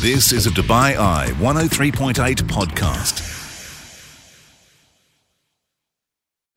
This 0.00 0.32
is 0.32 0.46
a 0.46 0.50
Dubai 0.50 0.96
Eye 0.96 1.26
103.8 1.40 2.14
podcast. 2.44 3.20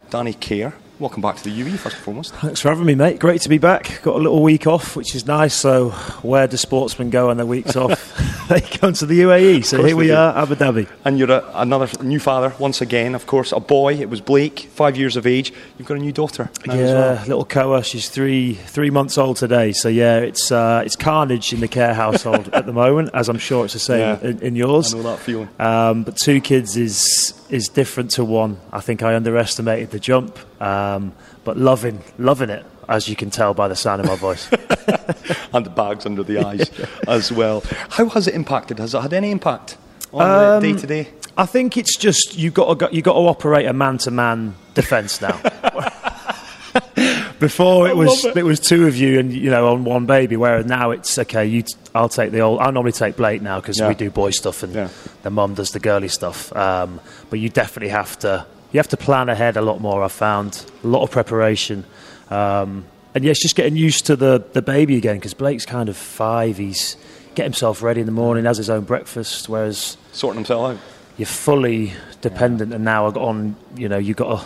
Danny 0.09 0.33
Care, 0.33 0.73
welcome 1.03 1.21
back 1.21 1.35
to 1.35 1.43
the 1.43 1.61
UAE 1.61 1.77
first 1.77 1.97
and 1.97 2.05
foremost. 2.05 2.33
Thanks 2.35 2.61
for 2.61 2.69
having 2.69 2.85
me, 2.85 2.95
mate. 2.95 3.19
Great 3.19 3.41
to 3.41 3.49
be 3.49 3.57
back. 3.57 4.01
Got 4.03 4.15
a 4.15 4.19
little 4.19 4.41
week 4.41 4.65
off, 4.67 4.95
which 4.95 5.15
is 5.15 5.27
nice. 5.27 5.53
So, 5.53 5.89
where 6.21 6.47
do 6.47 6.55
sportsmen 6.55 7.09
go 7.09 7.29
on 7.29 7.35
their 7.35 7.45
weeks 7.45 7.75
off? 7.75 8.13
they 8.49 8.61
come 8.61 8.93
to 8.93 9.05
the 9.05 9.21
UAE. 9.21 9.65
So 9.65 9.83
here 9.83 9.95
we 9.95 10.07
do. 10.07 10.15
are, 10.15 10.37
Abu 10.37 10.55
Dhabi. 10.55 10.87
And 11.05 11.17
you're 11.17 11.31
a, 11.31 11.49
another 11.55 11.87
new 12.03 12.19
father 12.19 12.53
once 12.59 12.81
again, 12.81 13.15
of 13.15 13.25
course, 13.25 13.51
a 13.51 13.59
boy. 13.59 13.95
It 13.95 14.09
was 14.09 14.21
Blake, 14.21 14.59
five 14.59 14.97
years 14.97 15.15
of 15.15 15.25
age. 15.25 15.53
You've 15.77 15.87
got 15.87 15.97
a 15.97 16.01
new 16.01 16.11
daughter 16.11 16.49
yeah, 16.65 16.73
as 16.73 16.93
well. 16.93 17.25
little 17.27 17.45
Koa. 17.45 17.83
She's 17.83 18.09
three 18.09 18.53
three 18.55 18.89
months 18.89 19.17
old 19.17 19.37
today. 19.37 19.71
So 19.71 19.87
yeah, 19.87 20.19
it's 20.19 20.51
uh, 20.51 20.83
it's 20.85 20.95
carnage 20.95 21.53
in 21.53 21.59
the 21.59 21.67
care 21.67 21.93
household 21.93 22.49
at 22.53 22.65
the 22.65 22.73
moment, 22.73 23.11
as 23.13 23.29
I'm 23.29 23.39
sure 23.39 23.65
it's 23.65 23.73
the 23.73 23.79
same 23.79 23.99
Yeah. 23.99 24.19
in, 24.21 24.39
in 24.39 24.55
yours. 24.55 24.93
I 24.93 24.97
know 24.97 25.03
that 25.03 25.19
feeling. 25.19 25.49
Um, 25.59 26.03
but 26.03 26.17
two 26.17 26.41
kids 26.41 26.75
is 26.75 27.33
is 27.53 27.67
different 27.67 28.09
to 28.09 28.25
one. 28.25 28.59
I 28.71 28.79
think 28.81 29.03
I 29.03 29.15
underestimated 29.15 29.91
the 29.91 29.99
jump, 29.99 30.39
um, 30.59 31.13
but 31.43 31.55
loving 31.55 32.01
loving 32.17 32.49
it, 32.49 32.65
as 32.89 33.07
you 33.07 33.15
can 33.15 33.29
tell 33.29 33.53
by 33.53 33.67
the 33.67 33.75
sound 33.75 34.01
of 34.01 34.07
my 34.07 34.15
voice. 34.15 34.51
and 35.53 35.63
the 35.63 35.69
bags 35.69 36.07
under 36.07 36.23
the 36.23 36.39
eyes 36.39 36.71
as 37.07 37.31
well. 37.31 37.61
How 37.89 38.09
has 38.09 38.27
it 38.27 38.33
impacted? 38.33 38.79
Has 38.79 38.95
it 38.95 39.01
had 39.01 39.13
any 39.13 39.29
impact 39.29 39.77
on 40.11 40.63
day 40.63 40.73
to 40.73 40.87
day? 40.87 41.09
I 41.37 41.45
think 41.45 41.77
it's 41.77 41.95
just 41.95 42.35
you 42.35 42.49
got 42.49 42.79
to 42.79 42.89
you 42.91 43.03
got 43.03 43.13
to 43.13 43.19
operate 43.19 43.67
a 43.67 43.73
man 43.73 43.99
to 43.99 44.09
man 44.09 44.55
defence 44.73 45.21
now. 45.21 45.39
Before 47.43 47.87
it 47.87 47.95
was 47.97 48.23
love 48.23 48.37
it. 48.37 48.43
was 48.45 48.59
two 48.59 48.87
of 48.87 48.95
you 48.95 49.19
and 49.19 49.31
you 49.33 49.49
know 49.51 49.73
on 49.73 49.83
one 49.83 50.05
baby, 50.05 50.35
whereas 50.37 50.65
now 50.65 50.91
it's 50.91 51.17
okay. 51.19 51.45
You, 51.45 51.63
t- 51.63 51.75
I'll 51.93 52.09
take 52.09 52.31
the 52.31 52.39
old. 52.39 52.59
I 52.59 52.71
normally 52.71 52.91
take 52.93 53.15
Blake 53.17 53.41
now 53.41 53.59
because 53.59 53.79
Yeah. 53.79 53.89
we 53.89 53.95
do 53.95 54.09
boy 54.09 54.29
stuff 54.31 54.63
and 54.63 54.73
Yeah. 54.73 54.87
the 55.23 55.29
mum 55.29 55.53
does 55.53 55.71
the 55.71 55.79
girly 55.79 56.07
stuff. 56.07 56.55
Um, 56.55 56.99
but 57.29 57.39
you 57.39 57.49
definitely 57.49 57.89
have 57.89 58.17
to 58.19 58.45
you 58.71 58.79
have 58.79 58.87
to 58.89 58.97
plan 58.97 59.29
ahead 59.29 59.57
a 59.57 59.61
lot 59.61 59.81
more. 59.81 60.03
I've 60.03 60.11
found 60.11 60.65
a 60.83 60.87
lot 60.87 61.03
of 61.03 61.11
preparation. 61.11 61.83
Um, 62.31 62.85
and 63.13 63.23
yeah, 63.23 63.33
just 63.33 63.55
getting 63.55 63.75
used 63.75 64.07
to 64.07 64.15
the, 64.15 64.43
the 64.53 64.61
baby 64.63 64.97
again 64.97 65.15
because 65.17 65.33
Blake's 65.35 65.65
kind 65.65 65.89
of 65.89 65.95
five. 65.97 66.57
He's 66.57 66.97
get 67.35 67.43
himself 67.43 67.83
ready 67.83 67.99
in 67.99 68.05
the 68.07 68.11
morning, 68.11 68.45
has 68.45 68.57
his 68.57 68.69
own 68.69 68.83
breakfast, 68.85 69.49
whereas 69.49 69.97
Sorting 70.11 70.39
himself 70.39 70.71
out. 70.75 70.79
you're 71.17 71.25
fully 71.27 71.93
dependent 72.21 72.73
and 72.73 72.83
now 72.85 73.05
I've 73.07 73.13
got 73.15 73.23
on 73.23 73.55
you 73.75 73.89
know 73.89 73.97
you've 73.97 74.17
got 74.17 74.39
to 74.39 74.45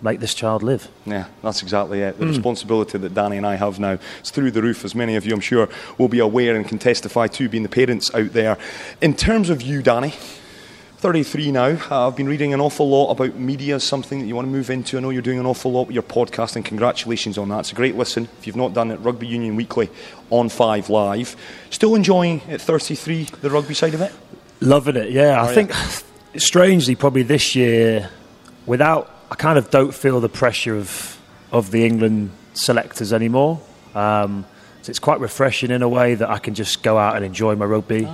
make 0.00 0.20
this 0.20 0.32
child 0.34 0.62
live 0.62 0.88
Yeah, 1.06 1.24
that's 1.42 1.62
exactly 1.62 2.00
it. 2.02 2.18
The 2.18 2.24
Hmm. 2.24 2.30
responsibility 2.30 2.98
that 2.98 3.14
Danny 3.14 3.36
and 3.36 3.46
I 3.46 3.56
have 3.56 3.78
now 3.80 3.98
is 4.22 4.30
through 4.30 4.52
the 4.52 4.62
roof, 4.62 4.84
as 4.84 4.94
many 4.94 5.16
of 5.16 5.26
you, 5.26 5.32
I'm 5.34 5.40
sure, 5.40 5.68
will 5.98 6.08
be 6.08 6.20
aware 6.20 6.54
and 6.54 6.66
can 6.68 6.78
testify 6.78 7.26
to, 7.26 7.48
being 7.48 7.62
the 7.64 7.68
parents 7.68 8.10
out 8.14 8.32
there. 8.32 8.56
In 9.00 9.14
terms 9.14 9.50
of 9.50 9.60
you, 9.62 9.82
Danny, 9.82 10.14
33 10.98 11.52
now. 11.52 11.76
Uh, 11.90 12.08
I've 12.08 12.16
been 12.16 12.28
reading 12.28 12.52
an 12.52 12.60
awful 12.60 12.88
lot 12.88 13.12
about 13.12 13.36
media 13.36 13.78
something 13.78 14.18
that 14.18 14.26
you 14.26 14.34
want 14.34 14.46
to 14.48 14.52
move 14.52 14.68
into. 14.68 14.96
I 14.96 15.00
know 15.00 15.10
you're 15.10 15.22
doing 15.22 15.38
an 15.38 15.46
awful 15.46 15.70
lot 15.70 15.86
with 15.86 15.94
your 15.94 16.02
podcast, 16.02 16.56
and 16.56 16.64
congratulations 16.64 17.38
on 17.38 17.48
that. 17.50 17.60
It's 17.60 17.72
a 17.72 17.76
great 17.76 17.94
listen. 17.96 18.28
If 18.40 18.48
you've 18.48 18.56
not 18.56 18.74
done 18.74 18.90
it, 18.90 18.96
Rugby 18.96 19.26
Union 19.28 19.54
Weekly 19.54 19.90
on 20.30 20.48
5 20.48 20.90
Live. 20.90 21.36
Still 21.70 21.94
enjoying 21.94 22.42
at 22.48 22.60
33 22.60 23.28
the 23.42 23.50
rugby 23.50 23.74
side 23.74 23.94
of 23.94 24.00
it? 24.00 24.12
loving 24.60 24.96
it 24.96 25.12
yeah 25.12 25.40
i 25.40 25.48
you? 25.48 25.54
think 25.54 25.72
strangely 26.36 26.96
probably 26.96 27.22
this 27.22 27.54
year 27.54 28.10
without 28.66 29.08
i 29.30 29.34
kind 29.34 29.58
of 29.58 29.70
don't 29.70 29.94
feel 29.94 30.20
the 30.20 30.28
pressure 30.28 30.76
of 30.76 31.18
of 31.52 31.70
the 31.70 31.84
england 31.84 32.30
selectors 32.54 33.12
anymore. 33.12 33.60
Um, 33.94 34.44
so 34.82 34.90
it's 34.90 34.98
quite 34.98 35.20
refreshing 35.20 35.70
in 35.70 35.82
a 35.82 35.88
way 35.88 36.14
that 36.14 36.28
i 36.28 36.38
can 36.38 36.54
just 36.54 36.82
go 36.82 36.98
out 36.98 37.16
and 37.16 37.24
enjoy 37.24 37.54
my 37.56 37.64
rugby. 37.64 38.06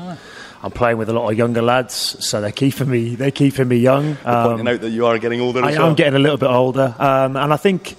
I'm 0.62 0.70
playing 0.70 0.96
with 0.96 1.10
a 1.10 1.12
lot 1.12 1.30
of 1.30 1.36
younger 1.36 1.60
lads 1.60 1.94
so 1.94 2.40
they're 2.40 2.50
keeping 2.52 2.88
me 2.90 3.14
they're 3.16 3.30
keeping 3.30 3.68
me 3.68 3.76
young. 3.76 4.16
Um, 4.24 4.48
Pointing 4.48 4.68
out 4.68 4.80
that 4.80 4.90
you 4.90 5.06
are 5.06 5.18
getting 5.18 5.40
older 5.40 5.62
I 5.64 5.70
as 5.70 5.78
well. 5.78 5.88
am 5.88 5.94
getting 5.94 6.14
a 6.14 6.18
little 6.18 6.38
bit 6.38 6.48
older, 6.50 6.94
um, 6.98 7.36
and 7.36 7.52
I 7.52 7.56
think 7.56 7.96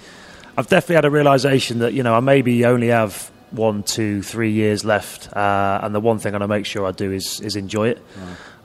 I've 0.58 0.68
definitely 0.68 0.96
had 0.96 1.06
a 1.06 1.12
realization 1.12 1.80
that 1.80 1.94
you 1.94 2.02
know 2.04 2.16
I 2.16 2.22
maybe 2.22 2.66
only 2.66 2.88
have 2.88 3.32
one, 3.52 3.84
two, 3.84 4.22
three 4.24 4.52
years 4.52 4.84
left, 4.84 5.32
uh, 5.36 5.80
and 5.84 5.94
the 5.94 6.00
one 6.00 6.18
thing 6.20 6.34
I'm 6.34 6.40
going 6.40 6.50
to 6.50 6.56
make 6.56 6.66
sure 6.66 6.86
I 6.88 6.92
do 6.92 7.12
is 7.12 7.40
is 7.42 7.56
enjoy 7.56 7.90
it. 7.90 8.02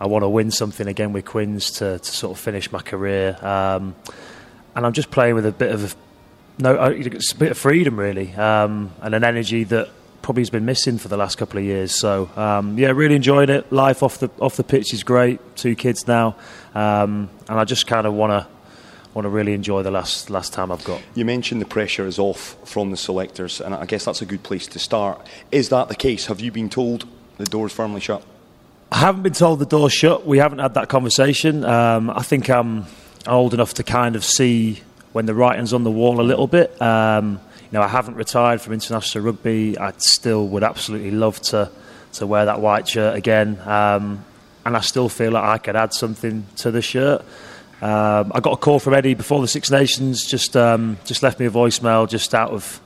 I 0.01 0.07
want 0.07 0.23
to 0.23 0.29
win 0.29 0.51
something 0.51 0.87
again 0.87 1.13
with 1.13 1.27
Quins 1.27 1.71
to, 1.73 1.99
to 1.99 2.11
sort 2.11 2.33
of 2.37 2.43
finish 2.43 2.73
my 2.73 2.81
career, 2.81 3.37
um, 3.45 3.95
and 4.81 4.87
I'm 4.87 4.95
just 4.95 5.11
playing 5.11 5.35
with 5.35 5.45
a 5.45 5.53
bit 5.53 5.73
of 5.73 5.95
no, 6.59 6.75
uh, 6.75 6.89
a 6.89 7.35
bit 7.39 7.51
of 7.51 7.59
freedom 7.59 8.01
really, 8.01 8.33
um, 8.33 8.95
and 9.03 9.15
an 9.15 9.25
energy 9.25 9.65
that 9.65 9.91
probably 10.23 10.41
has 10.41 10.49
been 10.49 10.65
missing 10.65 10.97
for 10.97 11.09
the 11.09 11.19
last 11.19 11.37
couple 11.37 11.59
of 11.59 11.65
years. 11.65 11.95
So 11.95 12.31
um, 12.35 12.79
yeah, 12.79 12.89
really 12.89 13.15
enjoyed 13.15 13.51
it. 13.51 13.71
Life 13.71 14.03
off 14.03 14.21
the 14.21 14.31
off 14.41 14.57
the 14.57 14.65
pitch 14.65 14.95
is 14.95 15.03
great. 15.03 15.39
Two 15.55 15.75
kids 15.75 16.09
now, 16.09 16.35
um, 16.75 17.29
and 17.47 17.61
I 17.61 17.65
just 17.65 17.87
kind 17.87 18.07
of 18.07 18.15
want 18.15 18.31
to 18.31 18.47
want 19.13 19.27
to 19.27 19.29
really 19.29 19.53
enjoy 19.53 19.83
the 19.83 19.91
last 19.91 20.31
last 20.31 20.55
time 20.55 20.73
I've 20.73 20.85
got. 20.85 21.03
You 21.15 21.27
mentioned 21.27 21.61
the 21.61 21.67
pressure 21.67 22.07
is 22.07 22.19
off 22.19 22.57
from 22.65 22.91
the 22.91 22.97
selectors, 22.97 23.61
and 23.61 23.75
I 23.75 23.85
guess 23.85 24.07
that's 24.07 24.23
a 24.23 24.27
good 24.27 24.43
place 24.43 24.67
to 24.69 24.79
start. 24.79 25.21
Is 25.53 25.69
that 25.69 25.89
the 25.89 25.95
case? 25.95 26.25
Have 26.25 26.41
you 26.41 26.51
been 26.51 26.71
told 26.71 27.07
the 27.37 27.45
door's 27.45 27.73
firmly 27.75 28.01
shut? 28.01 28.23
I 28.91 28.97
haven't 28.97 29.25
been 29.25 29.35
told 29.35 29.59
the 29.59 29.67
door's 29.67 29.93
shut. 29.93 30.27
We 30.27 30.39
haven't 30.39 30.61
had 30.61 30.73
that 30.73 30.89
conversation. 30.89 31.67
Um, 31.67 32.09
I 32.09 32.23
think 32.23 32.49
I'm 32.49 32.87
old 33.27 33.55
enough 33.55 33.75
to 33.75 33.83
kind 33.83 34.17
of 34.17 34.25
see 34.25 34.83
when 35.13 35.27
the 35.27 35.35
writing's 35.35 35.73
on 35.73 35.85
the 35.85 35.91
wall 35.91 36.21
a 36.21 36.23
little 36.23 36.47
bit. 36.47 36.81
Um, 36.81 37.41
you 37.63 37.79
know, 37.79 37.83
I 37.83 37.89
haven't 37.89 38.15
retired 38.15 38.61
from 38.61 38.73
international 38.73 39.25
rugby. 39.25 39.79
I 39.79 39.93
still 39.99 40.47
would 40.49 40.63
absolutely 40.65 41.11
love 41.13 41.41
to 41.43 41.71
to 42.15 42.27
wear 42.27 42.47
that 42.47 42.61
white 42.61 42.89
shirt 42.89 43.15
again, 43.15 43.57
um, 43.61 44.25
and 44.67 44.77
I 44.77 44.81
still 44.81 45.09
feel 45.09 45.31
like 45.33 45.45
I 45.45 45.59
could 45.59 45.77
add 45.77 45.95
something 45.95 46.45
to 46.57 46.73
the 46.73 46.83
shirt. 46.83 47.21
Um, 47.81 48.33
I 48.35 48.41
got 48.41 48.53
a 48.53 48.57
call 48.57 48.81
from 48.81 48.95
Eddie 48.95 49.15
before 49.15 49.41
the 49.41 49.49
Six 49.49 49.71
Nations. 49.71 50.27
Just 50.27 50.57
um, 50.57 50.99
just 51.05 51.23
left 51.23 51.39
me 51.39 51.47
a 51.47 51.51
voicemail, 51.51 52.09
just 52.09 52.35
out 52.35 52.51
of 52.51 52.81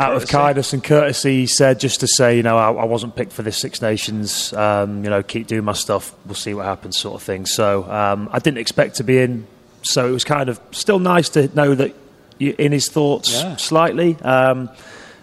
out 0.00 0.16
of 0.16 0.26
kindness 0.28 0.72
and 0.72 0.82
courtesy, 0.82 1.40
he 1.40 1.46
said 1.46 1.78
just 1.78 2.00
to 2.00 2.06
say, 2.08 2.36
you 2.36 2.42
know, 2.42 2.56
I, 2.56 2.72
I 2.72 2.84
wasn't 2.84 3.14
picked 3.14 3.32
for 3.32 3.42
this 3.42 3.58
Six 3.58 3.82
Nations. 3.82 4.52
Um, 4.54 5.04
you 5.04 5.10
know, 5.10 5.22
keep 5.22 5.46
doing 5.46 5.64
my 5.64 5.72
stuff. 5.74 6.14
We'll 6.26 6.34
see 6.34 6.54
what 6.54 6.64
happens, 6.64 6.96
sort 6.98 7.16
of 7.20 7.22
thing. 7.22 7.46
So 7.46 7.84
um, 7.90 8.28
I 8.32 8.38
didn't 8.38 8.58
expect 8.58 8.96
to 8.96 9.04
be 9.04 9.18
in. 9.18 9.46
So 9.82 10.08
it 10.08 10.12
was 10.12 10.24
kind 10.24 10.48
of 10.48 10.60
still 10.72 10.98
nice 10.98 11.28
to 11.30 11.54
know 11.54 11.74
that 11.74 11.94
you're 12.38 12.54
in 12.54 12.72
his 12.72 12.88
thoughts 12.88 13.32
Yeah. 13.32 13.56
slightly. 13.56 14.16
Um, 14.22 14.70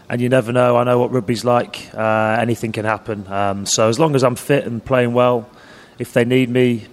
and 0.10 0.22
you 0.22 0.30
never 0.30 0.54
know. 0.54 0.78
I 0.78 0.84
know 0.86 1.00
what 1.00 1.12
rugby's 1.12 1.44
like. 1.44 1.90
Uh, 1.94 2.38
anything 2.40 2.72
can 2.72 2.86
happen. 2.86 3.28
Um, 3.28 3.66
so 3.66 3.90
as 3.90 4.00
long 4.00 4.16
as 4.16 4.24
I'm 4.24 4.36
fit 4.36 4.64
and 4.66 4.84
playing 4.84 5.14
well, 5.14 5.50
if 6.00 6.14
they 6.14 6.24
need 6.24 6.50
me, 6.50 6.86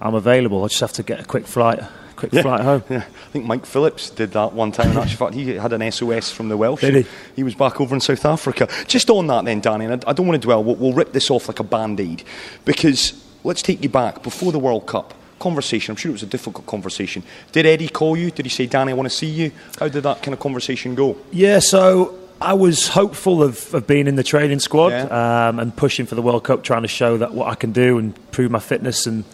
I'm 0.00 0.14
available. 0.14 0.62
I 0.64 0.68
just 0.68 0.80
have 0.80 0.92
to 0.92 1.02
get 1.02 1.18
a 1.20 1.24
quick 1.24 1.46
flight, 1.46 1.80
quick 2.28 2.42
flight 2.42 2.60
home. 2.60 2.82
Yeah, 2.88 2.98
I 2.98 3.30
think 3.30 3.44
Mike 3.46 3.66
Phillips 3.66 4.10
did 4.10 4.32
that 4.32 4.52
one 4.52 4.72
time. 4.72 4.90
In 4.92 4.98
actual 4.98 5.16
fact, 5.26 5.34
he 5.34 5.54
had 5.54 5.72
an 5.72 5.90
SOS 5.90 6.30
from 6.30 6.48
the 6.48 6.56
Welsh. 6.56 6.80
Did 6.80 7.04
he? 7.04 7.10
He 7.36 7.42
was 7.42 7.54
back 7.54 7.80
over 7.80 7.94
in 7.94 8.00
South 8.00 8.24
Africa. 8.24 8.68
Just 8.86 9.10
on 9.10 9.26
that, 9.28 9.44
then, 9.44 9.60
Danny, 9.60 9.86
and 9.86 10.04
I, 10.04 10.10
I 10.10 10.12
don't 10.12 10.26
want 10.26 10.40
to 10.40 10.46
dwell. 10.46 10.62
We'll, 10.62 10.76
we'll 10.76 10.92
rip 10.92 11.12
this 11.12 11.30
off 11.30 11.48
like 11.48 11.60
a 11.60 11.64
band 11.64 12.00
aid 12.00 12.24
because 12.64 13.22
let's 13.44 13.62
take 13.62 13.82
you 13.82 13.88
back 13.88 14.22
before 14.22 14.52
the 14.52 14.58
World 14.58 14.86
Cup. 14.86 15.14
Conversation. 15.38 15.90
I'm 15.92 15.96
sure 15.96 16.10
it 16.10 16.12
was 16.12 16.22
a 16.22 16.26
difficult 16.26 16.66
conversation. 16.66 17.24
Did 17.50 17.66
Eddie 17.66 17.88
call 17.88 18.16
you? 18.16 18.30
Did 18.30 18.46
he 18.46 18.50
say, 18.50 18.66
"Danny, 18.66 18.92
I 18.92 18.94
want 18.94 19.10
to 19.10 19.14
see 19.16 19.26
you"? 19.26 19.50
How 19.80 19.88
did 19.88 20.04
that 20.04 20.22
kind 20.22 20.32
of 20.34 20.38
conversation 20.38 20.94
go? 20.94 21.16
Yeah, 21.32 21.58
so 21.58 22.16
I 22.40 22.54
was 22.54 22.86
hopeful 22.88 23.42
of, 23.42 23.74
of 23.74 23.86
being 23.88 24.06
in 24.06 24.14
the 24.14 24.22
training 24.22 24.60
squad 24.60 24.90
Yeah. 24.90 25.48
um, 25.48 25.58
and 25.58 25.74
pushing 25.76 26.06
for 26.06 26.14
the 26.14 26.22
World 26.22 26.44
Cup, 26.44 26.62
trying 26.62 26.82
to 26.82 26.88
show 26.88 27.16
that 27.18 27.34
what 27.34 27.48
I 27.48 27.56
can 27.56 27.72
do 27.72 27.98
and 27.98 28.14
prove 28.30 28.52
my 28.52 28.60
fitness 28.60 29.04
and 29.06 29.24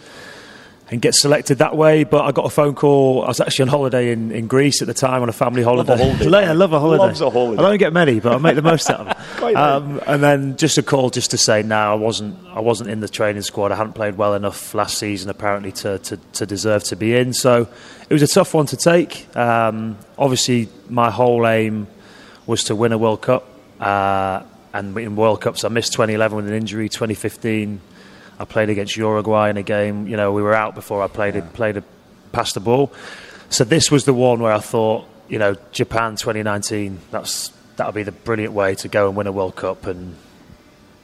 and 0.91 1.03
get 1.03 1.15
selected 1.15 1.59
that 1.59 1.77
way. 1.77 2.05
But 2.05 2.25
I 2.25 2.33
got 2.33 2.47
a 2.47 2.51
phone 2.51 2.75
call. 2.75 3.25
I 3.25 3.29
was 3.29 3.41
actually 3.41 3.65
on 3.65 3.69
holiday 3.69 4.13
in, 4.13 4.31
in 4.31 4.47
Greece 4.47 4.81
at 4.81 4.89
the 4.89 4.95
time 4.95 5.23
on 5.23 5.29
a 5.29 5.33
family 5.33 5.63
holiday. 5.63 5.97
holiday, 5.97 6.47
I 6.47 6.53
love 6.53 6.73
a 6.73 6.81
holiday. 6.81 7.05
Loves 7.05 7.21
a 7.21 7.31
holiday. 7.31 7.63
I 7.63 7.69
don't 7.69 7.79
get 7.79 7.93
many, 7.93 8.21
but 8.21 8.35
I 8.35 8.39
make 8.39 8.55
the 8.55 8.63
most 8.63 8.89
out 8.91 9.01
of 9.01 9.43
right. 9.43 9.57
Um, 9.69 10.01
and 10.07 10.23
then 10.23 10.57
just 10.57 10.79
a 10.79 10.83
call 10.83 11.11
just 11.11 11.33
to 11.33 11.39
say, 11.39 11.63
no, 11.63 11.93
I 11.93 11.95
wasn't. 11.95 12.39
I 12.49 12.61
wasn't 12.61 12.91
in 12.91 13.01
the 13.01 13.09
training 13.09 13.43
squad. 13.43 13.73
I 13.73 13.77
hadn't 13.77 13.95
played 13.95 14.17
well 14.17 14.35
enough 14.35 14.75
last 14.75 14.99
season, 14.99 15.31
apparently, 15.31 15.73
to, 15.73 15.99
to, 15.99 16.17
to 16.17 16.47
deserve 16.47 16.85
to 16.85 16.97
be 16.97 17.15
in. 17.15 17.33
So 17.33 17.69
it 18.09 18.13
was 18.13 18.23
a 18.23 18.27
tough 18.27 18.55
one 18.55 18.67
to 18.67 18.77
take. 18.77 19.35
Um, 19.37 19.99
obviously, 20.17 20.69
my 20.89 21.11
whole 21.11 21.47
aim 21.47 21.87
was 22.47 22.65
to 22.65 22.77
win 22.77 22.93
a 22.93 22.99
World 22.99 23.23
Cup. 23.23 23.47
Uh, 23.81 24.43
and 24.73 24.97
in 24.97 25.17
World 25.17 25.41
Cups, 25.41 25.65
I 25.65 25.69
missed 25.69 25.93
2011 25.93 26.37
with 26.37 26.49
an 26.49 26.55
injury. 26.55 26.89
2015, 26.89 27.81
I 28.39 28.45
played 28.45 28.71
against 28.71 28.97
Uruguay 28.97 29.51
in 29.51 29.57
a 29.57 29.63
game. 29.63 30.07
You 30.07 30.17
know, 30.17 30.33
we 30.33 30.43
were 30.43 30.55
out 30.55 30.75
before 30.75 31.03
I 31.03 31.09
played 31.09 31.35
it, 31.35 31.53
played 31.53 31.77
it, 31.77 31.85
passed 32.33 32.55
the 32.55 32.61
ball. 32.61 32.93
So 33.51 33.65
this 33.65 33.91
was 33.91 34.05
the 34.05 34.15
one 34.15 34.41
where 34.41 34.53
I 34.53 34.61
thought, 34.61 35.07
you 35.29 35.39
know, 35.39 35.57
Japan 35.73 36.17
2019. 36.17 37.01
That's 37.11 37.53
that'll 37.77 37.93
be 37.93 38.03
the 38.03 38.13
brilliant 38.13 38.53
way 38.53 38.75
to 38.77 38.89
go 38.89 39.09
and 39.09 39.17
win 39.17 39.27
a 39.27 39.33
World 39.33 39.57
Cup, 39.57 39.87
and 39.87 40.15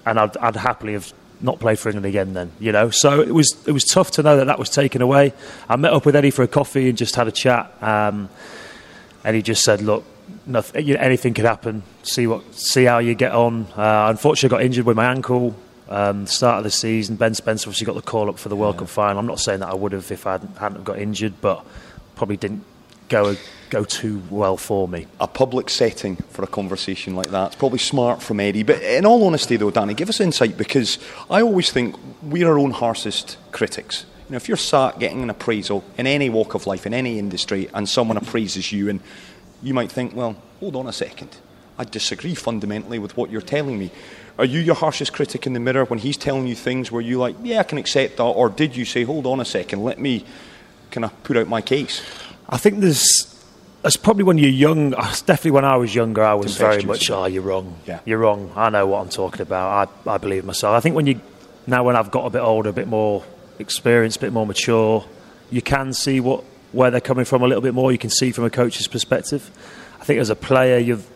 and 0.07 0.21
I'd, 0.21 0.37
I'd 0.37 0.57
happily 0.57 0.93
have 0.93 1.13
not 1.41 1.59
played 1.59 1.79
for 1.79 1.89
England 1.89 2.07
again 2.07 2.33
then, 2.35 2.53
you 2.61 2.71
know. 2.71 2.91
So 2.91 3.21
it 3.21 3.35
was 3.35 3.57
it 3.67 3.73
was 3.73 3.85
tough 3.85 4.13
to 4.13 4.23
know 4.23 4.37
that 4.37 4.47
that 4.47 4.59
was 4.59 4.71
taken 4.71 5.03
away. 5.03 5.33
I 5.69 5.77
met 5.77 5.93
up 5.93 6.07
with 6.07 6.15
Eddie 6.15 6.31
for 6.31 6.43
a 6.43 6.49
coffee 6.49 6.89
and 6.89 6.97
just 6.97 7.17
had 7.17 7.27
a 7.27 7.33
chat, 7.33 7.73
um, 7.83 8.29
and 9.25 9.35
he 9.35 9.43
just 9.43 9.65
said, 9.65 9.83
"Look, 9.83 10.05
nothing, 10.47 10.91
anything 10.93 11.35
could 11.35 11.47
happen. 11.47 11.83
See 12.05 12.27
what, 12.27 12.55
see 12.55 12.85
how 12.85 12.99
you 12.99 13.15
get 13.15 13.33
on." 13.33 13.67
Uh, 13.77 14.07
unfortunately, 14.11 14.57
I 14.57 14.61
got 14.61 14.67
injured 14.67 14.87
with 14.87 14.97
my 14.97 15.07
ankle 15.07 15.57
Um, 15.89 16.27
start 16.27 16.59
of 16.59 16.65
the 16.65 16.71
season, 16.71 17.17
Ben 17.17 17.35
Spencer 17.35 17.69
obviously 17.69 17.87
got 17.87 17.97
the 17.97 18.03
call 18.03 18.31
up 18.31 18.39
for 18.39 18.49
the 18.49 18.57
World 18.57 18.79
Cup 18.79 18.89
final. 18.89 19.19
I'm 19.19 19.27
not 19.27 19.41
saying 19.41 19.61
that 19.61 19.69
I 19.69 19.75
would 19.75 19.93
have 19.93 20.11
if 20.11 20.27
I 20.27 20.33
hadn't, 20.33 20.57
hadn't 20.57 20.85
got 20.85 20.99
injured, 20.99 21.35
but 21.41 21.65
probably 22.17 22.37
didn't 22.37 22.65
go 23.09 23.37
go 23.71 23.85
too 23.85 24.23
well 24.31 24.57
for 24.57 24.87
me. 24.87 25.07
A 25.21 25.27
public 25.27 25.69
setting 25.69 26.17
for 26.31 26.43
a 26.43 26.47
conversation 26.47 27.15
like 27.15 27.31
that. 27.31 27.49
It's 27.49 27.57
probably 27.57 27.81
smart 27.81 28.23
from 28.23 28.41
Eddie. 28.41 28.63
But 28.63 28.81
in 28.83 29.05
all 29.05 29.27
honesty, 29.27 29.57
though, 29.57 29.71
Danny, 29.71 29.95
give 29.95 30.09
us 30.09 30.21
insight 30.21 30.57
because 30.57 30.99
I 31.29 31.43
always 31.43 31.71
think 31.71 31.97
we're 32.23 32.49
our 32.49 32.59
own 32.59 32.71
harshest 32.71 33.37
critics. 33.53 34.07
You 34.29 34.33
know, 34.33 34.37
if 34.37 34.49
you're 34.49 34.57
sat 34.57 34.99
getting 35.01 35.23
an 35.23 35.29
appraisal 35.29 35.85
in 35.99 36.07
any 36.07 36.31
walk 36.31 36.55
of 36.55 36.67
life, 36.67 36.87
in 36.87 36.95
any 36.95 37.19
industry, 37.19 37.69
and 37.75 37.89
someone 37.89 38.17
appraises 38.17 38.73
you, 38.73 38.89
and 38.89 39.01
you 39.63 39.75
might 39.75 39.91
think, 39.91 40.15
well, 40.15 40.37
hold 40.61 40.77
on 40.77 40.87
a 40.87 40.93
second. 40.93 41.37
I 41.77 41.85
disagree 41.85 42.35
fundamentally 42.35 42.99
with 42.99 43.17
what 43.17 43.31
you're 43.31 43.43
telling 43.43 43.79
me. 43.79 43.91
Are 44.39 44.45
you 44.45 44.61
your 44.61 44.75
harshest 44.75 45.13
critic 45.13 45.47
in 45.47 45.53
the 45.53 45.61
mirror 45.61 45.85
when 45.85 45.99
he's 46.01 46.17
telling 46.17 46.47
you 46.47 46.55
things 46.57 46.91
where 46.91 47.01
you 47.03 47.19
like, 47.19 47.37
yeah, 47.43 47.61
I 47.61 47.63
can 47.63 47.79
accept 47.79 48.17
that, 48.17 48.25
or 48.25 48.49
did 48.49 48.77
you 48.77 48.85
say, 48.85 49.05
hold 49.05 49.27
on 49.27 49.39
a 49.41 49.45
second, 49.45 49.85
let 49.85 49.99
me 50.01 50.25
kind 50.91 51.05
of 51.05 51.23
put 51.23 51.37
out 51.37 51.47
my 51.47 51.61
case? 51.61 52.03
I 52.49 52.57
think 52.59 52.81
there's. 52.81 53.31
That's 53.83 53.97
probably 53.97 54.25
when 54.25 54.39
you're 54.39 54.49
young. 54.51 54.95
uh, 54.95 55.03
Definitely 55.27 55.51
when 55.53 55.65
I 55.67 55.77
was 55.77 55.95
younger, 55.95 56.25
I 56.25 56.33
was 56.35 56.57
very 56.57 56.83
much. 56.85 57.11
Oh, 57.11 57.27
you're 57.27 57.43
wrong. 57.43 57.77
Yeah. 57.87 58.01
You're 58.07 58.19
wrong. 58.19 58.51
I 58.57 58.71
know 58.71 58.87
what 58.87 59.01
I'm 59.03 59.11
talking 59.11 59.43
about. 59.43 59.89
I, 60.07 60.11
I 60.11 60.17
believe 60.19 60.45
myself. 60.45 60.75
I 60.75 60.81
think 60.81 60.97
when 60.97 61.07
you 61.07 61.21
now 61.67 61.85
when 61.85 61.95
I've 61.95 62.11
got 62.11 62.25
a 62.25 62.31
bit 62.31 62.41
older, 62.41 62.71
a 62.71 62.73
bit 62.73 62.89
more 62.89 63.23
experienced, 63.59 64.17
a 64.17 64.21
bit 64.21 64.33
more 64.33 64.47
mature, 64.47 65.05
you 65.51 65.61
can 65.63 65.93
see 65.93 66.19
what 66.19 66.45
where 66.73 66.91
they're 66.91 67.01
coming 67.01 67.25
from 67.27 67.43
a 67.43 67.47
little 67.47 67.61
bit 67.63 67.75
more. 67.75 67.93
You 67.93 67.99
can 67.99 68.11
see 68.11 68.33
from 68.33 68.45
a 68.45 68.51
coach's 68.51 68.89
perspective. 68.89 69.51
I 70.01 70.05
think 70.05 70.19
as 70.19 70.31
a 70.31 70.37
player, 70.37 70.79
you've 70.79 71.07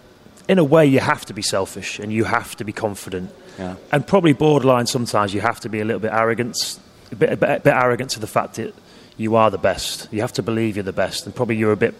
in 0.48 0.58
a 0.58 0.64
way 0.64 0.86
you 0.86 1.00
have 1.00 1.24
to 1.26 1.34
be 1.34 1.42
selfish 1.42 1.98
and 1.98 2.12
you 2.12 2.24
have 2.24 2.56
to 2.56 2.64
be 2.64 2.72
confident, 2.72 3.30
Yeah. 3.58 3.74
and 3.92 4.06
probably 4.06 4.32
borderline. 4.32 4.86
Sometimes 4.86 5.34
you 5.34 5.40
have 5.42 5.60
to 5.60 5.68
be 5.68 5.80
a 5.80 5.84
little 5.84 6.00
bit 6.00 6.12
arrogant, 6.12 6.78
a 7.12 7.16
bit, 7.16 7.32
a 7.32 7.36
bit, 7.36 7.50
a 7.50 7.60
bit 7.60 7.74
arrogant 7.74 8.10
to 8.10 8.20
the 8.20 8.26
fact 8.26 8.54
that 8.54 8.74
you 9.16 9.36
are 9.36 9.50
the 9.50 9.58
best. 9.58 10.08
You 10.10 10.20
have 10.22 10.32
to 10.34 10.42
believe 10.42 10.76
you're 10.76 10.84
the 10.84 10.92
best, 10.92 11.26
and 11.26 11.34
probably 11.34 11.56
you're 11.56 11.72
a 11.72 11.76
bit 11.76 11.94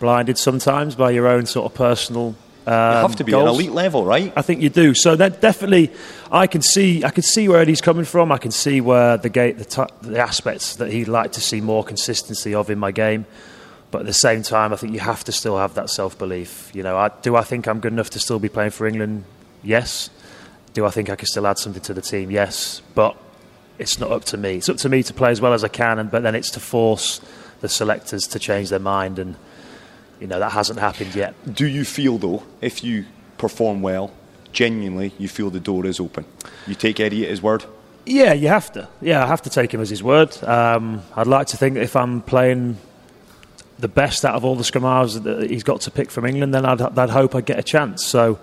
blinded 0.00 0.36
sometimes 0.38 0.94
by 0.94 1.10
your 1.12 1.26
own 1.28 1.46
sort 1.46 1.66
of 1.70 1.74
personal. 1.76 2.34
Um, 2.66 2.72
You 2.74 3.02
have 3.08 3.16
to 3.16 3.24
be 3.24 3.32
at 3.32 3.36
goals. 3.38 3.58
elite 3.58 3.72
level, 3.72 4.04
right? 4.04 4.32
I 4.36 4.42
think 4.42 4.60
you 4.62 4.68
do. 4.68 4.94
So 4.94 5.16
that 5.16 5.40
definitely, 5.40 5.90
I 6.30 6.46
can 6.46 6.62
see, 6.62 7.02
I 7.04 7.10
can 7.10 7.22
see 7.24 7.48
where 7.48 7.60
Eddie's 7.60 7.80
coming 7.80 8.04
from. 8.04 8.30
I 8.30 8.38
can 8.38 8.50
see 8.52 8.80
where 8.80 9.16
the 9.16 9.28
gate, 9.28 9.58
the, 9.58 9.64
t- 9.64 9.92
the 10.02 10.18
aspects 10.20 10.76
that 10.76 10.90
he'd 10.92 11.08
like 11.08 11.32
to 11.32 11.40
see 11.40 11.60
more 11.60 11.82
consistency 11.82 12.54
of 12.54 12.70
in 12.70 12.78
my 12.78 12.90
game. 12.92 13.24
But 13.92 14.00
at 14.00 14.06
the 14.06 14.14
same 14.14 14.42
time, 14.42 14.72
I 14.72 14.76
think 14.76 14.94
you 14.94 15.00
have 15.00 15.22
to 15.24 15.32
still 15.32 15.58
have 15.58 15.74
that 15.74 15.90
self 15.90 16.18
belief. 16.18 16.72
You 16.74 16.82
know, 16.82 16.96
I, 16.96 17.10
do 17.20 17.36
I 17.36 17.42
think 17.42 17.68
I'm 17.68 17.78
good 17.78 17.92
enough 17.92 18.10
to 18.10 18.18
still 18.18 18.40
be 18.40 18.48
playing 18.48 18.70
for 18.70 18.86
England? 18.86 19.24
Yes. 19.62 20.10
Do 20.72 20.86
I 20.86 20.90
think 20.90 21.10
I 21.10 21.14
can 21.14 21.26
still 21.26 21.46
add 21.46 21.58
something 21.58 21.82
to 21.82 21.94
the 21.94 22.00
team? 22.00 22.30
Yes. 22.30 22.80
But 22.94 23.16
it's 23.78 23.98
not 23.98 24.10
up 24.10 24.24
to 24.24 24.38
me. 24.38 24.56
It's 24.56 24.70
up 24.70 24.78
to 24.78 24.88
me 24.88 25.02
to 25.02 25.12
play 25.12 25.30
as 25.30 25.42
well 25.42 25.52
as 25.52 25.62
I 25.62 25.68
can, 25.68 25.98
and 25.98 26.10
but 26.10 26.22
then 26.22 26.34
it's 26.34 26.50
to 26.52 26.60
force 26.60 27.20
the 27.60 27.68
selectors 27.68 28.22
to 28.28 28.38
change 28.38 28.70
their 28.70 28.78
mind, 28.78 29.18
and 29.18 29.36
you 30.20 30.26
know 30.26 30.38
that 30.38 30.52
hasn't 30.52 30.78
happened 30.78 31.14
yet. 31.14 31.34
Do 31.52 31.66
you 31.66 31.84
feel, 31.84 32.16
though, 32.16 32.42
if 32.62 32.82
you 32.82 33.04
perform 33.36 33.82
well, 33.82 34.10
genuinely, 34.52 35.12
you 35.18 35.28
feel 35.28 35.50
the 35.50 35.60
door 35.60 35.84
is 35.84 36.00
open? 36.00 36.24
You 36.66 36.74
take 36.74 36.98
Eddie 36.98 37.24
at 37.24 37.30
his 37.30 37.42
word? 37.42 37.66
Yeah, 38.06 38.32
you 38.32 38.48
have 38.48 38.72
to. 38.72 38.88
Yeah, 39.02 39.22
I 39.22 39.26
have 39.26 39.42
to 39.42 39.50
take 39.50 39.72
him 39.72 39.80
as 39.80 39.90
his 39.90 40.02
word. 40.02 40.42
Um, 40.42 41.02
I'd 41.14 41.26
like 41.26 41.48
to 41.48 41.56
think 41.58 41.74
that 41.74 41.82
if 41.82 41.94
I'm 41.94 42.22
playing 42.22 42.78
the 43.82 43.88
best 43.88 44.24
out 44.24 44.36
of 44.36 44.44
all 44.44 44.54
the 44.54 44.80
halves 44.80 45.20
that 45.20 45.50
he's 45.50 45.64
got 45.64 45.80
to 45.82 45.90
pick 45.90 46.10
from 46.10 46.24
England, 46.24 46.54
then 46.54 46.64
I'd, 46.64 46.80
I'd 46.80 47.10
hope 47.10 47.34
I'd 47.34 47.44
get 47.44 47.58
a 47.58 47.62
chance. 47.64 48.04
So 48.06 48.38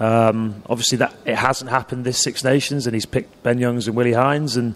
um, 0.00 0.62
obviously 0.66 0.98
that 0.98 1.14
it 1.26 1.36
hasn't 1.36 1.70
happened 1.70 2.04
this 2.04 2.18
Six 2.18 2.42
Nations, 2.42 2.86
and 2.86 2.94
he's 2.94 3.06
picked 3.06 3.42
Ben 3.42 3.58
Youngs 3.58 3.86
and 3.86 3.94
Willi 3.94 4.14
Heinz, 4.14 4.56
and 4.56 4.74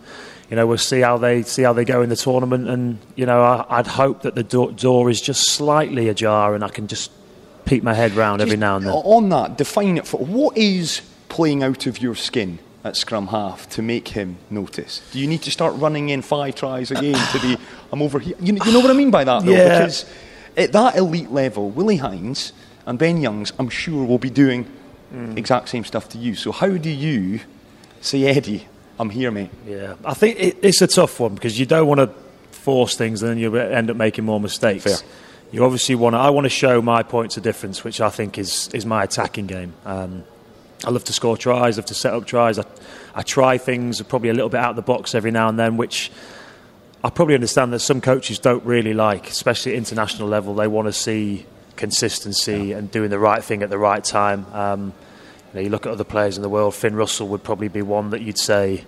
you 0.51 0.57
know 0.57 0.67
we'll 0.67 0.79
see 0.79 1.01
how 1.01 1.17
they 1.17 1.43
see 1.43 1.63
how 1.63 1.73
they 1.73 1.87
go 1.87 2.03
in 2.03 2.11
the 2.11 2.17
tournament. 2.17 2.69
And 2.69 2.99
you 3.17 3.25
know 3.25 3.43
I, 3.43 3.79
I'd 3.79 3.87
hope 3.87 4.23
that 4.23 4.35
the 4.35 4.43
door, 4.43 4.71
door 4.71 5.09
is 5.09 5.21
just 5.21 5.51
slightly 5.51 6.09
ajar, 6.11 6.55
and 6.55 6.63
I 6.63 6.69
can 6.69 6.87
just 6.87 7.11
peek 7.65 7.83
my 7.83 7.95
head 7.95 8.13
round 8.13 8.43
every 8.43 8.59
now 8.59 8.77
and 8.77 8.85
then. 8.85 8.93
On 8.93 9.29
that, 9.31 9.57
define 9.57 9.97
it 9.97 10.07
for 10.07 10.19
what 10.19 10.57
is 10.59 11.01
playing 11.31 11.63
out 11.63 11.87
of 11.87 12.03
your 12.03 12.15
skin 12.15 12.59
at 12.85 12.97
scrum 12.97 13.29
half 13.29 13.69
to 13.71 13.83
make 13.83 14.09
him 14.09 14.37
notice? 14.51 15.01
Do 15.13 15.19
you 15.21 15.27
need 15.27 15.43
to 15.43 15.51
start 15.51 15.75
running 15.77 16.09
in 16.09 16.23
five 16.23 16.55
tries 16.55 16.91
again 16.91 17.15
to 17.33 17.41
be, 17.41 17.57
I'm 17.93 18.03
over 18.03 18.19
here? 18.19 18.35
You, 18.41 18.55
you 18.65 18.73
know 18.73 18.81
what 18.81 18.91
I 18.91 18.95
mean 18.95 19.11
by 19.11 19.25
that, 19.25 19.45
though? 19.45 19.53
Yeah. 19.53 19.79
Because 19.79 20.05
at 20.57 20.73
that 20.73 20.97
elite 20.97 21.31
level, 21.31 21.71
Willi 21.71 21.97
Heinz 21.97 22.53
and 22.87 22.99
Ben 22.99 23.21
Youngs, 23.21 23.53
I'm 23.59 23.69
sure, 23.69 24.05
will 24.05 24.19
be 24.19 24.31
doing 24.31 24.67
Mm. 25.15 25.37
exact 25.37 25.69
same 25.69 25.85
stuff 25.85 26.09
to 26.09 26.17
you. 26.17 26.35
So 26.35 26.53
how 26.53 26.69
do 26.79 26.89
you 26.89 27.41
say, 28.01 28.25
Eddie, 28.25 28.67
I'm 28.99 29.11
here, 29.11 29.31
mate? 29.31 29.51
Yeah, 29.67 29.97
I 30.07 30.15
think 30.15 30.41
it, 30.41 30.57
it's 30.63 30.81
a 30.81 30.87
tough 30.87 31.21
one 31.21 31.35
because 31.35 31.61
you 31.61 31.67
don't 31.67 31.87
want 31.87 32.01
to 32.01 32.07
force 32.57 32.97
things 32.97 33.21
and 33.23 33.31
then 33.33 33.37
you 33.39 33.55
end 33.57 33.91
up 33.91 33.97
making 33.99 34.25
more 34.25 34.41
mistakes. 34.41 34.85
Fair. 34.85 34.97
You 35.51 35.67
obviously 35.67 35.97
want 35.97 36.15
to. 36.15 36.19
I 36.19 36.31
want 36.31 36.47
to 36.47 36.49
show 36.49 36.81
my 36.81 37.03
points 37.03 37.37
of 37.37 37.43
difference, 37.43 37.85
which 37.85 38.01
I 38.01 38.09
think 38.09 38.39
is 38.39 38.69
is 38.73 38.87
my 38.87 39.05
attacking 39.05 39.49
game. 39.49 39.75
Um, 39.85 40.25
I 40.85 40.91
love 40.91 41.05
to 41.05 41.13
score 41.13 41.37
tries, 41.37 41.79
I 41.79 41.81
love 41.81 41.87
to 41.87 41.95
set 41.95 42.13
up 42.13 42.27
tries. 42.27 42.59
I, 42.59 42.65
I 43.15 43.23
try 43.23 43.59
things 43.59 44.01
probably 44.03 44.31
a 44.31 44.35
little 44.35 44.49
bit 44.49 44.61
out 44.61 44.71
of 44.71 44.77
the 44.77 44.83
box 44.83 45.15
every 45.15 45.31
now 45.31 45.49
and 45.49 45.59
then, 45.59 45.77
which 45.77 46.11
I 47.05 47.11
probably 47.11 47.35
understand 47.35 47.73
that 47.73 47.81
some 47.81 48.01
coaches 48.01 48.39
don't 48.39 48.65
really 48.65 48.95
like, 48.95 49.29
especially 49.29 49.73
at 49.73 49.79
international 49.79 50.29
level. 50.29 50.55
They 50.55 50.69
want 50.69 50.87
to 50.87 50.93
see 50.93 51.47
consistency 51.77 52.73
and 52.73 52.91
doing 52.91 53.11
the 53.11 53.19
right 53.19 53.43
thing 53.43 53.63
at 53.63 53.71
the 53.71 53.79
right 53.79 54.05
time. 54.05 54.47
Um, 54.53 54.93
you, 55.53 55.55
know, 55.55 55.61
you 55.63 55.69
look 55.69 55.87
at 55.87 55.93
other 55.93 56.05
players 56.05 56.37
in 56.37 56.43
the 56.43 56.49
world. 56.49 56.75
Finn 56.75 56.95
Russell 56.95 57.29
would 57.29 57.43
probably 57.43 57.69
be 57.69 57.83
one 57.83 58.11
that 58.11 58.23
you'd 58.23 58.39
say 58.39 58.85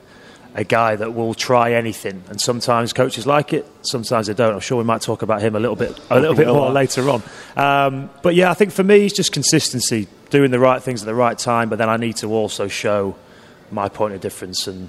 a 0.55 0.65
guy 0.65 0.95
that 0.95 1.15
will 1.15 1.35
try 1.35 1.73
anything, 1.73 2.23
and 2.29 2.41
sometimes 2.41 2.93
coaches 2.93 3.27
like 3.27 3.53
it, 3.53 3.67
sometimes 3.83 4.29
they 4.29 4.35
don't. 4.35 4.55
I'm 4.55 4.61
sure 4.61 4.79
we 4.79 4.85
might 4.85 5.03
talk 5.03 5.23
about 5.23 5.43
him 5.43 5.57
a 5.57 5.61
little 5.61 5.77
bit, 5.77 5.99
a 6.11 6.21
little 6.21 6.37
bit 6.37 6.47
more 6.47 6.71
later 6.71 7.09
on. 7.11 7.23
Um, 7.57 8.11
but 8.23 8.35
yeah, 8.35 8.51
I 8.51 8.55
think 8.55 8.73
for 8.73 8.85
me, 8.85 9.07
it's 9.07 9.15
just 9.15 9.33
consistency, 9.33 10.07
doing 10.31 10.53
the 10.53 10.61
right 10.61 10.81
things 10.81 11.03
at 11.03 11.07
the 11.07 11.15
right 11.15 11.37
time. 11.37 11.69
But 11.69 11.79
then 11.79 11.89
I 11.89 11.97
need 11.97 12.17
to 12.17 12.29
also 12.29 12.69
show 12.69 13.17
my 13.73 13.89
point 13.89 14.15
of 14.15 14.21
difference, 14.21 14.69
and 14.69 14.89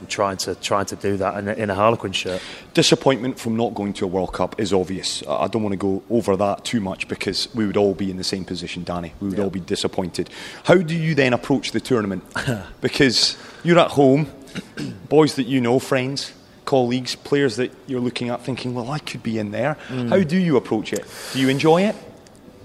I'm 0.00 0.06
trying 0.06 0.38
to 0.38 0.54
trying 0.54 0.86
to 0.86 0.96
do 0.96 1.18
that 1.18 1.36
in 1.36 1.48
a, 1.48 1.52
in 1.52 1.68
a 1.68 1.74
Harlequin 1.74 2.12
shirt. 2.12 2.40
Disappointment 2.72 3.38
from 3.38 3.56
not 3.56 3.74
going 3.74 3.92
to 3.94 4.06
a 4.06 4.08
World 4.08 4.32
Cup 4.32 4.58
is 4.58 4.72
obvious. 4.72 5.22
I 5.28 5.44
I 5.44 5.48
don't 5.48 5.62
want 5.62 5.74
to 5.74 5.76
go 5.76 6.02
over 6.08 6.34
that 6.36 6.64
too 6.64 6.80
much 6.80 7.08
because 7.08 7.54
we 7.54 7.66
would 7.66 7.76
all 7.76 7.94
be 7.94 8.10
in 8.10 8.16
the 8.16 8.24
same 8.24 8.46
position, 8.46 8.84
Danny. 8.84 9.12
We 9.20 9.28
would 9.28 9.38
all 9.38 9.50
be 9.50 9.60
disappointed. 9.60 10.30
How 10.64 10.76
do 10.76 10.94
you 10.96 11.14
then 11.14 11.34
approach 11.34 11.72
the 11.72 11.80
tournament? 11.80 12.24
because 12.80 13.36
you're 13.62 13.78
at 13.78 13.90
home, 13.90 14.32
boys 15.08 15.34
that 15.36 15.44
you 15.44 15.60
know, 15.60 15.78
friends, 15.78 16.32
colleagues, 16.64 17.14
players 17.14 17.56
that 17.56 17.72
you're 17.86 18.00
looking 18.00 18.28
at 18.28 18.42
thinking, 18.42 18.74
well, 18.74 18.90
I 18.90 18.98
could 18.98 19.22
be 19.22 19.38
in 19.38 19.50
there. 19.50 19.74
How 19.88 20.22
do 20.22 20.36
you 20.36 20.56
approach 20.56 20.92
it? 20.92 21.04
Do 21.32 21.40
you 21.40 21.48
enjoy 21.48 21.82
it? 21.82 21.96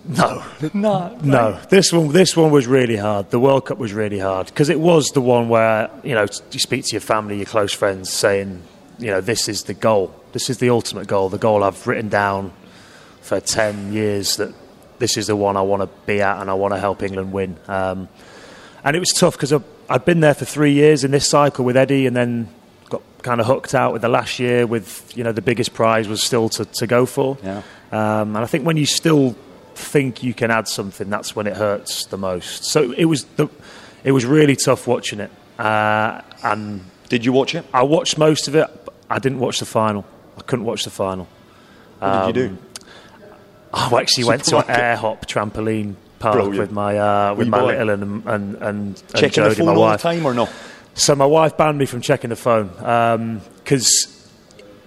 No, 0.08 0.44
No. 0.74 1.18
No, 1.22 1.60
this 1.70 1.92
one 1.92 2.08
this 2.10 2.36
one 2.36 2.52
was 2.52 2.66
really 2.68 2.96
hard. 2.96 3.30
The 3.30 3.40
World 3.40 3.66
Cup 3.66 3.78
was 3.78 3.94
really 3.94 4.20
hard 4.20 4.48
because 4.48 4.70
it 4.70 4.80
was 4.80 5.10
the 5.10 5.22
one 5.22 5.50
where 5.50 5.90
you 6.04 6.16
know 6.16 6.26
you 6.52 6.60
speak 6.60 6.86
to 6.86 6.92
your 6.94 7.02
family, 7.02 7.38
your 7.38 7.46
close 7.46 7.74
friends, 7.74 8.10
saying, 8.10 8.64
you 8.98 9.08
know, 9.08 9.22
this 9.22 9.48
is 9.48 9.64
the 9.64 9.74
goal. 9.74 10.16
This 10.32 10.50
is 10.50 10.58
the 10.58 10.70
ultimate 10.70 11.08
goal. 11.08 11.30
The 11.30 11.38
goal 11.38 11.64
I've 11.64 11.86
written 11.86 12.10
down 12.10 12.54
for 13.22 13.40
ten 13.40 13.94
years 13.94 14.38
that 14.38 14.54
this 15.00 15.18
is 15.18 15.28
the 15.28 15.36
one 15.36 15.58
I 15.58 15.62
want 15.62 15.82
to 15.84 15.90
be 16.06 16.22
at 16.22 16.42
and 16.42 16.50
I 16.50 16.54
want 16.54 16.74
to 16.74 16.80
help 16.80 17.04
England 17.04 17.32
win. 17.32 17.58
Um, 17.68 18.10
and 18.84 18.96
it 18.96 19.00
was 19.00 19.10
tough 19.10 19.34
because 19.34 19.54
I'd 19.90 20.06
been 20.06 20.20
there 20.20 20.34
for 20.36 20.46
three 20.46 20.74
years 20.74 21.04
in 21.04 21.12
this 21.12 21.28
cycle 21.28 21.66
with 21.66 21.76
Eddie, 21.76 22.06
and 22.06 22.16
then 22.16 22.48
got 22.90 23.02
kind 23.24 23.42
of 23.42 23.48
hooked 23.48 23.74
out 23.74 23.92
with 23.94 24.02
the 24.02 24.10
last 24.10 24.40
year. 24.40 24.68
With 24.68 25.12
you 25.18 25.24
know 25.24 25.32
the 25.32 25.42
biggest 25.42 25.74
prize 25.74 26.08
was 26.08 26.22
still 26.22 26.50
to, 26.50 26.66
to 26.66 26.88
go 26.88 27.06
for. 27.06 27.38
Yeah. 27.44 27.64
Um, 27.92 28.36
and 28.36 28.38
I 28.38 28.46
think 28.46 28.66
when 28.66 28.78
you 28.78 28.86
still 28.86 29.36
think 29.76 30.22
you 30.22 30.34
can 30.34 30.52
add 30.52 30.68
something, 30.68 31.10
that's 31.10 31.36
when 31.36 31.48
it 31.48 31.58
hurts 31.58 32.06
the 32.06 32.18
most. 32.18 32.66
So 32.66 32.92
it 32.92 33.06
was 33.06 33.24
the, 33.38 33.48
it 34.04 34.12
was 34.12 34.26
really 34.26 34.56
tough 34.56 34.86
watching 34.88 35.20
it. 35.20 35.32
Uh, 35.58 36.22
and 36.44 36.82
Did 37.10 37.26
you 37.26 37.34
watch 37.34 37.56
it? 37.56 37.66
I 37.74 37.84
watched 37.84 38.18
most 38.18 38.48
of 38.48 38.56
it. 38.56 38.68
but 38.86 38.94
I 39.10 39.20
didn't 39.20 39.40
watch 39.40 39.60
the 39.60 39.66
final. 39.66 40.06
I 40.38 40.42
couldn't 40.42 40.66
watch 40.66 40.84
the 40.84 40.90
final. 40.90 41.28
What 42.00 42.28
did 42.28 42.36
you 42.36 42.50
do? 42.50 42.58
I 43.74 44.00
actually 44.00 44.24
went 44.24 44.44
to 44.46 44.58
an 44.60 44.70
air 44.70 44.96
hop 44.96 45.26
trampoline 45.26 45.96
park 46.20 46.36
Brilliant. 46.36 46.58
with 46.60 46.72
my 46.72 46.98
uh, 46.98 47.34
with 47.36 47.48
Wee 47.48 47.52
my 47.52 47.62
little 47.62 47.90
and 47.90 48.04
and 48.04 48.28
and, 48.28 48.56
and 48.62 49.04
Checking 49.16 49.44
the 49.44 49.56
phone 49.56 49.66
my 49.66 49.72
all 49.72 49.76
the 49.76 49.82
wife. 49.82 50.02
time 50.02 50.26
or 50.26 50.34
no? 50.34 50.48
So 50.94 51.16
my 51.16 51.26
wife 51.26 51.56
banned 51.58 51.78
me 51.78 51.86
from 51.86 52.02
checking 52.02 52.30
the 52.30 52.36
phone 52.36 52.68
because 53.64 54.30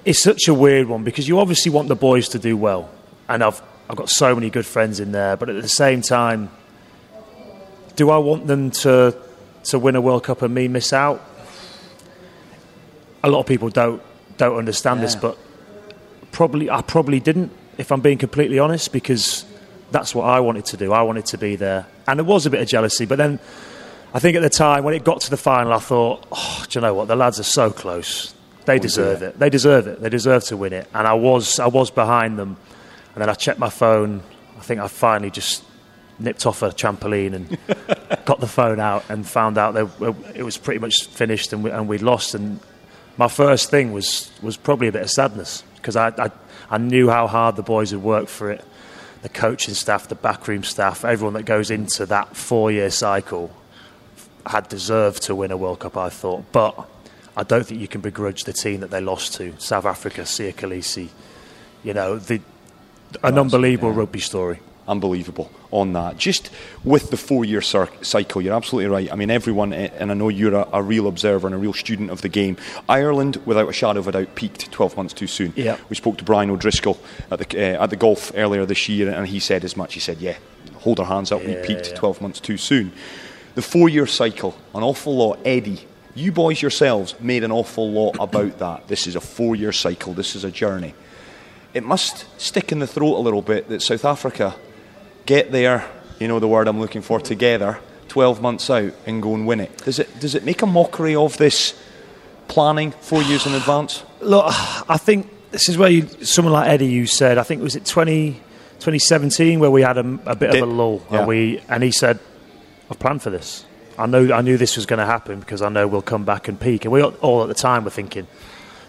it's 0.05 0.23
such 0.23 0.49
a 0.49 0.55
weird 0.55 0.89
one. 0.89 1.05
Because 1.05 1.27
you 1.27 1.39
obviously 1.41 1.71
want 1.73 1.89
the 1.89 1.97
boys 1.97 2.29
to 2.31 2.39
do 2.39 2.57
well, 2.57 2.91
and 3.29 3.43
I've 3.43 3.63
I've 3.89 3.97
got 3.97 4.11
so 4.11 4.35
many 4.35 4.51
good 4.51 4.67
friends 4.67 5.01
in 5.01 5.13
there. 5.13 5.37
But 5.37 5.49
at 5.49 5.63
the 5.63 5.69
same 5.69 6.03
time, 6.03 6.51
do 7.97 8.11
I 8.11 8.19
want 8.19 8.47
them 8.47 8.71
to 8.83 9.17
to 9.65 9.79
win 9.79 9.97
a 9.97 10.01
World 10.01 10.25
Cup 10.25 10.43
and 10.43 10.55
me 10.55 10.69
miss 10.69 10.93
out? 10.93 11.23
A 13.23 13.31
lot 13.31 13.41
of 13.41 13.47
people 13.47 13.71
don't 13.71 14.03
don't 14.37 14.57
understand 14.57 15.01
this, 15.01 15.15
but 15.15 15.39
probably 16.33 16.69
I 16.69 16.83
probably 16.83 17.21
didn't. 17.21 17.53
If 17.79 17.91
I'm 17.91 18.01
being 18.01 18.19
completely 18.19 18.59
honest, 18.59 18.93
because 18.93 19.47
that's 19.93 20.15
what 20.15 20.25
I 20.25 20.41
wanted 20.41 20.65
to 20.67 20.77
do. 20.77 20.93
I 20.93 21.03
wanted 21.03 21.27
to 21.27 21.39
be 21.39 21.57
there, 21.57 21.87
and 22.09 22.19
there 22.19 22.25
was 22.25 22.47
a 22.47 22.51
bit 22.51 22.61
of 22.61 22.69
jealousy. 22.69 23.07
But 23.07 23.19
then 23.19 23.39
I 24.15 24.19
think 24.19 24.37
at 24.37 24.43
the 24.43 24.51
time 24.51 24.85
when 24.85 24.95
it 24.95 25.05
got 25.05 25.23
to 25.23 25.31
the 25.31 25.37
final, 25.37 25.73
I 25.73 25.79
thought, 25.79 26.27
oh, 26.31 26.65
do 26.69 26.79
you 26.79 26.83
know 26.83 26.95
what? 26.95 27.09
The 27.09 27.17
lads 27.17 27.41
are 27.41 27.45
so 27.45 27.71
close. 27.71 28.35
They 28.67 28.77
oh, 28.77 28.79
deserve 28.79 29.23
it. 29.23 29.39
They 29.39 29.49
deserve 29.49 29.87
it. 29.87 30.01
They 30.01 30.11
deserve 30.11 30.45
to 30.45 30.57
win 30.57 30.73
it. 30.73 30.87
And 30.95 31.07
I 31.07 31.15
was, 31.15 31.59
I 31.59 31.67
was 31.67 31.91
behind 31.91 32.39
them. 32.39 32.57
And 33.15 33.23
then 33.23 33.31
I 33.31 33.35
checked 33.35 33.59
my 33.59 33.71
phone. 33.71 34.23
I 34.59 34.61
think 34.61 34.81
I 34.81 34.89
finally 34.89 35.31
just 35.31 35.65
nipped 36.19 36.47
off 36.47 36.63
a 36.63 36.69
trampoline 36.69 37.35
and 37.35 37.59
got 38.25 38.41
the 38.41 38.47
phone 38.47 38.81
out 38.81 39.05
and 39.09 39.27
found 39.27 39.57
out 39.57 39.75
that 39.75 40.35
it 40.35 40.43
was 40.43 40.59
pretty 40.59 40.79
much 40.79 41.07
finished 41.07 41.53
and, 41.53 41.65
we, 41.65 41.71
and 41.71 41.89
we'd 41.89 42.03
lost. 42.03 42.35
And 42.35 42.61
my 43.17 43.29
first 43.29 43.71
thing 43.71 43.93
was, 43.93 44.31
was 44.43 44.59
probably 44.59 44.89
a 44.89 44.93
bit 44.93 45.03
of 45.03 45.11
sadness 45.11 45.65
because 45.77 45.97
I, 45.97 46.09
I, 46.19 46.31
I 46.71 46.79
knew 46.79 47.09
how 47.09 47.27
hard 47.27 47.57
the 47.57 47.63
boys 47.63 47.91
had 47.91 48.03
worked 48.03 48.29
for 48.29 48.51
it. 48.51 48.65
The 49.23 49.29
coaching 49.29 49.75
staff, 49.75 50.09
the 50.09 50.15
backroom 50.15 50.65
staff, 50.65 51.05
everyone 51.05 51.35
that 51.35 51.45
goes 51.45 51.71
into 51.71 52.07
that 52.07 52.37
four 52.37 52.73
year 52.73 52.91
cycle 52.91 53.55
had 54.45 54.69
deserved 54.69 55.23
to 55.25 55.35
win 55.35 55.51
a 55.53 55.57
World 55.57 55.81
Cup, 55.81 55.97
I 55.97 56.09
thought. 56.09 56.45
But 56.51 56.89
I 57.37 57.45
don't 57.45 57.65
think 57.65 57.81
you 57.81 57.89
can 57.89 58.01
begrudge 58.01 58.45
the 58.45 58.53
team 58.53 58.81
that 58.81 58.91
they 58.91 59.01
lost 59.01 59.35
to 59.35 59.55
South 59.59 59.87
Africa, 59.87 60.23
Siya 60.23 60.55
Kolisi. 60.55 61.09
You 61.85 61.95
know, 61.95 62.19
the, 62.19 62.41
an 63.23 63.39
unbelievable 63.39 63.93
yeah. 63.93 63.99
rugby 63.99 64.21
story. 64.21 64.59
Unbelievable 64.89 65.51
on 65.71 65.93
that. 65.93 66.19
Just 66.19 66.51
with 66.85 67.11
the 67.11 67.17
four 67.17 67.45
year 67.45 67.63
cycle, 67.63 68.43
you're 68.43 68.55
absolutely 68.55 68.91
right. 68.91 69.13
I 69.13 69.17
mean, 69.17 69.31
everyone, 69.31 69.73
eh, 69.73 69.91
and 69.97 70.11
I 70.11 70.15
know 70.15 70.29
you're 70.29 70.55
a, 70.55 70.69
a, 70.73 70.83
real 70.83 71.07
observer 71.07 71.47
and 71.47 71.55
a 71.55 71.59
real 71.59 71.73
student 71.73 72.11
of 72.11 72.23
the 72.23 72.29
game. 72.29 72.57
Ireland, 72.89 73.37
without 73.47 73.69
a 73.69 73.73
shadow 73.73 74.01
of 74.01 74.09
a 74.09 74.13
doubt, 74.13 74.35
peaked 74.35 74.71
12 74.73 74.97
months 74.97 75.15
too 75.15 75.29
soon. 75.29 75.53
Yeah. 75.55 75.79
We 75.89 75.97
spoke 75.97 76.19
to 76.19 76.25
Brian 76.25 76.51
O'Driscoll 76.51 76.99
at 77.31 77.39
the, 77.39 77.59
uh, 77.59 77.85
at 77.85 77.91
the 77.91 77.97
golf 77.97 78.33
earlier 78.35 78.67
this 78.67 78.89
year, 78.89 79.11
and 79.11 79.29
he 79.29 79.39
said 79.39 79.65
as 79.65 79.77
much. 79.77 79.95
He 79.95 80.01
said, 80.01 80.19
Yeah, 80.19 80.37
hold 80.79 80.99
our 80.99 81.07
hands 81.07 81.31
up, 81.31 81.43
yeah, 81.43 81.61
we 81.61 81.67
peaked 81.67 81.91
yeah. 81.91 81.97
12 81.97 82.21
months 82.21 82.41
too 82.41 82.57
soon. 82.57 82.93
The 83.55 83.63
four 83.63 83.89
year 83.89 84.07
cycle, 84.07 84.57
an 84.75 84.83
awful 84.83 85.17
lot, 85.17 85.39
Eddie. 85.45 85.87
You 86.15 86.33
boys 86.33 86.61
yourselves 86.61 87.15
made 87.21 87.45
an 87.45 87.53
awful 87.53 87.91
lot 87.91 88.17
about 88.21 88.59
that. 88.59 88.89
This 88.89 89.07
is 89.07 89.17
a 89.17 89.21
four 89.21 89.57
year 89.57 89.73
cycle, 89.73 90.13
this 90.13 90.35
is 90.35 90.45
a 90.45 90.51
journey. 90.51 90.95
It 91.73 91.85
must 91.85 92.27
stick 92.39 92.71
in 92.73 92.81
the 92.81 92.87
throat 92.87 93.17
a 93.17 93.21
little 93.23 93.41
bit 93.41 93.69
that 93.69 93.81
South 93.81 94.05
Africa 94.05 94.55
get 95.27 95.53
there, 95.53 95.89
you 96.19 96.29
know 96.29 96.39
the 96.39 96.49
word 96.49 96.69
I'm 96.69 96.81
looking 96.81 97.03
for, 97.03 97.21
together, 97.21 97.79
12 98.09 98.41
months 98.43 98.71
out 98.71 98.93
and 99.07 99.23
go 99.23 99.35
and 99.35 99.47
win 99.47 99.61
it. 99.61 99.77
Does 99.79 99.99
it, 99.99 100.21
does 100.21 100.35
it 100.35 100.45
make 100.45 100.63
a 100.63 100.67
mockery 100.67 101.15
of 101.17 101.37
this 101.37 101.79
planning 102.49 102.93
four 102.93 103.23
years 103.23 103.47
in 103.47 103.55
advance? 103.55 104.03
Look, 104.21 104.45
I 104.47 104.99
think 104.99 105.29
this 105.51 105.69
is 105.69 105.79
where 105.79 105.91
you, 105.91 106.07
someone 106.25 106.53
like 106.53 106.69
Eddie, 106.69 106.87
you 106.87 107.07
said, 107.07 107.39
I 107.39 107.43
think 107.43 107.61
it 107.61 107.65
was 107.65 107.77
it 107.77 107.87
20, 107.87 108.41
2017 108.83 109.61
where 109.61 109.71
we 109.71 109.83
had 109.83 109.97
a, 109.97 110.19
a 110.27 110.35
bit 110.35 110.51
Did, 110.51 110.63
of 110.63 110.69
a 110.69 110.73
lull, 110.73 111.03
yeah. 111.11 111.19
and 111.19 111.29
we 111.29 111.61
and 111.69 111.83
he 111.85 111.93
said, 111.93 112.19
"I've 112.91 112.99
planned 112.99 113.23
for 113.23 113.31
this. 113.31 113.65
I 113.97 114.07
know 114.07 114.33
I 114.33 114.41
knew 114.41 114.57
this 114.57 114.77
was 114.77 114.87
going 114.87 114.99
to 114.99 115.07
happen 115.07 115.39
because 115.39 115.63
I 115.63 115.69
know 115.69 115.87
we'll 115.87 116.03
come 116.03 116.25
back 116.25 116.49
and 116.49 116.59
peak." 116.59 116.85
And 116.85 116.93
we 116.93 117.01
all 117.03 117.43
at 117.43 117.49
the 117.49 117.55
time 117.55 117.85
were 117.85 117.91
thinking, 117.91 118.27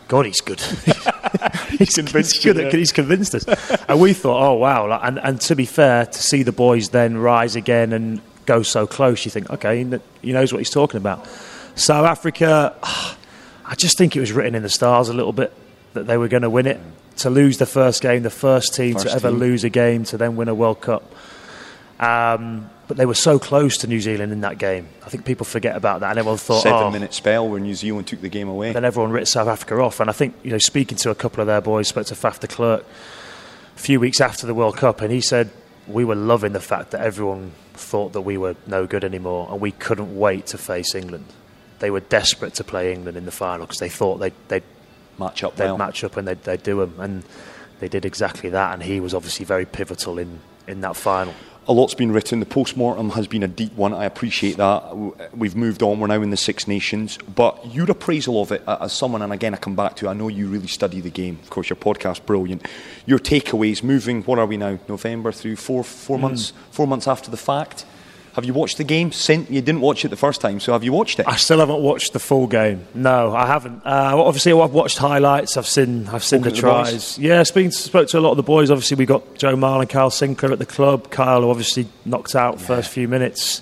God, 0.08 0.26
he's 0.26 0.42
good. 0.42 0.60
he's 1.70 1.96
convinced. 1.96 2.36
He's, 2.36 2.44
good, 2.44 2.58
yeah. 2.58 2.70
he's 2.70 2.92
convinced 2.92 3.36
us. 3.36 3.46
and 3.88 4.00
we 4.00 4.14
thought, 4.14 4.42
oh 4.46 4.54
wow! 4.54 4.88
Like, 4.88 5.02
and, 5.04 5.20
and 5.20 5.42
to 5.42 5.56
be 5.56 5.66
fair, 5.66 6.06
to 6.06 6.24
see 6.24 6.44
the 6.44 6.52
boys 6.52 6.90
then 6.90 7.18
rise 7.18 7.56
again 7.56 7.94
and 7.94 8.22
go 8.46 8.62
so 8.64 8.86
close, 8.86 9.26
you 9.26 9.32
think, 9.32 9.50
okay, 9.50 9.84
he 10.22 10.32
knows 10.32 10.52
what 10.52 10.60
he's 10.60 10.70
talking 10.70 10.98
about. 10.98 11.28
South 11.76 12.06
Africa, 12.06 12.76
I 12.84 13.76
just 13.76 13.98
think 13.98 14.16
it 14.16 14.20
was 14.20 14.32
written 14.32 14.56
in 14.56 14.64
the 14.64 14.70
stars 14.70 15.10
a 15.10 15.14
little 15.14 15.34
bit 15.34 15.54
that 15.94 16.08
they 16.08 16.18
were 16.18 16.28
going 16.28 16.44
to 16.44 16.50
win 16.50 16.68
it. 16.68 16.80
To 17.18 17.30
lose 17.30 17.60
the 17.60 17.68
first 17.68 18.02
game, 18.02 18.24
the 18.24 18.32
first 18.32 18.74
team 18.74 18.94
first 18.94 19.08
to 19.08 19.14
ever 19.14 19.30
team. 19.30 19.38
lose 19.38 19.64
a 19.64 19.70
game, 19.70 20.04
to 20.06 20.18
then 20.18 20.36
win 20.36 20.48
a 20.48 20.56
World 20.56 20.82
Cup. 20.82 21.14
Um, 22.00 22.70
but 22.94 23.00
they 23.00 23.08
were 23.08 23.16
so 23.16 23.40
close 23.40 23.78
to 23.78 23.88
New 23.88 24.00
Zealand 24.00 24.32
in 24.32 24.42
that 24.42 24.60
game. 24.60 24.88
I 25.04 25.10
think 25.10 25.26
people 25.26 25.48
forget 25.48 25.76
about 25.76 26.02
that, 26.02 26.12
and 26.12 26.20
everyone 26.20 26.38
thought 26.38 26.62
seven 26.62 26.84
oh. 26.84 26.92
minute 26.92 27.12
spell 27.12 27.50
where 27.50 27.60
New 27.60 27.74
Zealand 27.74 28.06
took 28.06 28.22
the 28.22 28.30
game 28.30 28.48
away. 28.48 28.72
Then 28.72 28.86
everyone 28.86 29.12
writ 29.12 29.28
South 29.28 29.48
Africa 29.48 29.80
off, 29.82 30.00
and 30.00 30.12
I 30.12 30.14
think 30.14 30.36
you 30.44 30.52
know 30.52 30.60
speaking 30.60 30.96
to 31.00 31.10
a 31.10 31.16
couple 31.16 31.42
of 31.42 31.48
their 31.48 31.60
boys, 31.60 31.88
spoke 31.88 32.06
to 32.06 32.14
Faf 32.14 32.40
de 32.40 32.46
Klerk 32.46 32.86
a 33.76 33.80
few 33.80 34.00
weeks 34.00 34.22
after 34.22 34.46
the 34.46 34.54
World 34.54 34.78
Cup, 34.78 35.02
and 35.02 35.12
he 35.12 35.22
said 35.22 35.50
we 35.88 36.06
were 36.06 36.14
loving 36.14 36.54
the 36.54 36.60
fact 36.60 36.92
that 36.92 37.02
everyone 37.02 37.54
thought 37.74 38.14
that 38.14 38.22
we 38.22 38.38
were 38.38 38.56
no 38.68 38.86
good 38.86 39.04
anymore, 39.04 39.48
and 39.50 39.60
we 39.60 39.72
couldn't 39.72 40.16
wait 40.16 40.46
to 40.46 40.60
face 40.60 40.94
England. 40.94 41.26
They 41.80 41.90
were 41.90 42.02
desperate 42.02 42.54
to 42.56 42.64
play 42.64 42.94
England 42.94 43.18
in 43.18 43.26
the 43.26 43.32
final 43.32 43.66
because 43.66 43.80
they 43.80 43.90
thought 43.90 44.18
they'd, 44.18 44.36
they'd 44.50 44.62
match 45.18 45.44
up, 45.44 45.56
they'd 45.56 45.76
match 45.78 46.04
up, 46.04 46.16
and 46.16 46.28
they'd, 46.28 46.44
they'd 46.44 46.62
do 46.62 46.82
them, 46.82 47.00
and 47.00 47.24
they 47.80 47.88
did 47.88 48.06
exactly 48.06 48.52
that. 48.52 48.76
And 48.76 48.84
he 48.84 49.00
was 49.00 49.16
obviously 49.16 49.46
very 49.46 49.66
pivotal 49.66 50.20
in 50.20 50.42
in 50.68 50.82
that 50.82 50.96
final 50.96 51.34
a 51.67 51.74
lot's 51.74 51.93
been 51.93 52.12
written. 52.12 52.39
The 52.39 52.46
post 52.46 52.75
mortem 52.75 53.12
has 53.12 53.27
been 53.27 53.43
a 53.43 53.48
deep 53.48 53.74
one. 53.75 53.93
I 53.93 54.05
appreciate 54.05 54.58
that. 54.58 55.36
We've 55.36 55.55
moved 55.55 55.82
on. 55.82 56.00
We're 56.00 56.08
now 56.08 56.22
in 56.22 56.29
the 56.29 56.38
Six 56.38 56.67
Nations. 56.67 57.17
But 57.36 57.74
your 57.74 57.89
appraisal 57.89 58.41
of 58.41 58.51
it 58.51 58.63
as 58.67 58.93
someone, 58.93 59.22
and 59.22 59.32
again, 59.32 59.53
I 59.53 59.58
come 59.58 59.75
back 59.75 59.96
to, 59.98 60.10
I 60.10 60.13
know 60.13 60.27
you 60.27 60.48
really 60.48 60.67
study 60.67 61.00
the 61.00 61.10
game. 61.10 61.39
Of 61.41 61.50
course, 61.50 61.70
your 61.70 61.77
podcast 61.77 62.25
brilliant. 62.25 62.65
Your 63.05 63.20
takeaways, 63.20 63.84
moving. 63.84 64.24
What 64.24 64.39
are 64.39 64.46
we 64.46 64.58
now? 64.58 64.79
November 64.88 65.32
through 65.32 65.55
four 65.55 65.84
four 65.84 66.17
mm. 66.17 66.22
months. 66.22 66.53
Four 66.72 66.88
months 66.88 67.08
after 67.08 67.32
the 67.32 67.38
fact. 67.38 67.86
Have 68.34 68.46
you 68.46 68.54
watched 68.54 68.78
the 68.78 68.84
game? 68.84 69.12
Since 69.12 69.52
you 69.52 69.62
didn't 69.62 69.82
watch 69.82 70.04
it 70.04 70.08
the 70.08 70.16
first 70.16 70.42
time, 70.42 70.60
so 70.60 70.74
have 70.74 70.84
you 70.84 70.92
watched 70.92 71.20
it? 71.20 71.28
I 71.28 71.36
still 71.36 71.60
haven't 71.60 71.82
watched 71.82 72.13
the 72.13 72.20
full 72.20 72.48
game. 72.48 72.88
No, 72.96 73.34
I 73.36 73.46
haven't. 73.46 73.86
Uh, 73.86 74.13
obviously, 74.16 74.52
I've 74.54 74.72
watched 74.72 74.98
highlights. 74.98 75.56
I've 75.56 75.68
seen, 75.68 76.08
I've 76.08 76.24
seen 76.24 76.42
the 76.42 76.52
tries. 76.52 77.16
The 77.16 77.22
yeah, 77.22 77.44
speaking, 77.44 77.70
spoke 77.70 78.08
to 78.10 78.18
a 78.18 78.22
lot 78.22 78.32
of 78.32 78.38
the 78.38 78.44
boys. 78.44 78.72
Obviously, 78.72 78.98
we 78.98 79.06
got 79.06 79.36
Joe 79.36 79.56
Marler 79.56 79.82
and 79.82 79.90
Kyle 79.90 80.10
Sinckler 80.10 80.52
at 80.52 80.58
the 80.58 80.66
club. 80.66 81.12
Kyle, 81.12 81.44
who 81.44 81.50
obviously, 81.52 81.88
knocked 82.06 82.36
out 82.36 82.60
yeah. 82.60 82.66
first 82.66 82.90
few 82.90 83.08
minutes. 83.08 83.62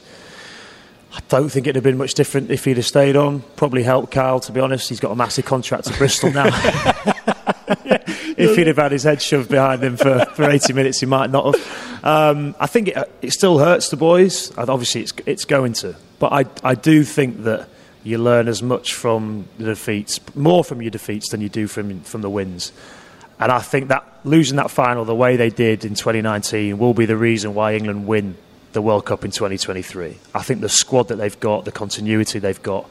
I 1.14 1.20
don't 1.28 1.50
think 1.50 1.68
it'd 1.68 1.76
have 1.76 1.84
been 1.84 1.98
much 1.98 2.14
different 2.14 2.50
if 2.50 2.64
he'd 2.64 2.78
have 2.78 2.86
stayed 2.86 3.18
on. 3.18 3.42
Probably 3.58 3.84
helped 3.84 4.12
Kyle, 4.12 4.40
to 4.40 4.54
be 4.54 4.62
honest. 4.62 4.88
He's 4.88 5.02
got 5.02 5.12
a 5.12 5.16
massive 5.16 5.44
contract 5.44 5.84
to 5.86 5.98
Bristol 5.98 6.32
now. 6.32 6.46
if 8.38 8.56
he'd 8.56 8.68
have 8.68 8.78
had 8.78 8.92
his 8.92 9.04
head 9.04 9.22
shoved 9.22 9.50
behind 9.50 9.84
him 9.84 9.98
for, 9.98 10.26
for 10.36 10.50
80 10.50 10.74
minutes, 10.74 11.00
he 11.00 11.06
might 11.06 11.30
not 11.30 11.56
have. 11.56 12.06
Um, 12.06 12.56
I 12.60 12.68
think 12.68 12.90
it, 12.90 13.12
it 13.22 13.32
still 13.32 13.60
hurts 13.60 13.90
the 13.90 13.98
boys. 13.98 14.56
Obviously, 14.58 15.02
it's, 15.02 15.14
it's 15.26 15.46
going 15.46 15.74
to. 15.74 15.96
But 16.20 16.34
I, 16.34 16.46
I 16.64 16.76
do 16.76 17.04
think 17.04 17.44
that 17.44 17.70
you 18.04 18.18
learn 18.18 18.48
as 18.48 18.64
much 18.64 18.94
from 18.94 19.48
the 19.58 19.66
defeats, 19.66 20.20
more 20.36 20.64
from 20.64 20.82
your 20.82 20.92
defeats 20.92 21.30
than 21.30 21.42
you 21.42 21.50
do 21.50 21.68
from, 21.68 22.02
from 22.02 22.22
the 22.22 22.30
wins. 22.30 22.72
And 23.40 23.52
I 23.52 23.60
think 23.60 23.90
that 23.90 24.08
losing 24.24 24.58
that 24.58 24.72
final 24.72 25.06
the 25.06 25.16
way 25.16 25.36
they 25.36 25.50
did 25.50 25.84
in 25.86 25.96
2019 25.96 26.78
will 26.78 26.94
be 26.94 27.06
the 27.06 27.18
reason 27.18 27.54
why 27.54 27.74
England 27.74 28.08
win 28.08 28.36
the 28.74 28.82
World 28.82 29.06
Cup 29.06 29.26
in 29.26 29.32
2023. 29.32 30.18
I 30.34 30.44
think 30.44 30.62
the 30.62 30.70
squad 30.70 31.10
that 31.10 31.16
they've 31.16 31.40
got, 31.40 31.66
the 31.66 31.72
continuity 31.72 32.40
they've 32.40 32.62
got, 32.62 32.90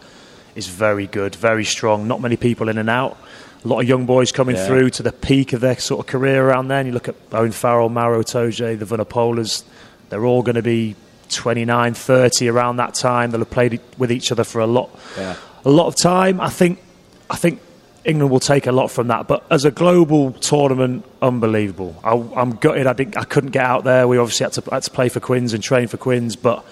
is 0.55 0.67
very 0.67 1.07
good, 1.07 1.35
very 1.35 1.65
strong. 1.65 2.09
Not 2.09 2.21
many 2.21 2.37
people 2.37 2.69
in 2.69 2.79
and 2.79 2.91
out 2.91 3.17
a 3.65 3.69
lot 3.69 3.81
of 3.81 3.89
young 3.89 4.07
boys 4.07 4.33
coming 4.33 4.57
yeah. 4.57 4.67
through 4.67 4.91
to 4.91 5.03
the 5.03 5.13
peak 5.13 5.53
of 5.53 5.61
their 5.61 5.79
sort 5.79 6.01
of 6.01 6.07
career 6.07 6.49
around 6.49 6.69
then. 6.69 6.87
You 6.87 6.93
look 6.93 7.09
at 7.09 7.15
Owen 7.33 7.53
Farrell, 7.53 7.89
Maro 7.89 8.23
Itoje, 8.23 8.79
the 8.79 8.85
Vunipolas, 8.85 9.65
they're 10.09 10.25
all 10.25 10.43
going 10.43 10.57
to 10.57 10.63
be 10.63 10.97
29, 11.29 11.95
30 11.95 12.49
around 12.49 12.77
that 12.77 12.95
time. 12.95 13.31
They'll 13.31 13.41
have 13.41 13.51
played 13.51 13.81
with 13.99 14.11
each 14.11 14.33
other 14.33 14.45
for 14.45 14.61
a 14.61 14.67
lot, 14.67 14.91
yeah. 15.17 15.37
a 15.65 15.71
lot 15.71 15.87
of 15.87 15.97
time. 15.97 16.41
I 16.41 16.49
think, 16.49 16.81
I 17.29 17.37
think 17.37 17.61
England 18.05 18.31
will 18.31 18.41
take 18.41 18.67
a 18.67 18.73
lot 18.73 18.91
from 18.91 19.09
that. 19.09 19.29
But 19.29 19.45
as 19.51 19.65
a 19.65 19.71
global 19.71 20.33
tournament, 20.33 21.05
unbelievable. 21.21 22.01
I, 22.03 22.15
am 22.41 22.53
gutted. 22.57 22.87
I, 22.87 22.93
didn't, 22.93 23.17
I 23.17 23.25
couldn't 23.25 23.51
get 23.51 23.65
out 23.65 23.85
there. 23.85 24.09
We 24.09 24.19
obviously 24.19 24.45
had 24.45 24.53
to, 24.55 24.71
had 24.71 24.83
to 24.85 24.91
play 24.91 25.09
for 25.09 25.21
Quins 25.21 25.53
and 25.53 25.63
train 25.63 25.87
for 25.87 25.97
Quins, 25.97 26.35
but 26.35 26.65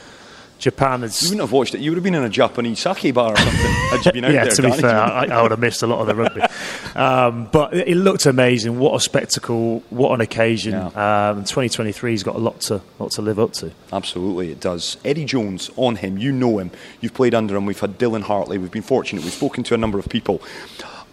Japan 0.59 1.03
has. 1.03 1.23
You 1.23 1.29
wouldn't 1.29 1.43
have 1.43 1.53
watched 1.53 1.75
it. 1.75 1.81
You 1.81 1.91
would 1.93 1.97
have 1.97 2.05
been 2.05 2.17
in 2.17 2.25
a 2.25 2.29
Japanese 2.29 2.81
sake 2.81 3.15
bar 3.15 3.33
or 3.33 3.37
something. 3.37 3.73
Had 3.91 4.07
you 4.07 4.13
been 4.13 4.25
out 4.25 4.33
yeah, 4.35 4.45
there, 4.45 4.55
to 4.55 4.63
be 4.63 4.73
fair, 4.73 4.97
I, 4.97 5.27
I, 5.27 5.43
would 5.43 5.53
have 5.53 5.61
missed 5.61 5.83
a 5.83 5.87
lot 5.87 6.01
of 6.01 6.09
the 6.09 6.15
rugby. 6.17 6.43
um, 6.97 7.49
but 7.53 7.75
it 7.75 7.97
looked 7.97 8.27
amazing. 8.27 8.79
What 8.79 8.95
a 8.95 9.01
spectacle! 9.01 9.85
What 9.91 10.13
an 10.15 10.21
occasion! 10.21 10.73
Yeah. 10.73 11.31
Um, 11.31 11.45
2023 11.45 12.11
has 12.11 12.23
got 12.25 12.35
a 12.35 12.39
lot 12.39 12.61
to 12.63 12.81
lot 12.99 13.13
to 13.13 13.23
live 13.23 13.39
up 13.39 13.53
to. 13.55 13.71
Absolutely, 13.93 14.51
it 14.51 14.61
does. 14.61 14.97
Eddie 15.05 15.25
Jones 15.25 15.71
on 15.77 15.97
him. 15.97 16.19
You 16.19 16.33
know 16.33 16.59
him. 16.59 16.73
You've 17.01 17.15
played 17.15 17.35
under 17.35 17.57
him. 17.57 17.65
We've 17.65 17.79
had 17.79 17.99
Dylan 17.99 18.23
Hartley. 18.23 18.59
We've 18.59 18.71
been 18.71 18.83
fortunate. 18.83 19.23
We've 19.23 19.33
spoken 19.33 19.63
to 19.65 19.75
a 19.75 19.79
number 19.79 19.99
of 19.99 20.09
people. 20.09 20.43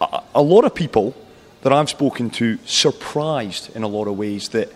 A, 0.00 0.22
a 0.34 0.42
lot 0.42 0.64
of 0.64 0.74
people 0.74 1.14
that 1.62 1.72
I've 1.72 1.88
spoken 1.88 2.30
to 2.30 2.58
surprised 2.64 3.74
in 3.76 3.84
a 3.84 3.88
lot 3.88 4.08
of 4.08 4.18
ways 4.18 4.48
that 4.50 4.72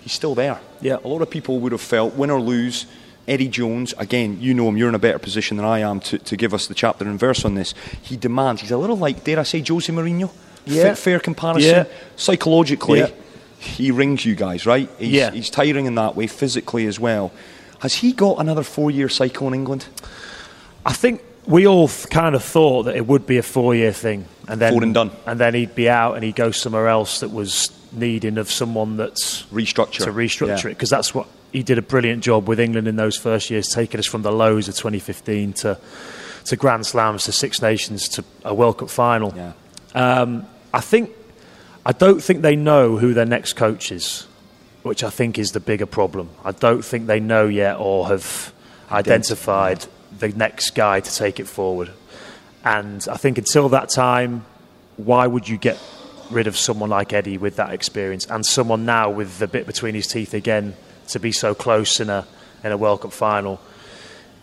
he's 0.00 0.12
still 0.12 0.34
there. 0.34 0.60
Yeah. 0.80 0.98
A 1.04 1.08
lot 1.08 1.22
of 1.22 1.30
people 1.30 1.58
would 1.60 1.72
have 1.72 1.80
felt 1.80 2.14
win 2.14 2.30
or 2.30 2.40
lose 2.40 2.86
Eddie 3.28 3.48
Jones, 3.48 3.94
again, 3.98 4.40
you 4.40 4.52
know 4.52 4.68
him, 4.68 4.76
you're 4.76 4.88
in 4.88 4.94
a 4.94 5.00
better 5.00 5.18
position 5.18 5.56
than 5.56 5.66
I 5.66 5.80
am 5.80 6.00
to, 6.00 6.18
to 6.18 6.36
give 6.36 6.52
us 6.52 6.66
the 6.66 6.74
chapter 6.74 7.04
and 7.04 7.18
verse 7.18 7.44
on 7.44 7.54
this. 7.54 7.74
He 8.02 8.16
demands, 8.16 8.60
he's 8.60 8.72
a 8.72 8.76
little 8.76 8.96
like, 8.96 9.22
dare 9.24 9.38
I 9.38 9.44
say, 9.44 9.62
Jose 9.66 9.92
Mourinho? 9.92 10.30
Yeah. 10.64 10.82
Fair, 10.82 10.96
fair 10.96 11.20
comparison. 11.20 11.70
Yeah. 11.70 11.84
Psychologically, 12.16 13.00
yeah. 13.00 13.10
he 13.58 13.90
rings 13.90 14.24
you 14.24 14.34
guys, 14.34 14.66
right? 14.66 14.90
He's, 14.98 15.10
yeah. 15.10 15.30
he's 15.30 15.50
tiring 15.50 15.86
in 15.86 15.94
that 15.96 16.16
way, 16.16 16.26
physically 16.26 16.86
as 16.86 16.98
well. 16.98 17.32
Has 17.80 17.94
he 17.94 18.12
got 18.12 18.38
another 18.38 18.62
four 18.62 18.90
year 18.90 19.08
cycle 19.08 19.48
in 19.48 19.54
England? 19.54 19.86
I 20.84 20.92
think 20.92 21.22
we 21.46 21.66
all 21.66 21.88
kind 22.10 22.34
of 22.34 22.42
thought 22.42 22.84
that 22.84 22.96
it 22.96 23.06
would 23.06 23.26
be 23.26 23.38
a 23.38 23.42
four 23.42 23.74
year 23.74 23.92
thing. 23.92 24.26
And 24.48 24.60
then, 24.60 24.72
Four 24.72 24.82
and 24.82 24.94
done. 24.94 25.10
And 25.26 25.38
then 25.38 25.54
he'd 25.54 25.74
be 25.74 25.88
out 25.88 26.14
and 26.14 26.24
he'd 26.24 26.36
go 26.36 26.50
somewhere 26.50 26.88
else 26.88 27.20
that 27.20 27.30
was 27.30 27.70
needing 27.92 28.38
of 28.38 28.50
someone 28.50 28.96
that's 28.96 29.42
restructure 29.44 30.04
to 30.04 30.12
restructure 30.12 30.64
yeah. 30.64 30.70
it 30.70 30.74
because 30.74 30.90
that's 30.90 31.14
what 31.14 31.28
he 31.52 31.62
did 31.62 31.78
a 31.78 31.82
brilliant 31.82 32.24
job 32.24 32.48
with 32.48 32.58
England 32.58 32.88
in 32.88 32.96
those 32.96 33.16
first 33.16 33.50
years, 33.50 33.68
taking 33.68 34.00
us 34.00 34.06
from 34.06 34.22
the 34.22 34.32
lows 34.32 34.68
of 34.68 34.74
2015 34.74 35.52
to 35.52 35.78
to 36.44 36.56
Grand 36.56 36.84
Slams, 36.84 37.24
to 37.24 37.32
Six 37.32 37.62
Nations, 37.62 38.08
to 38.08 38.24
a 38.44 38.52
World 38.52 38.78
Cup 38.78 38.90
final. 38.90 39.32
Yeah. 39.36 39.52
Um, 39.94 40.46
I 40.74 40.80
think 40.80 41.10
I 41.86 41.92
don't 41.92 42.22
think 42.22 42.42
they 42.42 42.56
know 42.56 42.96
who 42.96 43.14
their 43.14 43.26
next 43.26 43.52
coach 43.52 43.92
is, 43.92 44.26
which 44.82 45.04
I 45.04 45.10
think 45.10 45.38
is 45.38 45.52
the 45.52 45.60
bigger 45.60 45.86
problem. 45.86 46.30
I 46.44 46.52
don't 46.52 46.84
think 46.84 47.06
they 47.06 47.20
know 47.20 47.46
yet 47.46 47.76
or 47.78 48.08
have 48.08 48.52
identified 48.90 49.86
the 50.18 50.28
next 50.28 50.70
guy 50.70 51.00
to 51.00 51.14
take 51.14 51.38
it 51.38 51.46
forward. 51.46 51.90
And 52.64 53.06
I 53.10 53.16
think 53.16 53.38
until 53.38 53.68
that 53.70 53.88
time, 53.90 54.44
why 54.96 55.26
would 55.26 55.48
you 55.48 55.56
get 55.56 55.78
rid 56.30 56.46
of 56.46 56.56
someone 56.56 56.90
like 56.90 57.12
Eddie 57.12 57.38
with 57.38 57.56
that 57.56 57.72
experience 57.72 58.26
and 58.26 58.46
someone 58.46 58.84
now 58.86 59.10
with 59.10 59.38
the 59.38 59.48
bit 59.48 59.66
between 59.66 59.94
his 59.94 60.06
teeth 60.06 60.34
again 60.34 60.74
to 61.12 61.18
be 61.18 61.32
so 61.32 61.54
close 61.54 62.00
in 62.00 62.10
a 62.10 62.26
in 62.64 62.72
a 62.72 62.76
World 62.76 63.02
Cup 63.02 63.12
final? 63.12 63.60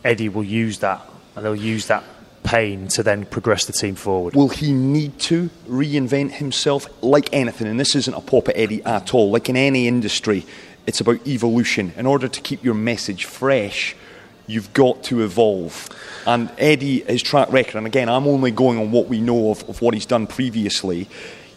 Eddie 0.03 0.29
will 0.29 0.43
use 0.43 0.79
that 0.79 1.01
and 1.35 1.45
they'll 1.45 1.55
use 1.55 1.87
that 1.87 2.03
pain 2.43 2.87
to 2.87 3.03
then 3.03 3.25
progress 3.25 3.65
the 3.65 3.73
team 3.73 3.95
forward. 3.95 4.35
Will 4.35 4.49
he 4.49 4.71
need 4.71 5.19
to 5.19 5.49
reinvent 5.67 6.31
himself 6.31 6.87
like 7.03 7.29
anything? 7.33 7.67
And 7.67 7.79
this 7.79 7.95
isn't 7.95 8.13
a 8.13 8.21
pop 8.21 8.49
at 8.49 8.57
Eddie 8.57 8.83
at 8.83 9.13
all. 9.13 9.29
Like 9.31 9.49
in 9.49 9.57
any 9.57 9.87
industry, 9.87 10.45
it's 10.87 11.01
about 11.01 11.25
evolution. 11.27 11.93
In 11.97 12.05
order 12.05 12.27
to 12.27 12.41
keep 12.41 12.63
your 12.63 12.73
message 12.73 13.25
fresh, 13.25 13.95
you've 14.47 14.73
got 14.73 15.03
to 15.05 15.21
evolve. 15.21 15.89
And 16.25 16.51
Eddie, 16.57 17.01
his 17.01 17.21
track 17.21 17.51
record, 17.51 17.75
and 17.75 17.85
again, 17.85 18.09
I'm 18.09 18.27
only 18.27 18.51
going 18.51 18.79
on 18.79 18.91
what 18.91 19.07
we 19.07 19.21
know 19.21 19.51
of, 19.51 19.67
of 19.69 19.81
what 19.81 19.93
he's 19.93 20.05
done 20.05 20.25
previously. 20.25 21.07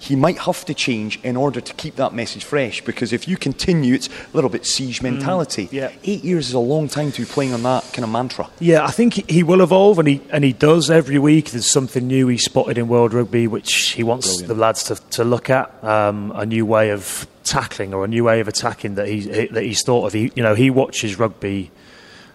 He 0.02 0.16
might 0.16 0.38
have 0.38 0.64
to 0.64 0.74
change 0.74 1.20
in 1.22 1.36
order 1.36 1.60
to 1.60 1.74
keep 1.74 1.94
that 1.94 2.12
message 2.12 2.42
fresh 2.42 2.80
because 2.84 3.12
if 3.12 3.28
you 3.28 3.36
continue, 3.36 3.94
it's 3.94 4.08
a 4.08 4.34
little 4.34 4.50
bit 4.50 4.66
siege 4.66 5.00
mentality. 5.00 5.68
yeah. 5.70 5.92
Eight 6.02 6.24
years 6.24 6.48
is 6.48 6.54
a 6.54 6.58
long 6.58 6.88
time 6.88 7.12
to 7.12 7.20
be 7.22 7.24
playing 7.24 7.52
on 7.54 7.62
that 7.62 7.84
kind 7.92 8.02
of 8.02 8.10
mantra. 8.10 8.48
Yeah, 8.58 8.84
I 8.84 8.90
think 8.90 9.14
he- 9.14 9.24
he 9.28 9.42
will 9.44 9.60
evolve, 9.60 10.00
and 10.00 10.08
he 10.08 10.20
and 10.30 10.42
he 10.42 10.52
does 10.52 10.90
every 10.90 11.20
week. 11.20 11.52
There's 11.52 11.70
something 11.70 12.08
new 12.08 12.26
he 12.26 12.36
spotted 12.36 12.78
in 12.78 12.88
World 12.88 13.14
Rugby, 13.14 13.46
which 13.46 13.90
he 13.92 14.02
wants 14.02 14.26
Brilliant. 14.26 14.48
the 14.48 14.54
lads 14.54 14.82
to, 14.84 14.96
to 15.10 15.22
look 15.24 15.48
at. 15.50 15.70
Um, 15.84 16.32
a 16.34 16.44
new 16.44 16.66
way 16.66 16.90
of 16.90 17.28
tackling 17.44 17.94
or 17.94 18.04
a 18.04 18.08
new 18.08 18.24
way 18.24 18.40
of 18.40 18.48
attacking 18.48 18.96
that 18.96 19.06
he 19.06 19.20
that 19.52 19.62
he's 19.62 19.84
thought 19.84 20.06
of. 20.06 20.12
He, 20.14 20.32
you 20.34 20.42
know, 20.42 20.56
he 20.56 20.68
watches 20.68 21.16
rugby 21.16 21.70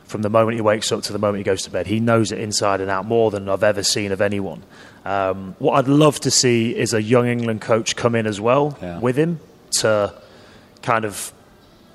from 0.05 0.21
the 0.21 0.29
moment 0.29 0.55
he 0.55 0.61
wakes 0.61 0.89
up 0.93 1.03
to 1.03 1.11
the 1.11 1.19
moment 1.19 1.39
he 1.39 1.43
goes 1.43 1.63
to 1.63 1.69
bed. 1.69 1.87
He 1.87 1.99
knows 1.99 2.31
it 2.31 2.39
inside 2.39 2.79
and 2.79 2.89
out 2.89 3.03
more 3.05 3.29
than 3.29 3.49
I've 3.49 3.63
ever 3.63 3.83
seen 3.83 4.13
of 4.13 4.21
anyone. 4.21 4.63
Um, 5.07 5.55
what 5.59 5.73
I'd 5.73 5.87
love 5.87 6.19
to 6.21 6.31
see 6.31 6.75
is 6.75 6.93
a 6.93 7.01
young 7.01 7.27
England 7.27 7.61
coach 7.61 7.95
come 7.95 8.13
in 8.15 8.27
as 8.27 8.41
well 8.41 8.77
Yeah. 8.81 8.99
with 8.99 9.15
him 9.17 9.39
to 9.79 10.13
kind 10.81 11.05
of 11.05 11.31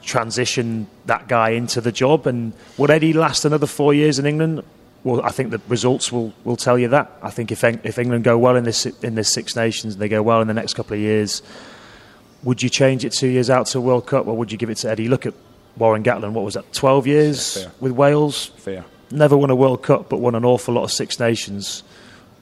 transition 0.03 0.87
that 1.07 1.29
guy 1.29 1.51
into 1.51 1.81
the 1.81 1.93
job. 1.93 2.27
And 2.27 2.53
would 2.79 2.91
Eddie 2.91 3.13
last 3.13 3.45
another 3.45 3.67
four 3.67 3.93
years 3.95 4.19
in 4.19 4.27
England? 4.27 4.63
Well, 5.05 5.21
I 5.23 5.31
think 5.31 5.51
the 5.51 5.61
results 5.69 6.11
will, 6.13 6.33
will 6.45 6.57
tell 6.57 6.79
you 6.79 6.89
that. 6.89 7.11
I 7.23 7.31
think 7.31 7.51
if 7.53 7.63
if 7.65 7.99
England 7.99 8.25
go 8.25 8.39
well 8.39 8.57
in 8.57 8.65
this 8.65 8.87
in 8.87 9.15
this 9.15 9.29
Six 9.33 9.57
Nations 9.57 9.95
and 9.95 10.01
they 10.03 10.09
go 10.09 10.23
well 10.23 10.41
in 10.41 10.49
the 10.49 10.55
next 10.55 10.75
couple 10.75 10.95
of 10.95 11.01
years, 11.01 11.43
would 12.45 12.63
you 12.63 12.71
change 12.71 13.05
it 13.05 13.13
two 13.13 13.27
years 13.29 13.51
out 13.51 13.67
to 13.67 13.79
a 13.79 13.81
World 13.81 14.07
Cup 14.07 14.27
or 14.27 14.37
would 14.37 14.51
you 14.53 14.59
give 14.59 14.71
it 14.71 14.77
to 14.79 14.91
Eddie? 14.91 15.09
Look 15.09 15.27
at 15.27 15.35
Warren 15.77 16.03
Gatland. 16.03 16.33
What 16.33 16.45
was 16.45 16.55
that? 16.55 16.73
Twelve 16.73 17.07
years 17.07 17.55
Fair. 17.63 17.73
with 17.81 17.93
Wales. 17.93 18.47
Fair. 18.59 18.85
Never 19.11 19.37
won 19.37 19.51
a 19.51 19.57
World 19.57 19.83
Cup, 19.83 20.09
but 20.09 20.19
won 20.21 20.35
an 20.35 20.45
awful 20.45 20.73
lot 20.75 20.85
of 20.85 20.93
Six 20.93 21.19
Nations. 21.21 21.83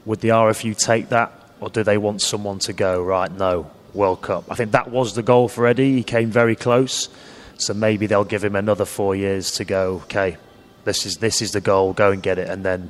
Would 0.05 0.21
the 0.21 0.29
RFU 0.29 0.77
take 0.77 1.09
that, 1.09 1.31
or 1.59 1.69
do 1.69 1.83
they 1.83 1.97
want 1.97 2.21
someone 2.21 2.59
to 2.59 2.73
go 2.73 3.03
right? 3.03 3.31
No, 3.31 3.69
World 3.93 4.21
Cup. 4.21 4.45
I 4.49 4.55
think 4.55 4.71
that 4.71 4.89
was 4.89 5.13
the 5.13 5.23
goal 5.23 5.47
for 5.47 5.67
Eddie. 5.67 5.93
He 5.93 6.03
came 6.03 6.31
very 6.31 6.55
close, 6.55 7.09
so 7.57 7.73
maybe 7.73 8.07
they'll 8.07 8.23
give 8.23 8.43
him 8.43 8.55
another 8.55 8.85
four 8.85 9.15
years 9.15 9.51
to 9.53 9.65
go. 9.65 10.01
Okay, 10.05 10.37
this 10.85 11.05
is 11.05 11.17
this 11.17 11.41
is 11.41 11.51
the 11.51 11.61
goal. 11.61 11.93
Go 11.93 12.11
and 12.11 12.21
get 12.23 12.39
it, 12.39 12.49
and 12.49 12.65
then 12.65 12.89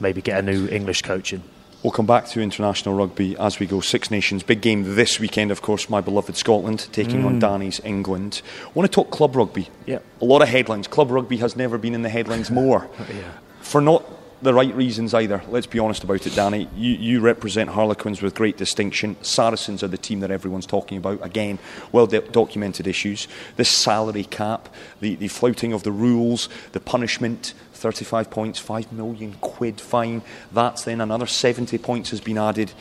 maybe 0.00 0.22
get 0.22 0.38
a 0.38 0.42
new 0.42 0.68
English 0.68 1.02
coach 1.02 1.32
in. 1.32 1.42
We'll 1.82 1.90
come 1.90 2.06
back 2.06 2.26
to 2.28 2.40
international 2.40 2.94
rugby 2.94 3.36
as 3.38 3.58
we 3.58 3.66
go. 3.66 3.80
Six 3.80 4.08
Nations, 4.08 4.44
big 4.44 4.60
game 4.60 4.94
this 4.94 5.18
weekend, 5.18 5.50
of 5.50 5.62
course. 5.62 5.90
My 5.90 6.00
beloved 6.00 6.36
Scotland 6.36 6.86
taking 6.92 7.24
on 7.24 7.36
mm. 7.36 7.40
Danny's 7.40 7.80
England. 7.80 8.40
I 8.64 8.70
want 8.72 8.88
to 8.88 8.94
talk 8.94 9.10
club 9.10 9.34
rugby. 9.34 9.68
Yeah. 9.84 9.98
A 10.20 10.24
lot 10.24 10.42
of 10.42 10.48
headlines. 10.48 10.86
Club 10.86 11.10
rugby 11.10 11.38
has 11.38 11.56
never 11.56 11.78
been 11.78 11.94
in 11.94 12.02
the 12.02 12.08
headlines 12.08 12.50
more. 12.52 12.88
Yeah. 13.12 13.32
For 13.62 13.80
not 13.80 14.04
the 14.42 14.52
right 14.52 14.74
reasons 14.74 15.14
either. 15.14 15.42
Let's 15.48 15.66
be 15.66 15.78
honest 15.78 16.04
about 16.04 16.26
it, 16.26 16.34
Danny. 16.34 16.68
You, 16.76 16.92
you 16.94 17.20
represent 17.20 17.70
Harlequins 17.70 18.20
with 18.20 18.34
great 18.34 18.56
distinction. 18.56 19.16
Saracens 19.22 19.82
are 19.82 19.88
the 19.88 19.96
team 19.96 20.20
that 20.20 20.30
everyone's 20.30 20.66
talking 20.66 20.98
about. 20.98 21.24
Again, 21.24 21.58
well 21.92 22.06
do- 22.06 22.20
documented 22.20 22.86
issues. 22.86 23.28
This 23.56 23.68
salary 23.68 24.24
cap, 24.24 24.68
the, 25.00 25.14
the 25.14 25.28
flouting 25.28 25.72
of 25.72 25.84
the 25.84 25.92
rules, 25.92 26.48
the 26.72 26.80
punishment. 26.80 27.54
35 27.72 28.30
points, 28.30 28.60
5 28.60 28.92
million 28.92 29.34
quid 29.40 29.80
fine. 29.80 30.22
That's 30.52 30.84
then 30.84 31.00
another 31.00 31.26
70 31.26 31.78
points 31.78 32.10
has 32.10 32.20
been 32.20 32.38
added. 32.38 32.72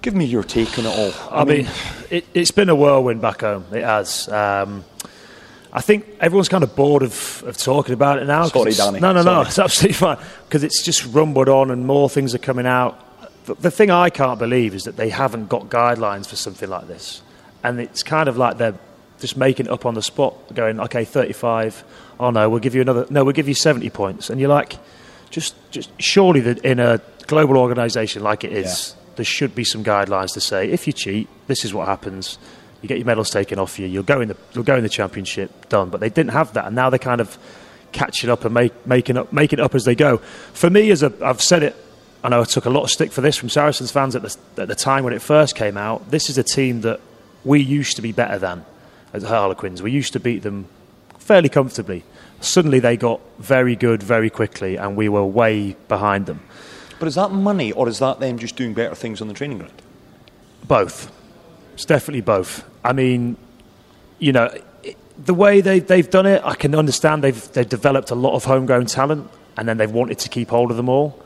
Give 0.00 0.14
me 0.14 0.24
your 0.24 0.44
take 0.44 0.78
on 0.78 0.86
it 0.86 0.98
all. 0.98 1.12
I, 1.30 1.44
mean, 1.44 1.68
it, 2.08 2.24
it's 2.32 2.50
been 2.50 2.70
a 2.70 2.74
whirlwind 2.74 3.20
back 3.20 3.42
home. 3.42 3.66
It 3.70 3.84
has. 3.84 4.26
Um, 4.28 4.84
I 5.72 5.80
think 5.82 6.06
everyone's 6.20 6.48
kind 6.48 6.64
of 6.64 6.74
bored 6.74 7.02
of, 7.02 7.42
of 7.46 7.56
talking 7.58 7.92
about 7.92 8.18
it 8.18 8.26
now. 8.26 8.46
Sorry, 8.46 8.70
it's- 8.70 8.78
Danny. 8.78 9.00
No, 9.00 9.12
no, 9.12 9.22
no. 9.22 9.42
It's 9.42 9.58
absolutely 9.58 9.94
fine 9.98 10.18
because 10.46 10.64
it's 10.64 10.82
just 10.82 11.04
rumbled 11.12 11.48
on 11.48 11.70
and 11.70 11.86
more 11.86 12.08
things 12.08 12.34
are 12.34 12.38
coming 12.38 12.66
out. 12.66 13.04
The, 13.46 13.54
the 13.54 13.70
thing 13.70 13.90
I 13.90 14.10
can't 14.10 14.38
believe 14.38 14.74
is 14.74 14.84
that 14.84 14.96
they 14.96 15.10
haven't 15.10 15.48
got 15.48 15.68
guidelines 15.68 16.26
for 16.26 16.36
something 16.36 16.68
like 16.68 16.88
this, 16.88 17.22
and 17.62 17.80
it's 17.80 18.02
kind 18.02 18.28
of 18.28 18.36
like 18.36 18.58
they're 18.58 18.78
just 19.20 19.36
making 19.36 19.66
it 19.66 19.72
up 19.72 19.84
on 19.84 19.94
the 19.94 20.02
spot, 20.02 20.54
going, 20.54 20.80
"Okay, 20.80 21.04
35. 21.04 21.84
Oh 22.20 22.30
no, 22.30 22.48
we'll 22.48 22.60
give 22.60 22.74
you 22.74 22.80
another. 22.80 23.06
No, 23.10 23.24
we'll 23.24 23.32
give 23.34 23.48
you 23.48 23.54
70 23.54 23.90
points." 23.90 24.30
And 24.30 24.40
you're 24.40 24.48
like, 24.48 24.76
just, 25.30 25.54
just 25.70 25.90
surely 26.00 26.40
that 26.40 26.58
in 26.64 26.78
a 26.80 27.00
global 27.26 27.56
organisation 27.58 28.22
like 28.22 28.44
it 28.44 28.52
is, 28.52 28.94
there 29.16 29.24
should 29.24 29.54
be 29.54 29.64
some 29.64 29.84
guidelines 29.84 30.32
to 30.34 30.40
say 30.40 30.70
if 30.70 30.86
you 30.86 30.92
cheat, 30.92 31.28
this 31.46 31.64
is 31.64 31.74
what 31.74 31.86
happens. 31.88 32.38
You 32.82 32.88
get 32.88 32.98
your 32.98 33.06
medals 33.06 33.30
taken 33.30 33.58
off 33.58 33.78
you. 33.78 33.86
You'll 33.86 34.02
go 34.04 34.20
in 34.20 34.28
the 34.28 34.36
you'll 34.52 34.64
go 34.64 34.76
in 34.76 34.82
the 34.82 34.88
championship. 34.88 35.68
Done. 35.68 35.90
But 35.90 36.00
they 36.00 36.10
didn't 36.10 36.32
have 36.32 36.52
that, 36.54 36.66
and 36.66 36.76
now 36.76 36.90
they're 36.90 36.98
kind 36.98 37.20
of 37.20 37.36
catching 37.92 38.30
up 38.30 38.44
and 38.44 38.54
make, 38.54 38.86
making 38.86 39.16
up 39.16 39.32
making 39.32 39.58
it 39.58 39.62
up 39.62 39.74
as 39.74 39.84
they 39.84 39.94
go. 39.94 40.18
For 40.52 40.70
me, 40.70 40.90
as 40.90 41.02
a, 41.02 41.12
I've 41.22 41.42
said 41.42 41.62
it. 41.62 41.76
I 42.22 42.28
know 42.30 42.40
I 42.40 42.44
took 42.44 42.64
a 42.64 42.70
lot 42.70 42.82
of 42.82 42.90
stick 42.90 43.12
for 43.12 43.20
this 43.20 43.36
from 43.36 43.48
Saracens 43.48 43.92
fans 43.92 44.16
at 44.16 44.22
the, 44.22 44.36
at 44.60 44.66
the 44.66 44.74
time 44.74 45.04
when 45.04 45.12
it 45.12 45.22
first 45.22 45.54
came 45.54 45.76
out. 45.76 46.10
This 46.10 46.28
is 46.28 46.36
a 46.36 46.42
team 46.42 46.80
that 46.80 47.00
we 47.44 47.60
used 47.60 47.94
to 47.96 48.02
be 48.02 48.10
better 48.10 48.38
than 48.38 48.64
as 49.12 49.22
Harlequins. 49.22 49.82
We 49.82 49.92
used 49.92 50.12
to 50.14 50.20
beat 50.20 50.42
them 50.42 50.66
fairly 51.18 51.48
comfortably. 51.48 52.04
Suddenly 52.40 52.80
they 52.80 52.96
got 52.96 53.20
very 53.38 53.76
good 53.76 54.02
very 54.02 54.30
quickly, 54.30 54.76
and 54.76 54.96
we 54.96 55.08
were 55.08 55.24
way 55.24 55.76
behind 55.86 56.26
them. 56.26 56.40
But 56.98 57.06
is 57.06 57.14
that 57.14 57.30
money 57.30 57.72
or 57.72 57.88
is 57.88 58.00
that 58.00 58.18
them 58.20 58.38
just 58.38 58.56
doing 58.56 58.74
better 58.74 58.94
things 58.94 59.20
on 59.20 59.28
the 59.28 59.34
training 59.34 59.58
ground? 59.58 59.82
Both. 60.66 61.12
It's 61.78 61.84
definitely 61.84 62.22
both. 62.22 62.68
I 62.82 62.92
mean, 62.92 63.36
you 64.18 64.32
know, 64.32 64.52
the 65.16 65.32
way 65.32 65.60
they, 65.60 65.78
they've 65.78 66.10
done 66.10 66.26
it, 66.26 66.42
I 66.44 66.56
can 66.56 66.74
understand 66.74 67.22
they've, 67.22 67.52
they've 67.52 67.68
developed 67.68 68.10
a 68.10 68.16
lot 68.16 68.34
of 68.34 68.42
homegrown 68.44 68.86
talent 68.86 69.30
and 69.56 69.68
then 69.68 69.76
they've 69.76 69.88
wanted 69.88 70.18
to 70.18 70.28
keep 70.28 70.48
hold 70.48 70.72
of 70.72 70.76
them 70.76 70.88
all. 70.88 71.22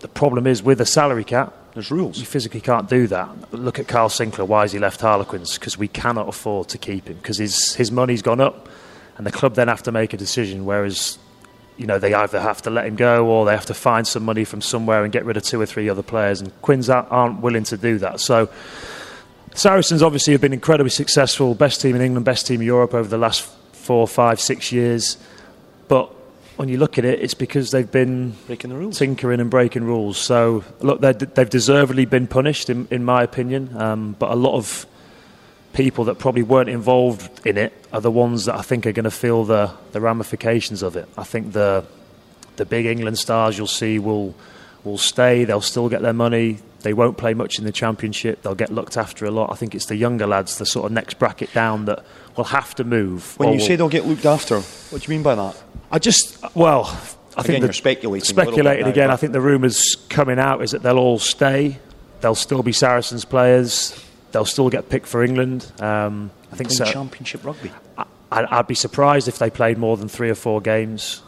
The 0.00 0.08
problem 0.08 0.46
is 0.46 0.62
with 0.62 0.78
a 0.82 0.84
salary 0.84 1.24
cap, 1.24 1.54
There's 1.72 1.90
rules. 1.90 2.18
you 2.18 2.26
physically 2.26 2.60
can't 2.60 2.86
do 2.86 3.06
that. 3.06 3.30
Look 3.50 3.78
at 3.78 3.88
Carl 3.88 4.10
Sinckler. 4.10 4.46
Why 4.46 4.60
has 4.60 4.72
he 4.72 4.78
left 4.78 5.00
Harlequins? 5.00 5.54
Because 5.58 5.78
we 5.78 5.88
cannot 5.88 6.28
afford 6.28 6.68
to 6.68 6.76
keep 6.76 7.08
him 7.08 7.16
because 7.16 7.38
his, 7.38 7.74
his 7.76 7.90
money's 7.90 8.20
gone 8.20 8.42
up 8.42 8.68
and 9.16 9.26
the 9.26 9.32
club 9.32 9.54
then 9.54 9.68
have 9.68 9.82
to 9.84 9.90
make 9.90 10.12
a 10.12 10.18
decision. 10.18 10.66
Whereas, 10.66 11.16
you 11.78 11.86
know, 11.86 11.98
they 11.98 12.12
either 12.12 12.40
have 12.40 12.60
to 12.60 12.68
let 12.70 12.84
him 12.84 12.96
go 12.96 13.26
or 13.26 13.46
they 13.46 13.52
have 13.52 13.64
to 13.66 13.74
find 13.74 14.06
some 14.06 14.22
money 14.26 14.44
from 14.44 14.60
somewhere 14.60 15.02
and 15.02 15.10
get 15.10 15.24
rid 15.24 15.38
of 15.38 15.44
two 15.44 15.58
or 15.58 15.64
three 15.64 15.88
other 15.88 16.02
players. 16.02 16.42
And 16.42 16.52
Quins 16.60 16.90
aren't- 16.90 17.10
aren't 17.10 17.40
willing 17.40 17.64
to 17.64 17.78
do 17.78 17.96
that. 18.00 18.20
So, 18.20 18.50
Saracens 19.56 20.02
obviously 20.02 20.34
have 20.34 20.42
been 20.42 20.52
incredibly 20.52 20.90
successful, 20.90 21.54
best 21.54 21.80
team 21.80 21.96
in 21.96 22.02
England, 22.02 22.26
best 22.26 22.46
team 22.46 22.60
in 22.60 22.66
Europe 22.66 22.92
over 22.92 23.08
the 23.08 23.16
last 23.16 23.42
four, 23.72 24.06
five, 24.06 24.38
six 24.38 24.70
years. 24.70 25.16
But 25.88 26.12
when 26.56 26.68
you 26.68 26.76
look 26.76 26.98
at 26.98 27.06
it, 27.06 27.20
it's 27.20 27.32
because 27.32 27.70
they've 27.70 27.90
been 27.90 28.34
Breaking 28.46 28.68
the 28.68 28.76
rules. 28.76 28.98
tinkering 28.98 29.40
and 29.40 29.50
breaking 29.50 29.84
rules. 29.84 30.18
So 30.18 30.62
look, 30.80 31.00
they've 31.00 31.48
deservedly 31.48 32.04
been 32.04 32.26
punished, 32.26 32.68
in, 32.68 32.86
in 32.90 33.02
my 33.02 33.22
opinion. 33.22 33.74
Um, 33.74 34.14
but 34.18 34.30
a 34.30 34.34
lot 34.34 34.56
of 34.56 34.84
people 35.72 36.04
that 36.04 36.18
probably 36.18 36.42
weren't 36.42 36.68
involved 36.68 37.46
in 37.46 37.56
it 37.56 37.72
are 37.94 38.02
the 38.02 38.10
ones 38.10 38.44
that 38.44 38.56
I 38.56 38.62
think 38.62 38.86
are 38.86 38.92
going 38.92 39.04
to 39.04 39.10
feel 39.10 39.44
the, 39.44 39.70
the 39.92 40.02
ramifications 40.02 40.82
of 40.82 40.96
it. 40.96 41.08
I 41.16 41.24
think 41.24 41.54
the 41.54 41.84
the 42.56 42.66
big 42.66 42.86
England 42.86 43.18
stars 43.18 43.56
you'll 43.56 43.66
see 43.66 43.98
will 43.98 44.34
will 44.84 44.98
stay. 44.98 45.44
They'll 45.44 45.60
still 45.62 45.88
get 45.88 46.02
their 46.02 46.14
money. 46.14 46.58
They 46.86 46.92
won't 46.92 47.16
play 47.16 47.34
much 47.34 47.58
in 47.58 47.64
the 47.64 47.72
championship. 47.72 48.42
They'll 48.42 48.54
get 48.54 48.70
looked 48.72 48.96
after 48.96 49.26
a 49.26 49.30
lot. 49.32 49.50
I 49.50 49.56
think 49.56 49.74
it's 49.74 49.86
the 49.86 49.96
younger 49.96 50.24
lads, 50.24 50.58
the 50.58 50.66
sort 50.66 50.86
of 50.86 50.92
next 50.92 51.18
bracket 51.18 51.52
down, 51.52 51.86
that 51.86 52.04
will 52.36 52.44
have 52.44 52.76
to 52.76 52.84
move. 52.84 53.34
When 53.38 53.48
you 53.48 53.58
will- 53.58 53.66
say 53.66 53.74
they'll 53.74 53.88
get 53.88 54.06
looked 54.06 54.24
after, 54.24 54.60
what 54.60 55.02
do 55.02 55.10
you 55.10 55.18
mean 55.18 55.24
by 55.24 55.34
that? 55.34 55.60
I 55.90 55.98
just 55.98 56.38
well, 56.54 56.84
I 57.36 57.40
Again, 57.40 57.44
think 57.44 57.58
you're 57.58 57.66
the- 57.66 57.72
speculating 57.74 58.20
bit 58.36 58.44
Speculating 58.44 58.84
now, 58.84 58.90
again. 58.90 59.08
but- 59.08 59.14
I 59.14 59.16
think 59.16 59.32
the 59.32 59.40
rumours 59.40 59.96
coming 60.08 60.38
out 60.38 60.62
is 60.62 60.70
that 60.70 60.84
they'll 60.84 60.96
all 60.96 61.18
stay. 61.18 61.78
They'll 62.20 62.36
still 62.36 62.62
be 62.62 62.70
Saracens 62.70 63.24
players. 63.24 64.00
They'll 64.30 64.44
still 64.44 64.70
get 64.70 64.88
picked 64.88 65.08
for 65.08 65.24
England. 65.24 65.66
Um, 65.80 66.30
I 66.52 66.54
think 66.56 66.70
so. 66.70 66.84
championship 66.84 67.44
rugby. 67.44 67.72
I'd, 68.30 68.44
I'd 68.44 68.68
be 68.68 68.76
surprised 68.76 69.26
if 69.26 69.40
they 69.40 69.50
played 69.50 69.76
more 69.76 69.96
than 69.96 70.06
three 70.06 70.30
or 70.30 70.36
four 70.36 70.60
games. 70.60 71.20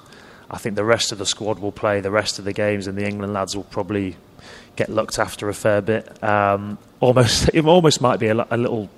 I 0.49 0.59
think 0.59 0.77
the 0.77 0.85
rest 0.85 1.11
of 1.11 1.19
the 1.19 1.27
squad 1.27 1.59
will 1.59 1.73
play 1.73 2.01
the 2.01 2.13
rest 2.13 2.39
of 2.39 2.45
the 2.45 2.53
games, 2.53 2.87
and 2.87 2.97
the 2.97 3.05
England 3.09 3.33
lads 3.35 3.57
will 3.57 3.65
probably 3.65 4.15
get 4.79 4.89
looked 4.89 5.19
after 5.19 5.49
a 5.49 5.55
fair 5.55 5.83
bit. 5.83 6.23
Um, 6.23 6.79
almost, 7.01 7.51
it 7.55 7.65
almost 7.65 8.01
might 8.01 8.19
be 8.19 8.29
a, 8.29 8.47
a, 8.51 8.57
little 8.57 8.89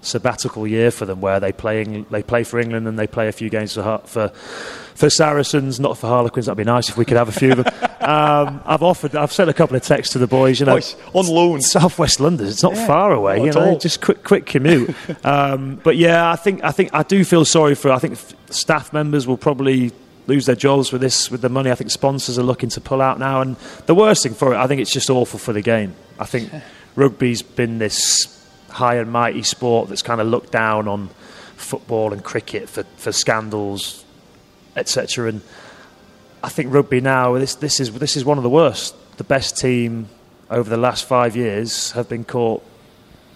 sabbatical 0.00 0.66
year 0.66 0.90
for 0.90 1.06
them, 1.06 1.20
where 1.20 1.40
they 1.40 1.52
play 1.52 1.84
they 2.10 2.22
play 2.22 2.44
for 2.44 2.58
England 2.58 2.86
and 2.86 2.98
they 2.98 3.06
play 3.06 3.28
a 3.28 3.32
few 3.32 3.48
games 3.48 3.74
for 3.74 4.00
for, 4.04 4.28
for 4.94 5.08
Saracens, 5.08 5.78
not 5.78 5.96
for 5.96 6.08
Harlequins. 6.08 6.46
That'd 6.46 6.58
be 6.58 6.64
nice 6.64 6.88
if 6.88 6.96
we 6.96 7.04
could 7.04 7.16
have 7.16 7.28
a 7.28 7.32
few 7.32 7.52
of 7.52 7.64
them. 7.64 7.74
Um, 7.98 8.62
I've 8.64 8.82
offered, 8.82 9.14
I've 9.14 9.32
sent 9.32 9.50
a 9.50 9.52
couple 9.52 9.76
of 9.76 9.82
texts 9.82 10.14
to 10.14 10.18
the 10.18 10.26
boys. 10.26 10.60
You 10.60 10.66
know, 10.66 10.80
on 11.12 11.26
loan, 11.26 11.60
Southwest 11.60 12.20
London. 12.20 12.46
It's 12.46 12.62
not 12.62 12.74
yeah, 12.74 12.86
far 12.86 13.12
away. 13.12 13.44
you 13.44 13.52
know, 13.52 13.76
just 13.76 14.00
quick 14.00 14.24
quick 14.24 14.46
commute. 14.46 14.94
um, 15.26 15.78
but 15.84 15.98
yeah, 15.98 16.30
I 16.30 16.36
think 16.36 16.64
I 16.64 16.70
think 16.70 16.88
I 16.94 17.02
do 17.02 17.22
feel 17.22 17.44
sorry 17.44 17.74
for. 17.74 17.90
I 17.90 17.98
think 17.98 18.16
staff 18.48 18.94
members 18.94 19.26
will 19.26 19.36
probably 19.36 19.92
lose 20.28 20.44
their 20.46 20.54
jobs 20.54 20.92
with 20.92 21.00
this 21.00 21.30
with 21.30 21.40
the 21.40 21.48
money. 21.48 21.70
I 21.72 21.74
think 21.74 21.90
sponsors 21.90 22.38
are 22.38 22.44
looking 22.44 22.68
to 22.70 22.80
pull 22.80 23.02
out 23.02 23.18
now, 23.18 23.40
and 23.40 23.56
the 23.86 23.94
worst 23.94 24.22
thing 24.22 24.34
for 24.34 24.54
it, 24.54 24.56
I 24.56 24.68
think 24.68 24.80
it's 24.80 24.92
just 24.92 25.10
awful 25.10 25.38
for 25.38 25.52
the 25.52 25.62
game. 25.62 25.96
I 26.20 26.26
think 26.26 26.52
rugby's 26.94 27.42
been 27.42 27.78
this 27.78 28.34
high 28.68 28.96
and 28.96 29.10
mighty 29.10 29.42
sport 29.42 29.88
that's 29.88 30.02
kind 30.02 30.20
of 30.20 30.28
looked 30.28 30.52
down 30.52 30.86
on 30.86 31.08
football 31.56 32.12
and 32.12 32.22
cricket 32.22 32.68
for, 32.68 32.84
for 32.96 33.10
scandals, 33.10 34.04
etc. 34.76 35.28
And 35.30 35.40
I 36.44 36.50
think 36.50 36.72
rugby 36.72 37.00
now 37.00 37.34
this 37.38 37.56
this 37.56 37.80
is 37.80 37.92
this 37.94 38.16
is 38.16 38.24
one 38.24 38.36
of 38.36 38.44
the 38.44 38.50
worst. 38.50 38.94
The 39.16 39.24
best 39.24 39.56
team 39.56 40.08
over 40.50 40.68
the 40.70 40.76
last 40.76 41.04
five 41.06 41.34
years 41.34 41.90
have 41.92 42.08
been 42.08 42.24
caught 42.24 42.62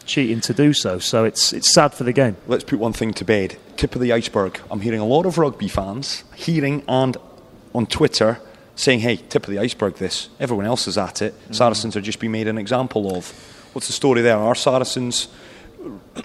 cheating 0.02 0.40
to 0.42 0.54
do 0.54 0.72
so. 0.72 0.98
So 0.98 1.24
it's 1.24 1.52
it's 1.52 1.72
sad 1.72 1.94
for 1.94 2.04
the 2.04 2.12
game. 2.12 2.36
Let's 2.46 2.64
put 2.64 2.78
one 2.78 2.92
thing 2.92 3.12
to 3.14 3.24
bed. 3.24 3.56
Tip 3.76 3.94
of 3.94 4.00
the 4.00 4.12
iceberg. 4.12 4.60
I'm 4.70 4.80
hearing 4.80 5.00
a 5.00 5.06
lot 5.06 5.26
of 5.26 5.38
rugby 5.38 5.68
fans 5.68 6.24
hearing 6.34 6.82
and 6.88 7.16
on 7.74 7.86
Twitter 7.86 8.38
saying, 8.76 9.00
"Hey, 9.00 9.16
tip 9.16 9.44
of 9.44 9.50
the 9.50 9.58
iceberg. 9.58 9.94
This 9.96 10.28
everyone 10.38 10.66
else 10.66 10.86
is 10.86 10.98
at 10.98 11.22
it. 11.22 11.34
Mm. 11.48 11.54
Saracens 11.54 11.96
are 11.96 12.00
just 12.00 12.20
being 12.20 12.32
made 12.32 12.48
an 12.48 12.58
example 12.58 13.16
of." 13.16 13.32
What's 13.72 13.86
the 13.86 13.94
story 13.94 14.20
there? 14.20 14.36
Are 14.36 14.54
Saracens 14.54 15.28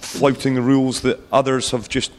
flouting 0.00 0.54
the 0.54 0.62
rules 0.62 1.00
that 1.00 1.18
others 1.32 1.70
have 1.70 1.88
just 1.88 2.12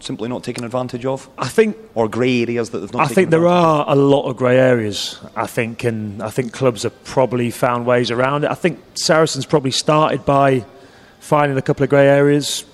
simply 0.00 0.28
not 0.28 0.44
taken 0.44 0.64
advantage 0.64 1.04
of? 1.04 1.28
I 1.38 1.48
think, 1.48 1.76
or 1.94 2.08
grey 2.08 2.42
areas 2.42 2.70
that 2.70 2.78
they've 2.78 2.92
not. 2.92 3.02
I 3.02 3.12
think 3.12 3.30
there 3.30 3.46
are 3.46 3.84
a 3.88 3.96
lot 3.96 4.28
of 4.28 4.36
grey 4.36 4.58
areas. 4.58 5.18
I 5.34 5.46
think, 5.46 5.84
and 5.84 6.22
I 6.22 6.30
think 6.30 6.52
clubs 6.52 6.84
have 6.84 7.04
probably 7.04 7.50
found 7.50 7.86
ways 7.86 8.10
around 8.10 8.44
it. 8.44 8.50
I 8.50 8.54
think 8.54 8.80
Saracens 8.94 9.46
probably 9.46 9.70
started 9.70 10.24
by 10.24 10.64
finding 11.26 11.58
a 11.58 11.62
couple 11.62 11.82
of 11.82 11.90
grey 11.90 12.06
areas, 12.06 12.64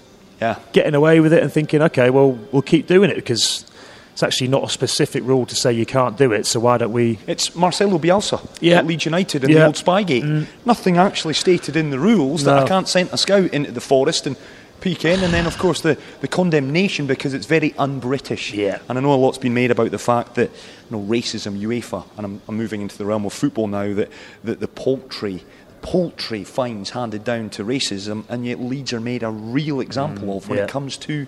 yeah. 0.40 0.58
getting 0.72 0.94
away 0.94 1.20
with 1.20 1.32
it, 1.32 1.42
and 1.42 1.50
thinking, 1.50 1.82
okay, 1.82 2.10
well, 2.10 2.32
we'll 2.52 2.62
keep 2.62 2.86
doing 2.86 3.10
it 3.10 3.16
because 3.16 3.64
it's 4.12 4.22
actually 4.22 4.48
not 4.48 4.64
a 4.64 4.68
specific 4.68 5.24
rule 5.24 5.46
to 5.46 5.54
say 5.54 5.72
you 5.72 5.86
can't 5.86 6.18
do 6.18 6.32
it. 6.32 6.44
So 6.44 6.60
why 6.60 6.78
don't 6.78 6.92
we? 6.92 7.18
It's 7.26 7.56
Marcelo 7.56 7.98
Bielsa 7.98 8.46
yeah. 8.60 8.78
at 8.78 8.86
Leeds 8.86 9.06
United 9.06 9.44
and 9.44 9.52
yeah. 9.52 9.60
the 9.60 9.66
old 9.66 9.76
Spygate. 9.76 10.22
Mm. 10.22 10.46
Nothing 10.66 10.98
actually 10.98 11.34
stated 11.34 11.76
in 11.76 11.90
the 11.90 11.98
rules 11.98 12.44
no. 12.44 12.54
that 12.54 12.64
I 12.64 12.68
can't 12.68 12.88
send 12.88 13.08
a 13.10 13.16
scout 13.16 13.50
into 13.52 13.72
the 13.72 13.80
forest 13.80 14.26
and 14.26 14.36
peek 14.82 15.04
in, 15.04 15.22
and 15.22 15.32
then 15.32 15.46
of 15.46 15.56
course 15.56 15.80
the, 15.80 15.96
the 16.20 16.28
condemnation 16.28 17.06
because 17.06 17.32
it's 17.32 17.46
very 17.46 17.72
un-British. 17.78 18.52
Yeah. 18.52 18.80
And 18.88 18.98
I 18.98 19.00
know 19.00 19.14
a 19.14 19.16
lot's 19.16 19.38
been 19.38 19.54
made 19.54 19.70
about 19.70 19.92
the 19.92 19.98
fact 19.98 20.34
that 20.34 20.50
you 20.50 20.90
know 20.90 21.02
racism, 21.02 21.58
UEFA, 21.58 22.04
and 22.18 22.26
I'm, 22.26 22.42
I'm 22.48 22.56
moving 22.56 22.82
into 22.82 22.98
the 22.98 23.06
realm 23.06 23.24
of 23.24 23.32
football 23.32 23.68
now. 23.68 23.94
That 23.94 24.10
that 24.44 24.60
the 24.60 24.68
paltry 24.68 25.44
paltry 25.82 26.44
fines 26.44 26.90
handed 26.90 27.24
down 27.24 27.50
to 27.50 27.64
racism, 27.64 28.24
and 28.28 28.46
yet 28.46 28.60
Leeds 28.60 28.92
are 28.92 29.00
made 29.00 29.22
a 29.22 29.30
real 29.30 29.80
example 29.80 30.28
mm, 30.28 30.36
of 30.36 30.48
when 30.48 30.58
yeah. 30.58 30.64
it 30.64 30.70
comes 30.70 30.96
to 30.98 31.26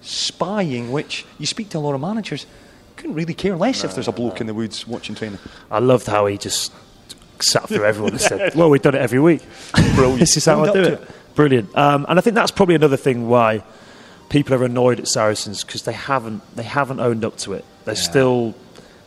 spying, 0.00 0.90
which 0.90 1.24
you 1.38 1.46
speak 1.46 1.68
to 1.70 1.78
a 1.78 1.80
lot 1.80 1.94
of 1.94 2.00
managers, 2.00 2.46
couldn't 2.96 3.14
really 3.14 3.34
care 3.34 3.56
less 3.56 3.82
no, 3.82 3.88
if 3.88 3.94
there's 3.94 4.08
a 4.08 4.12
bloke 4.12 4.34
no. 4.34 4.40
in 4.40 4.46
the 4.46 4.54
woods 4.54 4.86
watching 4.86 5.14
training. 5.14 5.38
I 5.70 5.78
loved 5.78 6.06
how 6.06 6.26
he 6.26 6.38
just 6.38 6.72
sat 7.40 7.68
through 7.68 7.84
everyone 7.84 8.12
and 8.12 8.20
said, 8.20 8.54
"Well, 8.56 8.70
we've 8.70 8.82
done 8.82 8.94
it 8.94 9.00
every 9.00 9.20
week. 9.20 9.42
Brilliant. 9.94 10.20
this 10.20 10.36
is 10.36 10.44
how 10.44 10.64
I 10.64 10.72
do 10.72 10.80
it. 10.80 10.92
it. 10.94 11.10
Brilliant." 11.34 11.76
Um, 11.76 12.06
and 12.08 12.18
I 12.18 12.22
think 12.22 12.34
that's 12.34 12.50
probably 12.50 12.74
another 12.74 12.96
thing 12.96 13.28
why 13.28 13.62
people 14.28 14.54
are 14.54 14.64
annoyed 14.64 14.98
at 14.98 15.08
Saracens 15.08 15.62
because 15.62 15.82
they 15.82 15.92
haven't 15.92 16.42
they 16.56 16.62
haven't 16.62 17.00
owned 17.00 17.24
up 17.24 17.36
to 17.38 17.52
it. 17.52 17.64
They're 17.84 17.94
yeah. 17.94 18.00
still 18.00 18.54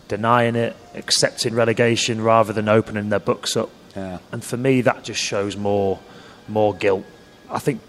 denying 0.07 0.55
it, 0.55 0.75
accepting 0.93 1.55
relegation 1.55 2.21
rather 2.21 2.53
than 2.53 2.69
opening 2.69 3.09
their 3.09 3.19
books 3.19 3.57
up. 3.57 3.69
Yeah. 3.95 4.19
And 4.31 4.43
for 4.43 4.57
me, 4.57 4.81
that 4.81 5.03
just 5.03 5.21
shows 5.21 5.55
more 5.55 5.99
more 6.47 6.73
guilt. 6.75 7.05
I 7.49 7.59
think 7.59 7.81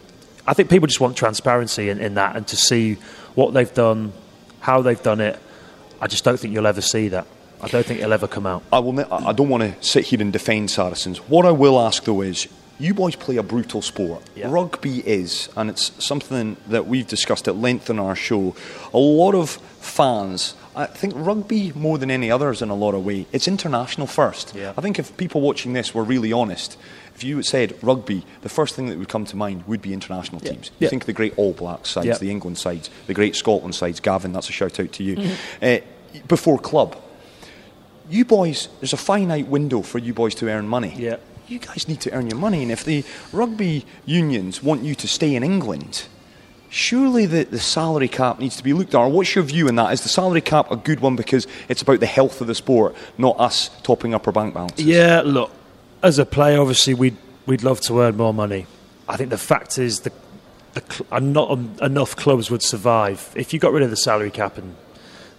I 0.46 0.54
think 0.54 0.70
people 0.70 0.86
just 0.86 1.00
want 1.00 1.16
transparency 1.16 1.88
in, 1.88 1.98
in 2.00 2.14
that 2.14 2.36
and 2.36 2.46
to 2.48 2.56
see 2.56 2.94
what 3.34 3.52
they've 3.54 3.72
done, 3.72 4.12
how 4.60 4.82
they've 4.82 5.02
done 5.02 5.20
it. 5.20 5.38
I 6.00 6.06
just 6.06 6.24
don't 6.24 6.38
think 6.38 6.54
you'll 6.54 6.66
ever 6.66 6.80
see 6.80 7.08
that. 7.08 7.26
I 7.60 7.68
don't 7.68 7.84
think 7.84 8.00
it'll 8.00 8.12
ever 8.12 8.28
come 8.28 8.46
out. 8.46 8.62
I 8.72 8.78
will. 8.78 9.00
I 9.12 9.32
don't 9.32 9.48
want 9.48 9.62
to 9.62 9.82
sit 9.84 10.04
here 10.04 10.20
and 10.20 10.32
defend 10.32 10.70
Saracens. 10.70 11.18
What 11.18 11.46
I 11.46 11.50
will 11.52 11.80
ask 11.80 12.04
though 12.04 12.20
is, 12.20 12.48
you 12.78 12.92
boys 12.92 13.16
play 13.16 13.36
a 13.36 13.42
brutal 13.42 13.80
sport. 13.80 14.22
Yeah. 14.34 14.50
Rugby 14.50 15.00
is, 15.06 15.48
and 15.56 15.70
it's 15.70 16.04
something 16.04 16.58
that 16.68 16.86
we've 16.86 17.06
discussed 17.06 17.48
at 17.48 17.56
length 17.56 17.88
in 17.88 17.98
our 17.98 18.14
show. 18.14 18.54
A 18.92 18.98
lot 18.98 19.34
of 19.34 19.50
fans 19.80 20.54
I 20.76 20.84
think 20.84 21.14
rugby, 21.16 21.72
more 21.74 21.96
than 21.96 22.10
any 22.10 22.30
others 22.30 22.60
in 22.60 22.68
a 22.68 22.74
lot 22.74 22.94
of 22.94 23.04
ways, 23.04 23.24
it's 23.32 23.48
international 23.48 24.06
first. 24.06 24.54
Yeah. 24.54 24.74
I 24.76 24.82
think 24.82 24.98
if 24.98 25.16
people 25.16 25.40
watching 25.40 25.72
this 25.72 25.94
were 25.94 26.04
really 26.04 26.32
honest, 26.32 26.76
if 27.14 27.24
you 27.24 27.42
said 27.42 27.82
rugby, 27.82 28.26
the 28.42 28.50
first 28.50 28.74
thing 28.74 28.88
that 28.88 28.98
would 28.98 29.08
come 29.08 29.24
to 29.24 29.36
mind 29.36 29.66
would 29.66 29.80
be 29.80 29.94
international 29.94 30.42
yeah. 30.44 30.52
teams. 30.52 30.66
You 30.66 30.84
yeah. 30.84 30.88
think 30.90 31.04
of 31.04 31.06
the 31.06 31.14
great 31.14 31.32
All 31.38 31.54
Blacks 31.54 31.88
sides, 31.88 32.18
the 32.18 32.30
England 32.30 32.58
sides, 32.58 32.90
the 33.06 33.14
great 33.14 33.34
Scotland 33.34 33.74
sides. 33.74 34.00
Gavin, 34.00 34.34
that's 34.34 34.50
a 34.50 34.52
shout 34.52 34.78
out 34.78 34.92
to 34.92 35.02
you. 35.02 35.16
Mm-hmm. 35.16 35.64
Uh, 35.64 36.20
before 36.28 36.58
club, 36.58 36.94
you 38.10 38.26
boys, 38.26 38.68
there's 38.80 38.92
a 38.92 38.98
finite 38.98 39.48
window 39.48 39.80
for 39.80 39.98
you 39.98 40.12
boys 40.12 40.34
to 40.36 40.48
earn 40.50 40.68
money. 40.68 40.94
Yeah. 40.96 41.16
You 41.48 41.58
guys 41.58 41.88
need 41.88 42.02
to 42.02 42.12
earn 42.12 42.28
your 42.28 42.38
money, 42.38 42.62
and 42.62 42.70
if 42.70 42.84
the 42.84 43.02
rugby 43.32 43.86
unions 44.04 44.62
want 44.62 44.82
you 44.82 44.94
to 44.96 45.08
stay 45.08 45.34
in 45.34 45.42
England, 45.42 46.06
surely 46.76 47.24
the, 47.24 47.44
the 47.44 47.58
salary 47.58 48.08
cap 48.08 48.38
needs 48.38 48.56
to 48.56 48.62
be 48.62 48.72
looked 48.72 48.94
at. 48.94 48.98
Or 48.98 49.08
what's 49.08 49.34
your 49.34 49.44
view 49.44 49.68
on 49.68 49.76
that? 49.76 49.92
Is 49.92 50.02
the 50.02 50.08
salary 50.08 50.42
cap 50.42 50.70
a 50.70 50.76
good 50.76 51.00
one 51.00 51.16
because 51.16 51.46
it's 51.68 51.82
about 51.82 52.00
the 52.00 52.06
health 52.06 52.40
of 52.40 52.46
the 52.46 52.54
sport, 52.54 52.94
not 53.16 53.38
us 53.40 53.70
topping 53.82 54.14
up 54.14 54.26
our 54.26 54.32
bank 54.32 54.54
balances? 54.54 54.84
Yeah, 54.84 55.22
look, 55.24 55.50
as 56.02 56.18
a 56.18 56.26
player, 56.26 56.60
obviously 56.60 56.94
we'd 56.94 57.16
we'd 57.46 57.62
love 57.62 57.80
to 57.80 58.00
earn 58.00 58.16
more 58.16 58.34
money. 58.34 58.66
I 59.08 59.16
think 59.16 59.30
the 59.30 59.38
fact 59.38 59.78
is 59.78 60.00
the, 60.00 60.12
the 60.74 61.20
not 61.20 61.58
enough 61.80 62.14
clubs 62.16 62.50
would 62.50 62.62
survive 62.62 63.32
if 63.36 63.52
you 63.54 63.58
got 63.58 63.72
rid 63.72 63.82
of 63.82 63.90
the 63.90 63.96
salary 63.96 64.30
cap 64.30 64.58
and 64.58 64.76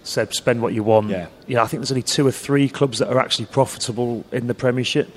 said 0.02 0.34
spend 0.34 0.62
what 0.62 0.72
you 0.72 0.82
want. 0.82 1.10
Yeah. 1.10 1.28
You 1.46 1.56
know, 1.56 1.62
I 1.62 1.66
think 1.66 1.80
there's 1.80 1.92
only 1.92 2.02
two 2.02 2.26
or 2.26 2.32
three 2.32 2.68
clubs 2.68 2.98
that 2.98 3.08
are 3.08 3.18
actually 3.18 3.46
profitable 3.46 4.24
in 4.32 4.46
the 4.46 4.54
Premiership. 4.54 5.14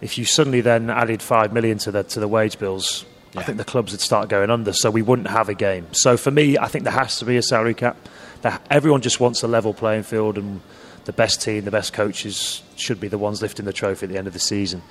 If 0.00 0.18
you 0.18 0.24
suddenly 0.24 0.60
then 0.60 0.90
added 0.90 1.22
five 1.22 1.52
million 1.52 1.78
to 1.78 1.90
the 1.90 2.02
to 2.04 2.20
the 2.20 2.28
wage 2.28 2.58
bills, 2.58 3.06
yeah. 3.34 3.40
I 3.40 3.44
think 3.44 3.58
the 3.58 3.64
clubs 3.64 3.92
would 3.92 4.00
start 4.00 4.28
going 4.28 4.50
under, 4.50 4.72
so 4.72 4.90
we 4.90 5.02
wouldn't 5.02 5.28
have 5.28 5.48
a 5.48 5.54
game. 5.54 5.86
So 5.92 6.16
for 6.16 6.30
me, 6.30 6.58
I 6.58 6.68
think 6.68 6.84
there 6.84 6.92
has 6.92 7.18
to 7.18 7.24
be 7.24 7.36
a 7.36 7.42
salary 7.42 7.74
cap. 7.74 7.96
That 8.42 8.64
everyone 8.70 9.00
just 9.00 9.20
wants 9.20 9.42
a 9.42 9.48
level 9.48 9.74
playing 9.74 10.02
field, 10.02 10.38
and 10.38 10.60
the 11.04 11.12
best 11.12 11.42
team, 11.42 11.64
the 11.64 11.70
best 11.70 11.92
coaches 11.92 12.62
should 12.76 13.00
be 13.00 13.08
the 13.08 13.18
ones 13.18 13.42
lifting 13.42 13.64
the 13.64 13.72
trophy 13.72 14.06
at 14.06 14.10
the 14.10 14.18
end 14.18 14.26
of 14.26 14.32
the 14.32 14.38
season. 14.38 14.82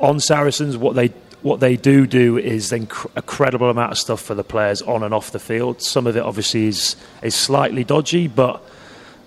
On 0.00 0.20
Saracens, 0.20 0.76
what 0.76 0.94
they 0.94 1.08
what 1.42 1.60
they 1.60 1.76
do 1.76 2.06
do 2.06 2.36
is 2.36 2.72
inc- 2.72 3.10
a 3.14 3.22
credible 3.22 3.70
amount 3.70 3.92
of 3.92 3.98
stuff 3.98 4.20
for 4.20 4.34
the 4.34 4.42
players 4.42 4.82
on 4.82 5.02
and 5.02 5.14
off 5.14 5.30
the 5.30 5.38
field. 5.38 5.80
Some 5.80 6.06
of 6.06 6.16
it 6.16 6.22
obviously 6.22 6.66
is 6.66 6.96
is 7.22 7.34
slightly 7.34 7.84
dodgy, 7.84 8.28
but 8.28 8.62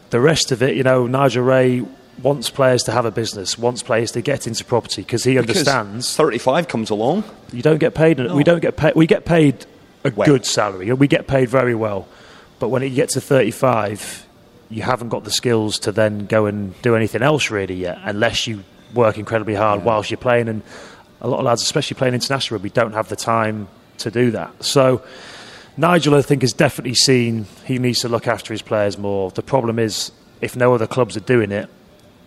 the 0.10 0.20
rest 0.20 0.52
of 0.52 0.62
it, 0.62 0.76
you 0.76 0.84
know, 0.84 1.08
Nigel 1.08 1.44
Wray 1.44 1.86
wants 2.22 2.50
players 2.50 2.84
to 2.84 2.92
have 2.92 3.06
a 3.06 3.12
business, 3.12 3.58
wants 3.58 3.84
players 3.84 4.12
to 4.12 4.22
get 4.22 4.48
into 4.48 4.64
property 4.66 5.02
because 5.02 5.24
he 5.24 5.36
because 5.36 5.50
understands. 5.50 6.16
Thirty-five 6.16 6.68
comes 6.68 6.90
along. 6.90 7.24
You 7.52 7.62
don't 7.62 7.80
get 7.80 7.96
paid. 7.96 8.18
No. 8.18 8.36
We 8.36 8.44
don't 8.44 8.60
get 8.60 8.78
paid. 8.78 8.96
We 8.96 9.08
get 9.08 9.26
paid 9.26 9.66
a 10.04 10.12
well. 10.12 10.28
good 10.28 10.46
salary. 10.46 10.92
We 10.94 11.08
get 11.08 11.28
paid 11.28 11.50
very 11.50 11.76
well, 11.76 12.08
but 12.60 12.70
when 12.70 12.84
it 12.84 12.92
gets 12.92 13.14
to 13.14 13.22
thirty-five, 13.22 14.28
you 14.70 14.84
haven't 14.84 15.10
got 15.10 15.24
the 15.24 15.32
skills 15.32 15.80
to 15.80 15.92
then 15.92 16.26
go 16.26 16.46
and 16.46 16.80
do 16.82 16.96
anything 16.96 17.22
else 17.22 17.50
really 17.50 17.76
yet, 17.76 18.00
unless 18.04 18.48
you 18.48 18.64
work 18.94 19.18
incredibly 19.18 19.56
hard 19.56 19.80
yeah. 19.80 19.86
whilst 19.86 20.12
you're 20.12 20.18
playing. 20.18 20.48
And 20.48 20.62
a 21.22 21.28
lot 21.28 21.40
of 21.40 21.46
lads, 21.46 21.62
especially 21.62 21.96
playing 21.96 22.14
international 22.14 22.58
rugby, 22.58 22.70
don't 22.70 22.94
have 22.94 23.10
the 23.10 23.16
time 23.16 23.68
to 24.00 24.12
do 24.12 24.32
that. 24.32 24.64
So. 24.64 25.04
Nigel, 25.78 26.16
I 26.16 26.22
think, 26.22 26.42
has 26.42 26.52
definitely 26.52 26.96
seen 26.96 27.46
he 27.64 27.80
needs 27.80 28.02
to 28.02 28.10
look 28.10 28.28
after 28.28 28.54
his 28.54 28.62
players 28.62 28.98
more. 28.98 29.32
The 29.32 29.42
problem 29.42 29.80
is, 29.80 30.12
if 30.42 30.54
no 30.58 30.76
other 30.76 30.86
clubs 30.86 31.16
are 31.16 31.22
doing 31.22 31.54
it, 31.54 31.70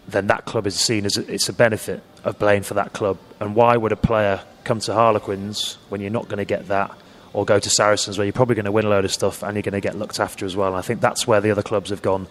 then 0.09 0.27
that 0.29 0.45
club 0.45 0.67
is 0.67 0.79
seen 0.79 1.07
as 1.07 1.17
a, 1.17 1.33
it's 1.33 1.49
a 1.49 1.53
benefit 1.53 2.03
of 2.25 2.39
playing 2.39 2.63
for 2.63 2.75
that 2.75 2.93
club. 2.93 3.19
And 3.41 3.55
why 3.55 3.77
would 3.77 3.93
a 3.93 3.97
player 3.97 4.41
come 4.65 4.81
to 4.81 4.95
Harlequins 4.95 5.79
when 5.89 6.01
you're 6.01 6.11
not 6.11 6.29
going 6.29 6.39
to 6.39 6.45
get 6.45 6.69
that, 6.69 6.97
or 7.33 7.45
go 7.45 7.59
to 7.59 7.71
Saracens 7.71 8.17
where 8.17 8.25
you're 8.25 8.33
probably 8.33 8.55
going 8.55 8.65
to 8.65 8.73
win 8.73 8.85
a 8.85 8.89
load 8.89 9.05
of 9.05 9.13
stuff 9.13 9.43
and 9.43 9.57
you're 9.57 9.63
going 9.63 9.73
to 9.73 9.81
get 9.81 9.97
looked 9.97 10.21
after 10.21 10.47
as 10.47 10.57
well? 10.57 10.69
And 10.69 10.77
I 10.77 10.83
think 10.83 11.01
that's 11.01 11.27
where 11.27 11.41
the 11.41 11.51
other 11.51 11.63
clubs 11.63 11.91
have 11.91 12.03
gone. 12.03 12.27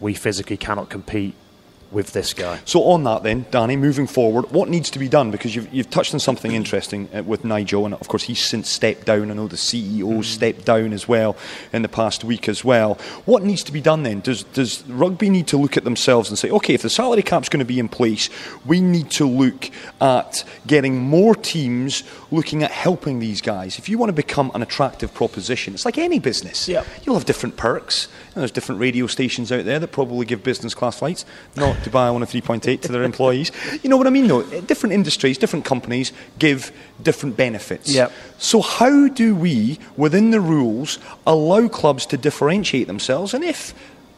We 0.00 0.14
physically 0.14 0.56
cannot 0.56 0.88
compete 0.88 1.34
with 1.90 2.12
this 2.12 2.34
guy. 2.34 2.60
So 2.64 2.84
on 2.84 3.04
that 3.04 3.22
then, 3.22 3.46
Danny, 3.50 3.76
moving 3.76 4.06
forward, 4.06 4.50
what 4.50 4.68
needs 4.68 4.90
to 4.90 4.98
be 4.98 5.08
done? 5.08 5.30
Because 5.30 5.54
you've, 5.54 5.72
you've 5.72 5.90
touched 5.90 6.12
on 6.14 6.20
something 6.20 6.52
interesting 6.52 7.08
uh, 7.14 7.22
with 7.22 7.44
Nigel, 7.44 7.84
and 7.84 7.94
of 7.94 8.08
course 8.08 8.24
he's 8.24 8.40
since 8.40 8.68
stepped 8.68 9.06
down. 9.06 9.30
I 9.30 9.34
know 9.34 9.48
the 9.48 9.56
CEO 9.56 10.18
mm. 10.18 10.24
stepped 10.24 10.64
down 10.64 10.92
as 10.92 11.08
well 11.08 11.36
in 11.72 11.82
the 11.82 11.88
past 11.88 12.24
week 12.24 12.48
as 12.48 12.64
well. 12.64 12.94
What 13.24 13.42
needs 13.42 13.62
to 13.64 13.72
be 13.72 13.80
done 13.80 14.02
then? 14.02 14.20
Does 14.20 14.42
does 14.44 14.86
rugby 14.88 15.30
need 15.30 15.46
to 15.48 15.56
look 15.56 15.76
at 15.76 15.84
themselves 15.84 16.28
and 16.28 16.38
say, 16.38 16.50
okay, 16.50 16.74
if 16.74 16.82
the 16.82 16.90
salary 16.90 17.22
cap's 17.22 17.48
going 17.48 17.60
to 17.60 17.64
be 17.64 17.78
in 17.78 17.88
place, 17.88 18.28
we 18.66 18.80
need 18.80 19.10
to 19.12 19.26
look 19.26 19.70
at 20.00 20.44
getting 20.66 20.98
more 20.98 21.34
teams 21.34 22.04
looking 22.30 22.62
at 22.62 22.70
helping 22.70 23.18
these 23.18 23.40
guys. 23.40 23.78
If 23.78 23.88
you 23.88 23.98
want 23.98 24.10
to 24.10 24.14
become 24.14 24.50
an 24.54 24.62
attractive 24.62 25.14
proposition, 25.14 25.74
it's 25.74 25.84
like 25.84 25.98
any 25.98 26.18
business. 26.18 26.68
Yep. 26.68 26.86
You'll 27.04 27.14
have 27.14 27.24
different 27.24 27.56
perks. 27.56 28.08
there's 28.34 28.50
different 28.50 28.80
radio 28.80 29.06
stations 29.06 29.50
out 29.50 29.64
there 29.64 29.78
that 29.78 29.88
probably 29.88 30.26
give 30.26 30.42
business 30.42 30.74
class 30.74 30.98
flights. 30.98 31.24
Not 31.56 31.77
Dubai 31.80 32.12
on 32.12 32.22
a 32.22 32.26
3.8 32.26 32.80
to 32.82 32.92
their 32.92 33.02
employees. 33.02 33.50
You 33.82 33.90
know 33.90 33.96
what 33.96 34.06
I 34.06 34.10
mean, 34.10 34.28
though? 34.28 34.42
Different 34.60 34.92
industries, 34.92 35.38
different 35.38 35.64
companies 35.64 36.12
give 36.38 36.72
different 37.02 37.36
benefits. 37.36 37.92
Yep. 37.92 38.12
So, 38.38 38.60
how 38.60 39.08
do 39.08 39.34
we, 39.34 39.78
within 39.96 40.30
the 40.30 40.40
rules, 40.40 40.98
allow 41.26 41.68
clubs 41.68 42.06
to 42.06 42.16
differentiate 42.16 42.86
themselves? 42.86 43.34
And 43.34 43.44
if 43.44 43.74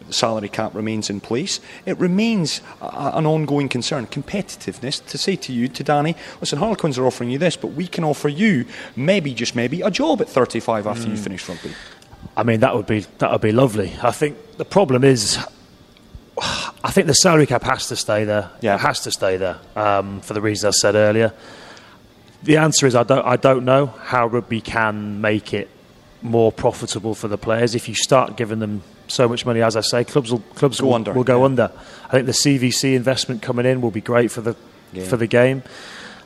the 0.07 0.13
salary 0.13 0.49
cap 0.49 0.75
remains 0.75 1.09
in 1.09 1.21
place, 1.21 1.61
it 1.87 1.97
remains 1.99 2.61
a, 2.81 3.13
an 3.15 3.27
ongoing 3.27 3.69
concern. 3.69 4.07
Competitiveness 4.07 5.05
to 5.07 5.17
say 5.17 5.37
to 5.37 5.53
you, 5.53 5.69
to 5.69 5.85
Danny, 5.85 6.17
listen, 6.41 6.59
Harlequins 6.59 6.99
are 6.99 7.07
offering 7.07 7.31
you 7.31 7.39
this, 7.39 7.57
but 7.57 7.69
we 7.69 7.87
can 7.87 8.05
offer 8.05 8.29
you 8.29 8.67
maybe, 8.97 9.33
just 9.35 9.55
maybe, 9.55 9.83
a 9.83 9.91
job 9.91 10.21
at 10.21 10.29
35 10.29 10.87
after 10.87 11.07
mm. 11.07 11.11
you 11.11 11.17
finish 11.17 11.49
rugby. 11.49 11.73
I 12.37 12.43
mean, 12.43 12.61
that 12.61 12.75
would 12.75 12.87
be 12.87 13.01
that 13.19 13.33
would 13.33 13.41
be 13.41 13.53
lovely. 13.53 13.93
I 14.03 14.11
think 14.11 14.57
the 14.57 14.65
problem 14.65 15.05
is 15.05 15.39
I 16.83 16.91
think 16.91 17.07
the 17.07 17.15
salary 17.15 17.47
cap 17.47 17.63
has 17.65 17.89
to 17.89 17.97
stay 17.97 18.25
there. 18.25 18.51
Yeah, 18.61 18.77
it 18.77 18.81
has 18.81 19.01
to 19.01 19.11
stay 19.11 19.37
there 19.37 19.59
um, 19.77 20.21
for 20.21 20.33
the 20.33 20.41
reasons 20.41 20.77
I 20.77 20.79
said 20.79 20.95
earlier. 20.95 21.33
The 22.43 22.57
answer 22.57 22.87
is 22.87 22.95
I 22.95 23.03
don't. 23.03 23.25
I 23.25 23.37
don't 23.37 23.65
know 23.65 23.87
how 23.87 24.27
rugby 24.27 24.61
can 24.61 25.21
make 25.21 25.53
it 25.53 25.69
more 26.23 26.53
profitable 26.53 27.15
for 27.15 27.29
the 27.29 27.39
players 27.39 27.75
if 27.75 27.89
you 27.89 27.95
start 27.95 28.37
giving 28.37 28.59
them 28.61 28.83
so 29.09 29.29
much 29.29 29.45
money. 29.45 29.61
As 29.61 29.77
I 29.77 29.83
say, 29.83 30.05
clubs 30.05 30.33
will 30.33 30.41
clubs 30.55 30.81
go 30.81 30.87
will, 30.87 30.95
under, 30.95 31.13
will 31.13 31.25
go 31.25 31.41
yeah. 31.41 31.45
under. 31.45 31.73
I 32.07 32.11
think 32.13 32.27
the 32.27 32.33
CVC 32.33 32.95
investment 32.95 33.43
coming 33.43 33.67
in 33.67 33.83
will 33.83 33.91
be 33.91 34.01
great 34.01 34.31
for 34.31 34.41
the 34.41 34.57
yeah. 34.93 35.05
for 35.05 35.19
the 35.19 35.27
game, 35.27 35.63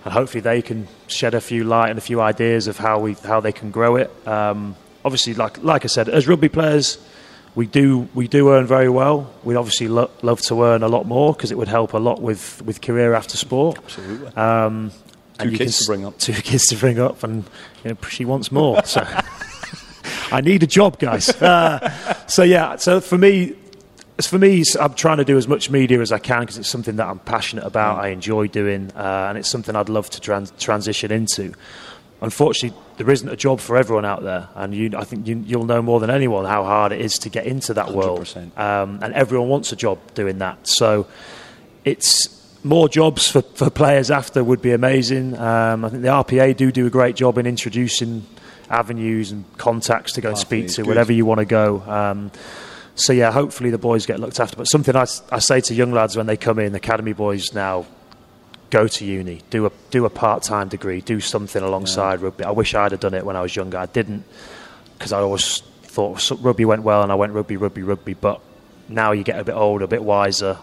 and 0.05 0.13
hopefully 0.13 0.41
they 0.41 0.63
can 0.63 0.87
shed 1.09 1.35
a 1.35 1.41
few 1.41 1.65
light 1.65 1.91
and 1.91 1.99
a 1.99 2.03
few 2.03 2.21
ideas 2.21 2.69
of 2.69 2.79
how 2.79 3.01
we 3.01 3.15
how 3.15 3.41
they 3.41 3.53
can 3.53 3.73
grow 3.73 3.97
it. 3.97 4.11
Um, 4.29 4.77
obviously, 5.05 5.35
like 5.35 5.65
like 5.65 5.85
I 5.85 5.89
said, 5.89 6.09
as 6.09 6.29
rugby 6.29 6.49
players 6.49 6.99
we 7.55 7.67
do 7.67 8.09
we 8.15 8.27
do 8.27 8.51
earn 8.51 8.67
very 8.67 8.89
well. 8.89 9.33
We'd 9.45 9.57
obviously 9.57 9.89
lo- 9.89 10.11
love 10.23 10.41
to 10.43 10.63
earn 10.65 10.83
a 10.83 10.89
lot 10.89 11.07
more 11.07 11.33
because 11.33 11.51
it 11.51 11.59
would 11.59 11.69
help 11.69 11.93
a 11.93 11.99
lot 11.99 12.21
with, 12.21 12.63
with 12.63 12.81
career 12.81 13.15
after 13.15 13.37
sport. 13.37 13.79
Absolutely. 13.79 14.37
Um, 14.37 14.91
two 15.39 15.53
kids 15.53 15.79
to 15.79 15.87
bring 15.87 16.05
up. 16.05 16.19
Two 16.19 16.33
kids 16.51 16.67
to 16.67 16.77
bring 16.77 16.99
up, 16.99 17.23
and 17.23 17.45
you 17.85 17.91
know, 17.91 17.97
she 18.09 18.25
wants 18.25 18.51
more. 18.51 18.85
So 18.85 19.03
I 20.33 20.41
need 20.41 20.63
a 20.63 20.67
job, 20.67 20.99
guys. 20.99 21.31
Uh, 21.41 22.17
so 22.27 22.43
yeah. 22.43 22.77
So 22.77 23.01
for 23.01 23.19
me, 23.19 23.55
as 24.19 24.27
for 24.27 24.39
me, 24.39 24.65
I'm 24.81 24.95
trying 24.95 25.19
to 25.19 25.25
do 25.25 25.37
as 25.37 25.47
much 25.47 25.71
media 25.71 26.01
as 26.01 26.11
I 26.11 26.19
can 26.19 26.41
because 26.41 26.59
it's 26.59 26.69
something 26.69 26.97
that 26.97 27.07
I'm 27.07 27.19
passionate 27.21 27.65
about. 27.65 27.99
Mm. 27.99 28.01
I 28.01 28.09
enjoy 28.09 28.49
doing, 28.49 28.91
uh, 28.97 29.27
and 29.29 29.39
it's 29.39 29.49
something 29.49 29.77
I'd 29.77 29.89
love 29.89 30.11
to 30.11 30.21
trans- 30.21 30.53
transition 30.59 31.13
into 31.13 31.55
unfortunately, 32.25 32.79
there 32.97 33.11
isn't 33.11 33.29
a 33.29 33.37
job 33.37 33.61
for 33.61 33.77
everyone 33.77 34.05
out 34.05 34.23
there, 34.23 34.49
and 34.55 34.75
you, 34.75 34.91
I 34.97 35.05
think 35.05 35.27
you, 35.27 35.59
will 35.59 35.67
know 35.67 35.83
more 35.83 36.01
than 36.01 36.11
anyone 36.11 36.45
how 36.45 36.65
hard 36.65 36.93
it 36.93 37.01
is 37.01 37.19
to 37.21 37.29
get 37.29 37.47
into 37.47 37.75
that 37.75 37.87
100%. 37.87 37.95
world. 37.95 38.37
Um, 38.57 39.01
and 39.03 39.15
everyone 39.15 39.49
wants 39.49 39.73
a 39.73 39.77
job 39.77 39.99
doing 40.15 40.39
that. 40.39 40.67
So 40.67 41.07
it's 41.85 42.29
more 42.65 42.89
jobs 42.89 43.29
for, 43.29 43.43
for 43.43 43.71
players 43.71 44.11
after 44.11 44.43
would 44.43 44.63
be 44.63 44.73
amazing. 44.73 45.37
Um, 45.39 45.85
I 45.85 45.89
think 45.89 46.03
the 46.03 46.09
RPA 46.09 46.57
do 46.57 46.73
do 46.73 46.87
a 46.87 46.91
great 46.91 47.17
job 47.17 47.37
in 47.39 47.47
introducing 47.47 48.25
avenues 48.71 49.31
and 49.31 49.45
contacts 49.59 50.13
to 50.13 50.21
go 50.21 50.31
and 50.31 50.39
speak 50.39 50.69
to, 50.69 50.85
wherever 50.85 51.13
you 51.13 51.27
want 51.27 51.41
to 51.41 51.45
go. 51.45 51.83
Um, 51.83 52.31
so 52.95 53.13
yeah, 53.13 53.33
hopefully 53.33 53.71
the 53.71 53.79
boys 53.79 54.07
get 54.07 54.21
looked 54.21 54.41
after. 54.41 54.57
But 54.57 54.65
something 54.65 54.97
I, 54.97 55.07
I 55.31 55.39
say 55.41 55.61
to 55.63 55.75
young 55.75 55.93
lads 55.93 56.17
when 56.17 56.27
they 56.27 56.37
come 56.37 56.59
in, 56.59 56.75
academy 56.75 57.13
boys 57.13 57.53
now, 57.53 57.87
go 58.75 58.89
to 58.89 59.05
uni, 59.05 59.41
do 59.51 59.67
a 59.67 59.73
do 59.91 60.05
a 60.05 60.11
part 60.11 60.43
time 60.43 60.69
degree, 60.69 61.01
do 61.01 61.21
something 61.21 61.63
alongside 61.63 62.19
yeah. 62.19 62.27
rugby. 62.27 62.45
I 62.45 62.51
wish 62.51 62.75
I'd 62.75 62.91
have 62.91 63.01
done 63.01 63.15
it 63.15 63.25
when 63.25 63.37
I 63.37 63.41
was 63.41 63.55
younger. 63.55 63.79
I 63.79 63.87
didn't 63.87 64.25
because 64.99 65.13
I 65.13 65.21
always 65.21 65.61
thought 65.83 66.29
rugby 66.41 66.65
went 66.65 66.83
well, 66.83 67.03
and 67.03 67.13
I 67.13 67.15
went 67.15 67.33
rugby, 67.33 67.57
rugby, 67.57 67.85
rugby. 67.85 68.15
But 68.15 68.41
now 68.89 69.13
you 69.13 69.23
get 69.23 69.39
a 69.39 69.45
bit 69.45 69.55
older, 69.55 69.85
a 69.85 69.89
bit 69.89 70.03
wiser. 70.03 70.59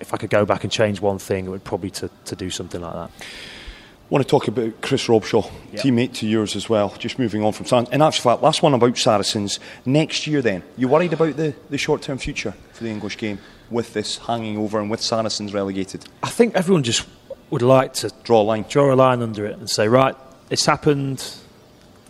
If 0.00 0.14
I 0.14 0.16
could 0.16 0.30
go 0.30 0.46
back 0.46 0.64
and 0.64 0.72
change 0.72 1.02
one 1.02 1.18
thing, 1.18 1.46
it 1.46 1.50
would 1.50 1.64
probably 1.64 1.90
to, 1.90 2.10
to 2.24 2.36
do 2.36 2.48
something 2.48 2.80
like 2.80 2.94
that. 2.94 3.10
I 3.10 4.08
want 4.08 4.24
to 4.24 4.30
talk 4.30 4.48
about 4.48 4.80
Chris 4.80 5.06
Robshaw, 5.06 5.50
yep. 5.72 5.82
teammate 5.82 6.14
to 6.14 6.26
yours 6.26 6.56
as 6.56 6.68
well. 6.68 6.94
Just 6.98 7.18
moving 7.18 7.42
on 7.44 7.52
from 7.52 7.66
Saracens. 7.66 7.92
In 7.92 8.00
actual 8.00 8.30
fact, 8.30 8.42
last 8.42 8.62
one 8.62 8.72
about 8.72 8.96
Saracens. 8.96 9.58
Next 9.84 10.26
year, 10.26 10.40
then, 10.40 10.62
you 10.76 10.88
worried 10.88 11.12
about 11.12 11.36
the, 11.36 11.54
the 11.68 11.76
short 11.76 12.02
term 12.02 12.16
future 12.16 12.54
for 12.72 12.84
the 12.84 12.90
English 12.90 13.18
game 13.18 13.40
with 13.70 13.92
this 13.94 14.18
hanging 14.18 14.58
over 14.58 14.78
and 14.80 14.90
with 14.90 15.02
Saracens 15.02 15.52
relegated? 15.52 16.04
I 16.22 16.30
think 16.30 16.54
everyone 16.54 16.82
just 16.82 17.06
would 17.50 17.62
like 17.62 17.92
to 17.94 18.10
draw 18.24 18.42
a 18.42 18.44
line, 18.44 18.64
draw 18.68 18.92
a 18.92 18.96
line 18.96 19.22
under 19.22 19.46
it, 19.46 19.56
and 19.58 19.68
say, 19.68 19.88
right, 19.88 20.16
it's 20.50 20.66
happened. 20.66 21.24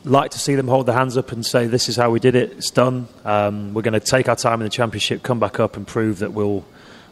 Like 0.05 0.31
to 0.33 0.39
see 0.39 0.55
them 0.55 0.69
hold 0.69 0.87
their 0.87 0.95
hands 0.95 1.17
up 1.17 1.33
and 1.33 1.45
say, 1.45 1.67
"This 1.67 1.89
is 1.89 1.97
how 1.97 2.11
we 2.11 2.21
did 2.21 2.37
it. 2.37 2.53
It's 2.53 2.71
done. 2.71 3.09
Um, 3.25 3.75
we're 3.75 3.83
going 3.83 3.95
to 3.95 4.01
take 4.01 4.29
our 4.29 4.37
time 4.37 4.61
in 4.61 4.65
the 4.65 4.71
championship, 4.71 5.25
come 5.25 5.41
back 5.41 5.59
up, 5.59 5.77
and 5.77 5.85
prove 5.85 6.21
that 6.21 6.33
we'll 6.33 6.65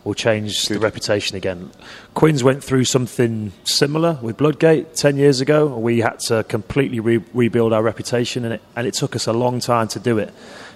we'll 0.05 0.15
change 0.15 0.69
Good. 0.69 0.77
the 0.77 0.81
reputation 0.81 1.37
again." 1.37 1.73
Quins 2.15 2.45
went 2.45 2.63
through 2.63 2.85
something 2.85 3.53
similar 3.65 4.19
with 4.23 4.37
Bloodgate 4.37 4.95
ten 4.95 5.17
years 5.17 5.41
ago. 5.41 5.77
We 5.77 6.03
had 6.03 6.21
to 6.29 6.45
completely 6.45 7.01
re- 7.01 7.25
rebuild 7.33 7.73
our 7.73 7.83
reputation, 7.83 8.45
and 8.45 8.55
it, 8.55 8.63
and 8.77 8.87
it 8.87 8.95
took 8.95 9.17
us 9.17 9.27
a 9.27 9.33
long 9.33 9.59
time 9.59 9.89
to 9.89 9.99
do 9.99 10.19
it. 10.19 10.29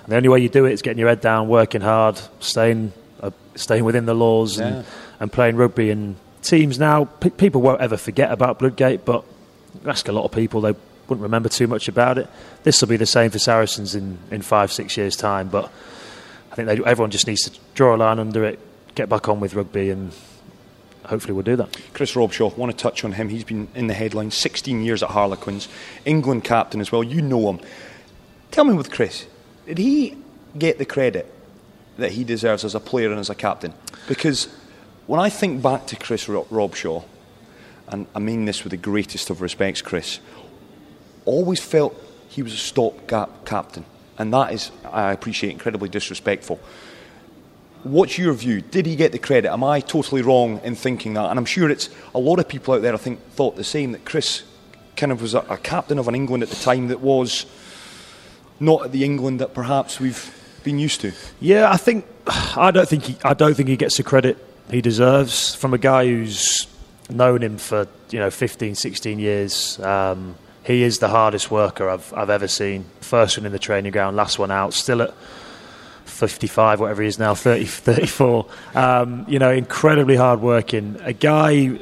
And 0.02 0.12
the 0.12 0.16
only 0.16 0.28
way 0.28 0.40
you 0.40 0.48
do 0.48 0.64
it 0.64 0.72
is 0.72 0.82
getting 0.82 0.98
your 0.98 1.08
head 1.08 1.20
down, 1.20 1.46
working 1.46 1.82
hard, 1.82 2.20
staying 2.40 2.92
uh, 3.22 3.30
staying 3.54 3.84
within 3.84 4.06
the 4.06 4.14
laws, 4.14 4.58
yeah. 4.58 4.66
and, 4.66 4.86
and 5.20 5.32
playing 5.32 5.54
rugby 5.54 5.90
and 5.90 6.16
teams 6.42 6.78
now, 6.78 7.04
p- 7.04 7.30
people 7.30 7.60
won't 7.60 7.80
ever 7.80 7.96
forget 7.96 8.30
about 8.30 8.58
Bloodgate, 8.58 9.04
but 9.04 9.24
ask 9.86 10.08
a 10.08 10.12
lot 10.12 10.24
of 10.24 10.32
people, 10.32 10.60
they 10.60 10.74
wouldn't 11.08 11.22
remember 11.22 11.48
too 11.48 11.66
much 11.66 11.88
about 11.88 12.18
it. 12.18 12.28
This 12.62 12.80
will 12.80 12.88
be 12.88 12.96
the 12.96 13.06
same 13.06 13.30
for 13.30 13.38
Saracens 13.38 13.94
in, 13.94 14.18
in 14.30 14.42
five, 14.42 14.72
six 14.72 14.96
years' 14.96 15.16
time, 15.16 15.48
but 15.48 15.70
I 16.52 16.54
think 16.54 16.66
they, 16.66 16.84
everyone 16.84 17.10
just 17.10 17.26
needs 17.26 17.42
to 17.48 17.58
draw 17.74 17.94
a 17.94 17.98
line 17.98 18.18
under 18.18 18.44
it, 18.44 18.58
get 18.94 19.08
back 19.08 19.28
on 19.28 19.40
with 19.40 19.54
rugby, 19.54 19.90
and 19.90 20.12
hopefully 21.06 21.32
we'll 21.32 21.42
do 21.42 21.56
that. 21.56 21.76
Chris 21.92 22.14
Robshaw, 22.14 22.56
want 22.56 22.70
to 22.70 22.82
touch 22.82 23.04
on 23.04 23.12
him. 23.12 23.28
He's 23.28 23.44
been 23.44 23.68
in 23.74 23.86
the 23.86 23.94
headlines 23.94 24.34
16 24.34 24.82
years 24.82 25.02
at 25.02 25.10
Harlequins, 25.10 25.68
England 26.04 26.44
captain 26.44 26.80
as 26.80 26.92
well. 26.92 27.02
You 27.02 27.22
know 27.22 27.50
him. 27.50 27.60
Tell 28.50 28.64
me 28.64 28.74
with 28.74 28.90
Chris, 28.90 29.26
did 29.66 29.78
he 29.78 30.16
get 30.58 30.78
the 30.78 30.84
credit 30.84 31.32
that 31.96 32.12
he 32.12 32.24
deserves 32.24 32.64
as 32.64 32.74
a 32.74 32.80
player 32.80 33.10
and 33.10 33.18
as 33.18 33.30
a 33.30 33.34
captain? 33.34 33.72
Because 34.06 34.48
when 35.08 35.18
I 35.18 35.30
think 35.30 35.62
back 35.62 35.86
to 35.86 35.96
Chris 35.96 36.26
Robshaw, 36.26 37.02
and 37.88 38.06
I 38.14 38.18
mean 38.18 38.44
this 38.44 38.62
with 38.62 38.72
the 38.72 38.76
greatest 38.76 39.30
of 39.30 39.40
respects, 39.40 39.80
Chris, 39.80 40.20
always 41.24 41.60
felt 41.60 41.96
he 42.28 42.42
was 42.42 42.52
a 42.52 42.58
stopgap 42.58 43.46
captain. 43.46 43.86
And 44.18 44.34
that 44.34 44.52
is, 44.52 44.70
I 44.84 45.12
appreciate, 45.12 45.52
incredibly 45.52 45.88
disrespectful. 45.88 46.60
What's 47.84 48.18
your 48.18 48.34
view? 48.34 48.60
Did 48.60 48.84
he 48.84 48.96
get 48.96 49.12
the 49.12 49.18
credit? 49.18 49.50
Am 49.50 49.64
I 49.64 49.80
totally 49.80 50.20
wrong 50.20 50.60
in 50.62 50.74
thinking 50.74 51.14
that? 51.14 51.30
And 51.30 51.38
I'm 51.38 51.46
sure 51.46 51.70
it's 51.70 51.88
a 52.14 52.18
lot 52.18 52.38
of 52.38 52.46
people 52.46 52.74
out 52.74 52.82
there, 52.82 52.92
I 52.92 52.98
think, 52.98 53.18
thought 53.30 53.56
the 53.56 53.64
same 53.64 53.92
that 53.92 54.04
Chris 54.04 54.42
kind 54.94 55.10
of 55.10 55.22
was 55.22 55.32
a, 55.32 55.38
a 55.48 55.56
captain 55.56 55.98
of 55.98 56.08
an 56.08 56.16
England 56.16 56.42
at 56.42 56.50
the 56.50 56.56
time 56.56 56.88
that 56.88 57.00
was 57.00 57.46
not 58.60 58.92
the 58.92 59.04
England 59.04 59.40
that 59.40 59.54
perhaps 59.54 60.00
we've 60.00 60.34
been 60.64 60.78
used 60.78 61.00
to. 61.00 61.12
Yeah, 61.40 61.70
I 61.70 61.78
think 61.78 62.04
I 62.26 62.70
don't 62.72 62.86
think 62.86 63.04
he, 63.04 63.16
I 63.24 63.32
don't 63.32 63.54
think 63.54 63.70
he 63.70 63.76
gets 63.76 63.96
the 63.96 64.02
credit 64.02 64.44
he 64.70 64.80
deserves 64.80 65.54
from 65.54 65.74
a 65.74 65.78
guy 65.78 66.06
who's 66.06 66.66
known 67.10 67.42
him 67.42 67.58
for 67.58 67.86
you 68.10 68.18
know 68.18 68.30
15, 68.30 68.74
16 68.74 69.18
years. 69.18 69.78
Um, 69.80 70.34
he 70.64 70.82
is 70.82 70.98
the 70.98 71.08
hardest 71.08 71.50
worker 71.50 71.88
I've 71.88 72.12
I've 72.14 72.30
ever 72.30 72.48
seen. 72.48 72.84
First 73.00 73.38
one 73.38 73.46
in 73.46 73.52
the 73.52 73.58
training 73.58 73.92
ground, 73.92 74.16
last 74.16 74.38
one 74.38 74.50
out, 74.50 74.74
still 74.74 75.02
at 75.02 75.14
55, 76.04 76.80
whatever 76.80 77.02
he 77.02 77.08
is 77.08 77.18
now, 77.18 77.34
30, 77.34 77.64
34. 77.66 78.46
Um, 78.74 79.24
you 79.28 79.38
know, 79.38 79.50
incredibly 79.50 80.16
hard 80.16 80.40
working. 80.40 80.98
A 81.02 81.12
guy, 81.12 81.50
you 81.50 81.80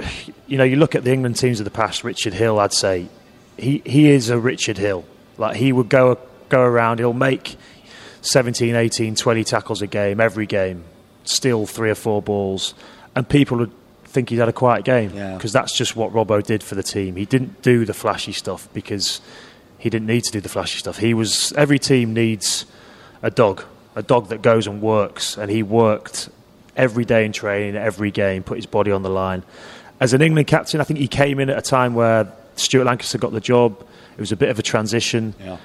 know, 0.59 0.64
you 0.64 0.77
look 0.77 0.94
at 0.94 1.05
the 1.05 1.12
England 1.12 1.37
teams 1.37 1.59
of 1.59 1.64
the 1.64 1.70
past, 1.70 2.05
Richard 2.05 2.35
Hill, 2.35 2.61
I'd 2.61 2.72
say, 2.72 3.09
he, 3.57 3.83
he 3.87 4.11
is 4.11 4.29
a 4.29 4.38
Richard 4.38 4.77
Hill. 4.77 5.05
Like, 5.38 5.57
he 5.57 5.72
would 5.72 5.88
go, 5.88 6.18
go 6.51 6.61
around, 6.61 6.99
he'll 6.99 7.14
make 7.14 7.57
17, 8.20 8.75
18, 8.75 9.14
20 9.14 9.44
tackles 9.44 9.81
a 9.81 9.87
game, 9.87 10.20
every 10.20 10.46
game 10.46 10.85
steal 11.28 11.66
three 11.66 11.90
or 11.90 11.94
four 11.94 12.22
balls, 12.22 12.74
and 13.14 13.28
people 13.28 13.58
would 13.58 13.72
think 14.04 14.30
he'd 14.30 14.38
had 14.38 14.48
a 14.48 14.52
quiet 14.52 14.84
game 14.84 15.10
because 15.10 15.54
yeah. 15.54 15.60
that's 15.60 15.76
just 15.76 15.94
what 15.94 16.12
Robbo 16.12 16.42
did 16.42 16.62
for 16.62 16.74
the 16.74 16.82
team. 16.82 17.16
He 17.16 17.24
didn't 17.24 17.62
do 17.62 17.84
the 17.84 17.94
flashy 17.94 18.32
stuff 18.32 18.68
because 18.72 19.20
he 19.78 19.90
didn't 19.90 20.06
need 20.06 20.24
to 20.24 20.32
do 20.32 20.40
the 20.40 20.48
flashy 20.48 20.78
stuff. 20.78 20.98
He 20.98 21.14
was 21.14 21.52
every 21.52 21.78
team 21.78 22.14
needs 22.14 22.66
a 23.22 23.30
dog, 23.30 23.64
a 23.94 24.02
dog 24.02 24.28
that 24.28 24.42
goes 24.42 24.66
and 24.66 24.80
works, 24.80 25.36
and 25.36 25.50
he 25.50 25.62
worked 25.62 26.28
every 26.76 27.04
day 27.04 27.24
in 27.24 27.32
training, 27.32 27.76
every 27.76 28.10
game, 28.10 28.42
put 28.42 28.56
his 28.56 28.66
body 28.66 28.90
on 28.90 29.02
the 29.02 29.10
line. 29.10 29.42
As 30.00 30.12
an 30.12 30.20
England 30.20 30.46
captain, 30.46 30.80
I 30.80 30.84
think 30.84 30.98
he 30.98 31.08
came 31.08 31.40
in 31.40 31.48
at 31.48 31.58
a 31.58 31.62
time 31.62 31.94
where 31.94 32.30
Stuart 32.56 32.84
Lancaster 32.84 33.18
got 33.18 33.32
the 33.32 33.40
job. 33.40 33.80
It 34.16 34.20
was 34.20 34.32
a 34.32 34.36
bit 34.36 34.50
of 34.50 34.58
a 34.58 34.62
transition. 34.62 35.34
Yeah. 35.40 35.56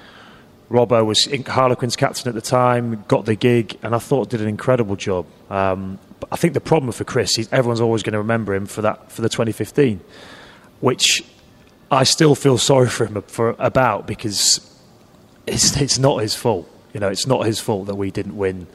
Robbo 0.72 1.04
was 1.04 1.28
Harlequins 1.46 1.96
captain 1.96 2.28
at 2.28 2.34
the 2.34 2.40
time, 2.40 3.04
got 3.06 3.26
the 3.26 3.34
gig, 3.34 3.78
and 3.82 3.94
I 3.94 3.98
thought 3.98 4.30
did 4.30 4.40
an 4.40 4.48
incredible 4.48 4.96
job. 4.96 5.26
Um, 5.50 5.98
but 6.18 6.28
I 6.32 6.36
think 6.36 6.54
the 6.54 6.60
problem 6.60 6.90
for 6.92 7.04
Chris, 7.04 7.38
is 7.38 7.48
everyone's 7.52 7.80
always 7.80 8.02
going 8.02 8.14
to 8.14 8.18
remember 8.18 8.54
him 8.54 8.66
for 8.66 8.82
that 8.82 9.12
for 9.12 9.20
the 9.20 9.28
2015, 9.28 10.00
which 10.80 11.22
I 11.90 12.04
still 12.04 12.34
feel 12.34 12.56
sorry 12.56 12.88
for 12.88 13.06
him 13.06 13.20
for, 13.22 13.54
about 13.58 14.06
because 14.06 14.60
it's, 15.46 15.76
it's 15.76 15.98
not 15.98 16.22
his 16.22 16.34
fault. 16.34 16.68
You 16.94 17.00
know, 17.00 17.08
it's 17.08 17.26
not 17.26 17.44
his 17.44 17.60
fault 17.60 17.86
that 17.86 17.96
we 17.96 18.10
didn't 18.10 18.36
win, 18.36 18.66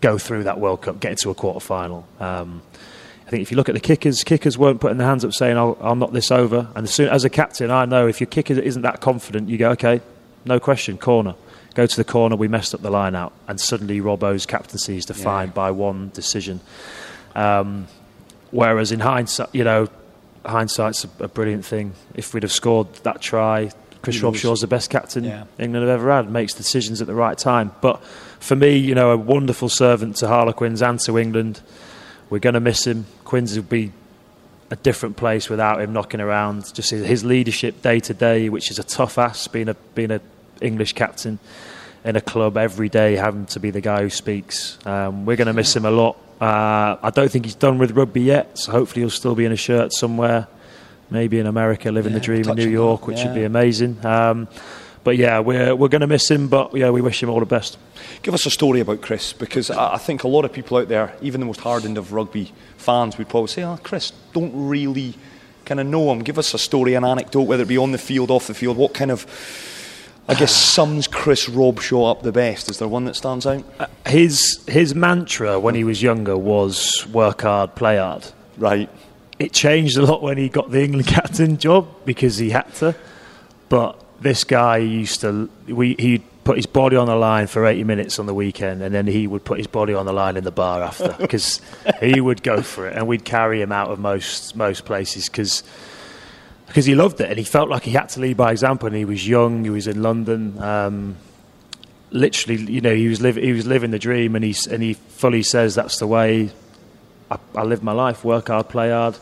go 0.00 0.18
through 0.18 0.44
that 0.44 0.60
World 0.60 0.82
Cup, 0.82 1.00
get 1.00 1.10
into 1.12 1.30
a 1.30 1.34
quarter 1.34 1.60
final. 1.60 2.06
Um, 2.20 2.62
I 3.26 3.30
think 3.30 3.42
if 3.42 3.50
you 3.50 3.56
look 3.56 3.68
at 3.68 3.74
the 3.74 3.80
kickers, 3.80 4.22
kickers 4.22 4.56
weren't 4.56 4.80
putting 4.80 4.98
their 4.98 5.08
hands 5.08 5.24
up 5.24 5.32
saying, 5.32 5.56
I'll, 5.56 5.76
I'll 5.80 5.96
knock 5.96 6.12
this 6.12 6.30
over. 6.30 6.68
And 6.76 6.84
as, 6.84 6.94
soon, 6.94 7.08
as 7.08 7.24
a 7.24 7.30
captain, 7.30 7.70
I 7.70 7.84
know 7.84 8.06
if 8.06 8.20
your 8.20 8.28
kicker 8.28 8.54
isn't 8.54 8.82
that 8.82 9.00
confident, 9.00 9.48
you 9.48 9.58
go, 9.58 9.70
okay, 9.70 10.02
no 10.44 10.60
question, 10.60 10.98
corner. 10.98 11.34
Go 11.74 11.86
to 11.86 11.96
the 11.96 12.04
corner, 12.04 12.36
we 12.36 12.48
messed 12.48 12.74
up 12.74 12.82
the 12.82 12.90
line 12.90 13.14
out. 13.14 13.32
And 13.48 13.60
suddenly 13.60 14.00
Robbo's 14.00 14.46
captaincy 14.46 14.96
is 14.96 15.06
defined 15.06 15.50
yeah. 15.50 15.54
by 15.54 15.70
one 15.70 16.10
decision. 16.12 16.60
Um, 17.34 17.86
whereas 18.50 18.92
in 18.92 19.00
hindsight, 19.00 19.54
you 19.54 19.64
know, 19.64 19.88
hindsight's 20.44 21.04
a, 21.04 21.24
a, 21.24 21.28
brilliant 21.28 21.64
thing. 21.64 21.94
If 22.14 22.34
we'd 22.34 22.42
have 22.42 22.52
scored 22.52 22.92
that 23.04 23.22
try, 23.22 23.70
Chris 24.02 24.18
Robshaw's 24.18 24.60
the 24.60 24.66
best 24.66 24.90
captain 24.90 25.24
yeah. 25.24 25.44
England 25.58 25.88
have 25.88 26.00
ever 26.00 26.12
had, 26.12 26.30
makes 26.30 26.52
decisions 26.52 27.00
at 27.00 27.06
the 27.06 27.14
right 27.14 27.38
time. 27.38 27.72
But 27.80 28.04
for 28.04 28.56
me, 28.56 28.76
you 28.76 28.94
know, 28.94 29.12
a 29.12 29.16
wonderful 29.16 29.68
servant 29.68 30.16
to 30.16 30.28
Harlequins 30.28 30.82
and 30.82 30.98
to 31.00 31.16
England. 31.16 31.60
We're 32.28 32.40
going 32.40 32.54
to 32.54 32.60
miss 32.60 32.86
him. 32.86 33.06
Quins 33.24 33.54
will 33.54 33.62
be 33.62 33.92
a 34.72 34.76
different 34.76 35.18
place 35.18 35.50
without 35.50 35.82
him 35.82 35.92
knocking 35.92 36.20
around. 36.20 36.72
Just 36.72 36.90
his 36.90 37.24
leadership 37.24 37.82
day 37.82 38.00
to 38.00 38.14
day, 38.14 38.48
which 38.48 38.70
is 38.70 38.78
a 38.78 38.82
tough 38.82 39.18
ass, 39.18 39.46
being 39.46 39.68
a 39.68 39.74
being 39.94 40.10
a 40.10 40.20
English 40.62 40.94
captain 40.94 41.38
in 42.04 42.16
a 42.16 42.22
club 42.22 42.56
every 42.56 42.88
day, 42.88 43.14
having 43.14 43.44
to 43.46 43.60
be 43.60 43.70
the 43.70 43.82
guy 43.82 44.00
who 44.00 44.08
speaks. 44.08 44.78
Um, 44.86 45.26
we're 45.26 45.36
going 45.36 45.46
to 45.46 45.52
miss 45.52 45.76
him 45.76 45.84
a 45.84 45.90
lot. 45.90 46.16
Uh, 46.40 46.96
I 47.02 47.10
don't 47.14 47.30
think 47.30 47.44
he's 47.44 47.54
done 47.54 47.76
with 47.76 47.90
rugby 47.92 48.22
yet, 48.22 48.58
so 48.58 48.72
hopefully 48.72 49.02
he'll 49.02 49.10
still 49.10 49.34
be 49.34 49.44
in 49.44 49.52
a 49.52 49.56
shirt 49.56 49.92
somewhere, 49.92 50.48
maybe 51.10 51.38
in 51.38 51.46
America, 51.46 51.92
living 51.92 52.12
yeah, 52.12 52.18
the 52.18 52.24
dream 52.24 52.48
in 52.48 52.56
New 52.56 52.68
York, 52.68 53.06
which 53.06 53.18
yeah. 53.18 53.26
would 53.26 53.34
be 53.34 53.44
amazing. 53.44 54.04
Um, 54.04 54.48
but 55.04 55.16
yeah, 55.16 55.40
we're 55.40 55.74
we're 55.74 55.88
going 55.88 56.00
to 56.00 56.06
miss 56.06 56.30
him, 56.30 56.48
but 56.48 56.74
yeah, 56.74 56.90
we 56.90 57.00
wish 57.00 57.22
him 57.22 57.30
all 57.30 57.40
the 57.40 57.46
best. 57.46 57.78
Give 58.22 58.34
us 58.34 58.46
a 58.46 58.50
story 58.50 58.80
about 58.80 59.00
Chris, 59.00 59.32
because 59.32 59.70
I, 59.70 59.98
think 59.98 60.22
a 60.22 60.28
lot 60.28 60.44
of 60.44 60.52
people 60.52 60.76
out 60.78 60.88
there, 60.88 61.14
even 61.22 61.40
the 61.40 61.46
most 61.46 61.60
hardened 61.60 61.98
of 61.98 62.12
rugby 62.12 62.52
fans, 62.76 63.18
would 63.18 63.28
probably 63.28 63.48
say, 63.48 63.62
"Oh, 63.64 63.78
Chris, 63.82 64.12
don't 64.32 64.52
really 64.54 65.14
kind 65.64 65.80
of 65.80 65.86
know 65.86 66.12
him. 66.12 66.20
Give 66.20 66.38
us 66.38 66.54
a 66.54 66.58
story, 66.58 66.94
an 66.94 67.04
anecdote, 67.04 67.42
whether 67.42 67.62
it 67.62 67.68
be 67.68 67.78
on 67.78 67.92
the 67.92 67.98
field, 67.98 68.30
off 68.30 68.46
the 68.46 68.54
field. 68.54 68.76
What 68.76 68.94
kind 68.94 69.10
of 69.10 69.26
I 70.28 70.34
guess 70.34 70.54
sums 70.74 71.08
Chris 71.08 71.48
Robshaw 71.48 72.10
up 72.10 72.22
the 72.22 72.32
best. 72.32 72.70
Is 72.70 72.78
there 72.78 72.88
one 72.88 73.04
that 73.06 73.16
stands 73.16 73.46
out? 73.46 73.64
Uh, 73.78 73.86
his 74.06 74.62
his 74.66 74.94
mantra 74.94 75.58
when 75.58 75.74
he 75.74 75.84
was 75.84 76.02
younger 76.02 76.36
was 76.36 77.06
work 77.08 77.42
hard, 77.42 77.74
play 77.74 77.96
hard. 77.96 78.26
Right. 78.56 78.88
It 79.38 79.52
changed 79.52 79.96
a 79.96 80.02
lot 80.02 80.22
when 80.22 80.38
he 80.38 80.48
got 80.48 80.70
the 80.70 80.84
England 80.84 81.06
captain 81.08 81.56
job 81.58 81.88
because 82.04 82.38
he 82.38 82.50
had 82.50 82.72
to. 82.76 82.94
But 83.68 84.01
this 84.22 84.44
guy 84.44 84.78
used 84.78 85.20
to 85.22 85.50
we 85.66 85.94
he'd 85.98 86.22
put 86.44 86.56
his 86.56 86.66
body 86.66 86.96
on 86.96 87.06
the 87.06 87.14
line 87.14 87.46
for 87.46 87.66
80 87.66 87.84
minutes 87.84 88.18
on 88.18 88.26
the 88.26 88.34
weekend 88.34 88.82
and 88.82 88.94
then 88.94 89.06
he 89.06 89.26
would 89.26 89.44
put 89.44 89.58
his 89.58 89.66
body 89.66 89.94
on 89.94 90.06
the 90.06 90.12
line 90.12 90.36
in 90.36 90.44
the 90.44 90.50
bar 90.50 90.82
after 90.82 91.14
because 91.20 91.60
he 92.00 92.20
would 92.20 92.42
go 92.42 92.62
for 92.62 92.88
it 92.88 92.96
and 92.96 93.06
we'd 93.06 93.24
carry 93.24 93.62
him 93.62 93.70
out 93.70 93.90
of 93.90 93.98
most 93.98 94.56
most 94.56 94.84
places 94.84 95.28
because 95.28 95.62
because 96.66 96.84
he 96.84 96.94
loved 96.94 97.20
it 97.20 97.28
and 97.28 97.38
he 97.38 97.44
felt 97.44 97.68
like 97.68 97.84
he 97.84 97.92
had 97.92 98.08
to 98.08 98.20
lead 98.20 98.36
by 98.36 98.50
example 98.50 98.88
and 98.88 98.96
he 98.96 99.04
was 99.04 99.26
young 99.26 99.62
he 99.64 99.70
was 99.70 99.86
in 99.86 100.02
London 100.02 100.60
um, 100.60 101.16
literally 102.10 102.60
you 102.60 102.80
know 102.80 102.94
he 102.94 103.08
was 103.08 103.20
living 103.20 103.44
he 103.44 103.52
was 103.52 103.66
living 103.66 103.90
the 103.90 103.98
dream 103.98 104.34
and 104.34 104.44
he 104.44 104.54
and 104.70 104.82
he 104.82 104.94
fully 104.94 105.42
says 105.42 105.74
that's 105.74 105.98
the 105.98 106.06
way 106.06 106.50
I, 107.30 107.38
I 107.54 107.62
live 107.62 107.82
my 107.82 107.92
life 107.92 108.24
work 108.24 108.48
hard 108.48 108.68
play 108.68 108.90
hard. 108.90 109.16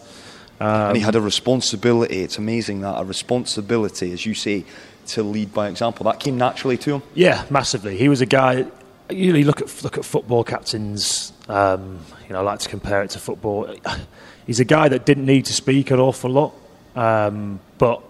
Um, 0.58 0.88
and 0.88 0.96
he 0.96 1.02
had 1.02 1.14
a 1.14 1.20
responsibility 1.20 2.20
it's 2.20 2.38
amazing 2.38 2.80
that 2.80 2.98
a 2.98 3.04
responsibility 3.04 4.12
as 4.12 4.24
you 4.24 4.34
say 4.34 4.64
to 5.10 5.22
lead 5.22 5.52
by 5.52 5.68
example. 5.68 6.04
That 6.04 6.20
came 6.20 6.36
naturally 6.36 6.76
to 6.78 6.94
him. 6.94 7.02
Yeah, 7.14 7.44
massively. 7.50 7.96
He 7.96 8.08
was 8.08 8.20
a 8.20 8.26
guy. 8.26 8.66
You, 9.08 9.32
look 9.44 9.60
at 9.60 9.82
look 9.82 9.98
at 9.98 10.04
football 10.04 10.44
captains. 10.44 11.32
Um, 11.48 11.98
you 12.26 12.32
know, 12.32 12.40
I 12.40 12.42
like 12.42 12.60
to 12.60 12.68
compare 12.68 13.02
it 13.02 13.10
to 13.10 13.18
football. 13.18 13.74
He's 14.46 14.60
a 14.60 14.64
guy 14.64 14.88
that 14.88 15.04
didn't 15.06 15.26
need 15.26 15.44
to 15.46 15.52
speak 15.52 15.90
an 15.90 16.00
awful 16.00 16.30
lot, 16.30 16.54
um, 16.96 17.60
but 17.78 18.02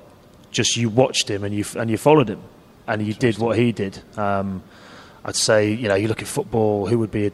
just 0.50 0.76
you 0.76 0.88
watched 0.88 1.28
him 1.28 1.44
and 1.44 1.54
you 1.54 1.64
and 1.76 1.90
you 1.90 1.96
followed 1.96 2.28
him, 2.28 2.42
and 2.86 3.06
you 3.06 3.14
did 3.14 3.38
what 3.38 3.58
he 3.58 3.72
did. 3.72 3.98
Um, 4.16 4.62
I'd 5.24 5.36
say 5.36 5.72
you 5.72 5.88
know 5.88 5.94
you 5.94 6.08
look 6.08 6.22
at 6.22 6.28
football. 6.28 6.86
Who 6.86 6.98
would 6.98 7.10
be 7.10 7.26
a 7.26 7.32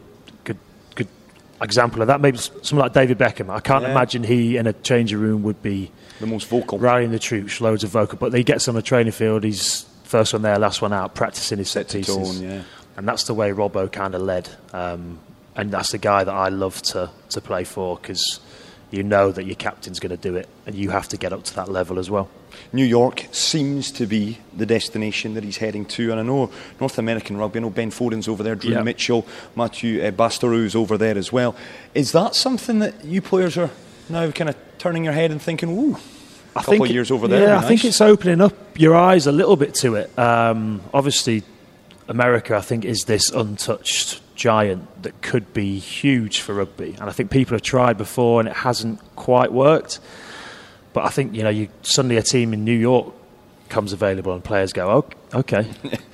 example 1.63 2.03
of 2.03 2.09
that? 2.09 2.21
Maybe 2.21 2.39
someone 2.39 2.87
like 2.87 2.93
David 2.93 3.19
Beckham. 3.19 3.51
I 3.51 3.61
can't 3.61 3.83
yeah. 3.83 3.91
imagine 3.91 4.23
he 4.23 4.57
in 4.57 4.67
a 4.67 4.73
changing 4.73 5.19
room 5.19 5.43
would 5.43 5.63
be 5.63 5.91
the 6.21 6.27
most 6.27 6.49
vocal. 6.49 6.79
Rallying 6.79 7.11
the 7.11 7.19
troops, 7.19 7.61
loads 7.61 7.85
of 7.85 7.91
vocal. 7.91 8.19
But 8.19 8.33
he 8.35 8.43
gets 8.43 8.69
on 8.69 8.75
the 8.75 8.83
training 8.83 9.13
field, 9.13 9.45
he's 9.45 9.83
first 10.05 10.33
one 10.33 10.43
there, 10.43 10.59
last 10.59 10.83
one 10.83 10.93
out, 10.93 11.15
practicing 11.15 11.59
his 11.59 11.71
set, 11.71 11.91
set 11.91 11.99
pieces. 11.99 12.17
Tone, 12.17 12.49
yeah. 12.49 12.63
And 12.97 13.07
that's 13.07 13.25
the 13.25 13.35
way 13.35 13.51
Robbo 13.51 13.91
kind 13.91 14.15
of 14.15 14.23
led. 14.23 14.49
Um, 14.73 15.19
and 15.55 15.71
that's 15.71 15.93
the 15.93 15.99
guy 15.99 16.25
that 16.25 16.35
I 16.35 16.49
love 16.49 16.81
to, 16.83 17.11
to 17.31 17.41
play 17.41 17.65
for 17.65 17.97
because 17.97 18.41
you 18.91 19.03
know 19.03 19.33
that 19.33 19.45
your 19.45 19.57
captain's 19.57 19.99
going 19.99 20.11
to 20.11 20.17
do 20.17 20.37
it 20.37 20.49
and 20.67 20.75
you 20.75 20.91
have 20.91 21.09
to 21.09 21.17
get 21.17 21.33
up 21.33 21.45
to 21.45 21.55
that 21.57 21.69
level 21.69 21.99
as 21.99 22.11
well. 22.11 22.29
New 22.73 22.85
York 22.85 23.27
seems 23.33 23.91
to 23.93 24.07
be 24.07 24.39
the 24.57 24.67
destination 24.67 25.35
that 25.35 25.45
he's 25.45 25.59
heading 25.59 25.85
to, 25.87 26.11
and 26.11 26.21
I 26.21 26.23
know 26.23 26.51
North 26.81 26.99
American 26.99 27.37
rugby. 27.37 27.59
I 27.59 27.63
know 27.63 27.71
Ben 27.71 27.91
Foden's 27.91 28.29
over 28.29 28.43
there, 28.43 28.55
Drew 28.55 28.73
yep. 28.73 28.85
Mitchell, 28.85 29.27
Mathieu 29.55 30.03
uh, 30.03 30.11
Bastareaud's 30.11 30.75
over 30.75 30.97
there 30.99 31.17
as 31.17 31.33
well. 31.33 31.55
Is 31.95 32.13
that 32.13 32.35
something 32.35 32.79
that 32.81 33.05
you 33.05 33.21
players 33.23 33.57
are 33.57 33.71
now 34.09 34.31
kind 34.31 34.51
of 34.51 34.57
turning 34.79 35.05
your 35.05 35.13
head 35.13 35.31
and 35.31 35.41
thinking, 35.41 35.71
ooh, 35.71 35.97
a 36.55 36.63
couple 36.63 36.85
of 36.85 36.91
years 36.91 37.11
over 37.11 37.29
there. 37.29 37.43
Yeah, 37.43 37.57
I 37.57 37.61
nice. 37.61 37.69
think 37.69 37.85
it's 37.85 38.01
opening 38.01 38.41
up 38.41 38.55
your 38.79 38.97
eyes 38.97 39.27
a 39.27 39.33
little 39.33 39.57
bit 39.57 39.75
to 39.77 39.97
it. 39.97 40.19
Um, 40.19 40.81
obviously, 40.95 41.43
America, 42.09 42.57
I 42.57 42.61
think, 42.61 42.85
is 42.85 43.05
this 43.05 43.31
untouched 43.31 44.23
giant 44.35 45.03
that 45.03 45.21
could 45.23 45.53
be 45.53 45.79
huge 45.79 46.41
for 46.41 46.55
rugby. 46.55 46.95
And 47.01 47.09
I 47.09 47.13
think 47.13 47.31
people 47.31 47.55
have 47.55 47.63
tried 47.63 47.99
before 47.99 48.41
and 48.41 48.49
it 48.49 48.55
hasn't 48.55 49.01
quite 49.17 49.53
worked. 49.53 49.99
But 50.97 51.05
I 51.05 51.11
think, 51.11 51.35
you 51.35 51.43
know, 51.43 51.51
you 51.51 51.69
suddenly 51.83 52.17
a 52.17 52.23
team 52.23 52.55
in 52.55 52.65
New 52.65 52.73
York 52.73 53.13
comes 53.69 53.93
available 53.93 54.33
and 54.33 54.43
players 54.43 54.73
go, 54.73 54.89
oh, 54.89 55.39
okay. 55.41 55.69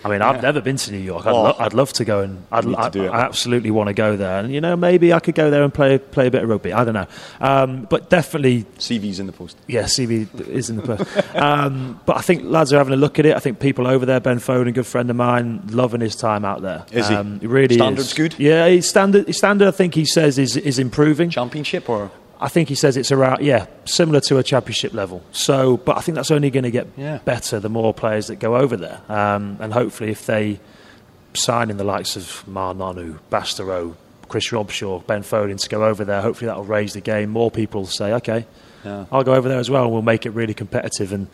I 0.05 0.09
mean, 0.09 0.23
I've 0.23 0.43
never 0.49 0.61
been 0.61 0.77
to 0.77 0.91
New 0.91 0.99
York. 0.99 1.25
I'd, 1.25 1.31
lo- 1.31 1.55
I'd 1.57 1.73
love 1.73 1.93
to 1.93 2.05
go 2.05 2.19
and 2.23 2.45
I'd, 2.51 2.67
I, 2.67 3.07
I, 3.07 3.21
absolutely 3.21 3.71
want 3.71 3.87
to 3.87 3.95
go 3.95 4.17
there. 4.17 4.41
And 4.41 4.53
you 4.53 4.61
know, 4.61 4.75
maybe 4.75 5.13
I 5.13 5.21
could 5.21 5.37
go 5.37 5.53
there 5.53 5.63
and 5.63 5.73
play 5.73 5.99
play 5.99 6.27
a 6.27 6.31
bit 6.33 6.43
of 6.43 6.49
rugby. 6.49 6.73
I 6.73 6.83
don't 6.83 6.95
know, 6.95 7.07
um, 7.41 7.87
but 7.89 8.11
definitely 8.11 8.65
CV's 8.79 9.21
in 9.21 9.27
the 9.27 9.33
post. 9.33 9.57
Yeah, 9.69 9.85
CV 9.85 10.49
is 10.49 10.69
in 10.69 10.79
the 10.79 10.97
post. 10.97 11.37
um, 11.37 12.01
but 12.05 12.17
I 12.17 12.23
think 12.23 12.43
lads 12.43 12.73
are 12.73 12.79
having 12.79 12.95
a 12.95 12.97
look 12.97 13.21
at 13.21 13.27
it. 13.27 13.37
I 13.37 13.39
think 13.39 13.61
people 13.61 13.87
over 13.87 14.05
there, 14.05 14.19
Ben 14.19 14.41
Foden, 14.41 14.67
a 14.67 14.73
good 14.73 14.87
friend 14.87 15.09
of 15.11 15.15
mine, 15.15 15.63
loving 15.69 16.01
his 16.01 16.17
time 16.17 16.45
out 16.45 16.63
there. 16.63 16.87
Is 16.91 17.09
he? 17.09 17.15
Um, 17.15 17.39
really 17.39 17.77
standard's 17.77 18.09
is. 18.09 18.15
good. 18.15 18.35
Yeah, 18.37 18.81
standard. 18.81 19.29
His 19.29 19.39
standard, 19.39 19.69
I 19.69 19.71
think 19.71 19.95
he 19.95 20.07
says 20.07 20.41
is 20.41 20.57
is 20.57 20.81
improving. 20.81 21.31
Championship 21.31 21.89
or 21.89 22.11
I 22.43 22.49
think 22.49 22.69
he 22.69 22.75
says 22.75 22.97
it's 22.97 23.13
around, 23.13 23.43
yeah, 23.43 23.67
similar 23.85 24.21
to 24.23 24.39
a 24.39 24.43
championship 24.43 24.93
level. 24.93 25.23
So, 25.31 25.77
but 25.77 25.97
I 25.97 26.01
think 26.01 26.17
that's 26.17 26.33
only 26.33 26.51
going 26.51 26.65
to 26.65 26.73
get 26.73 26.89
yeah. 26.97 27.19
better 27.19 27.61
the 27.61 27.69
more 27.69 27.95
players 27.95 28.27
that 28.27 28.37
go 28.37 28.57
over 28.57 28.77
there. 28.77 29.01
Um, 29.09 29.59
and 29.61 29.73
hopefully, 29.73 30.11
if 30.11 30.27
they 30.27 30.59
sign 31.35 31.71
in 31.71 31.77
the 31.77 31.85
likes 31.85 32.17
of 32.17 32.45
Ma'a 32.49 32.77
Nonu, 32.77 33.21
Bastareaud, 33.31 33.95
Chris 34.29 34.49
Robshaw, 34.49 35.07
Ben 35.07 35.23
Foden 35.23 35.61
to 35.61 35.69
go 35.69 35.85
over 35.85 36.05
there, 36.05 36.21
hopefully 36.21 36.49
that 36.49 36.57
will 36.57 36.65
raise 36.65 36.95
the 36.95 37.01
game. 37.01 37.31
More 37.31 37.49
people 37.49 37.83
will 37.83 37.87
say, 37.87 38.13
okay, 38.15 38.45
yeah. 38.85 39.07
I'll 39.13 39.23
go 39.23 39.35
over 39.35 39.49
there 39.49 39.61
as 39.61 39.71
well, 39.71 39.85
and 39.85 39.93
we'll 39.93 40.03
make 40.03 40.27
it 40.27 40.31
really 40.31 40.55
competitive. 40.55 41.13
And 41.13 41.29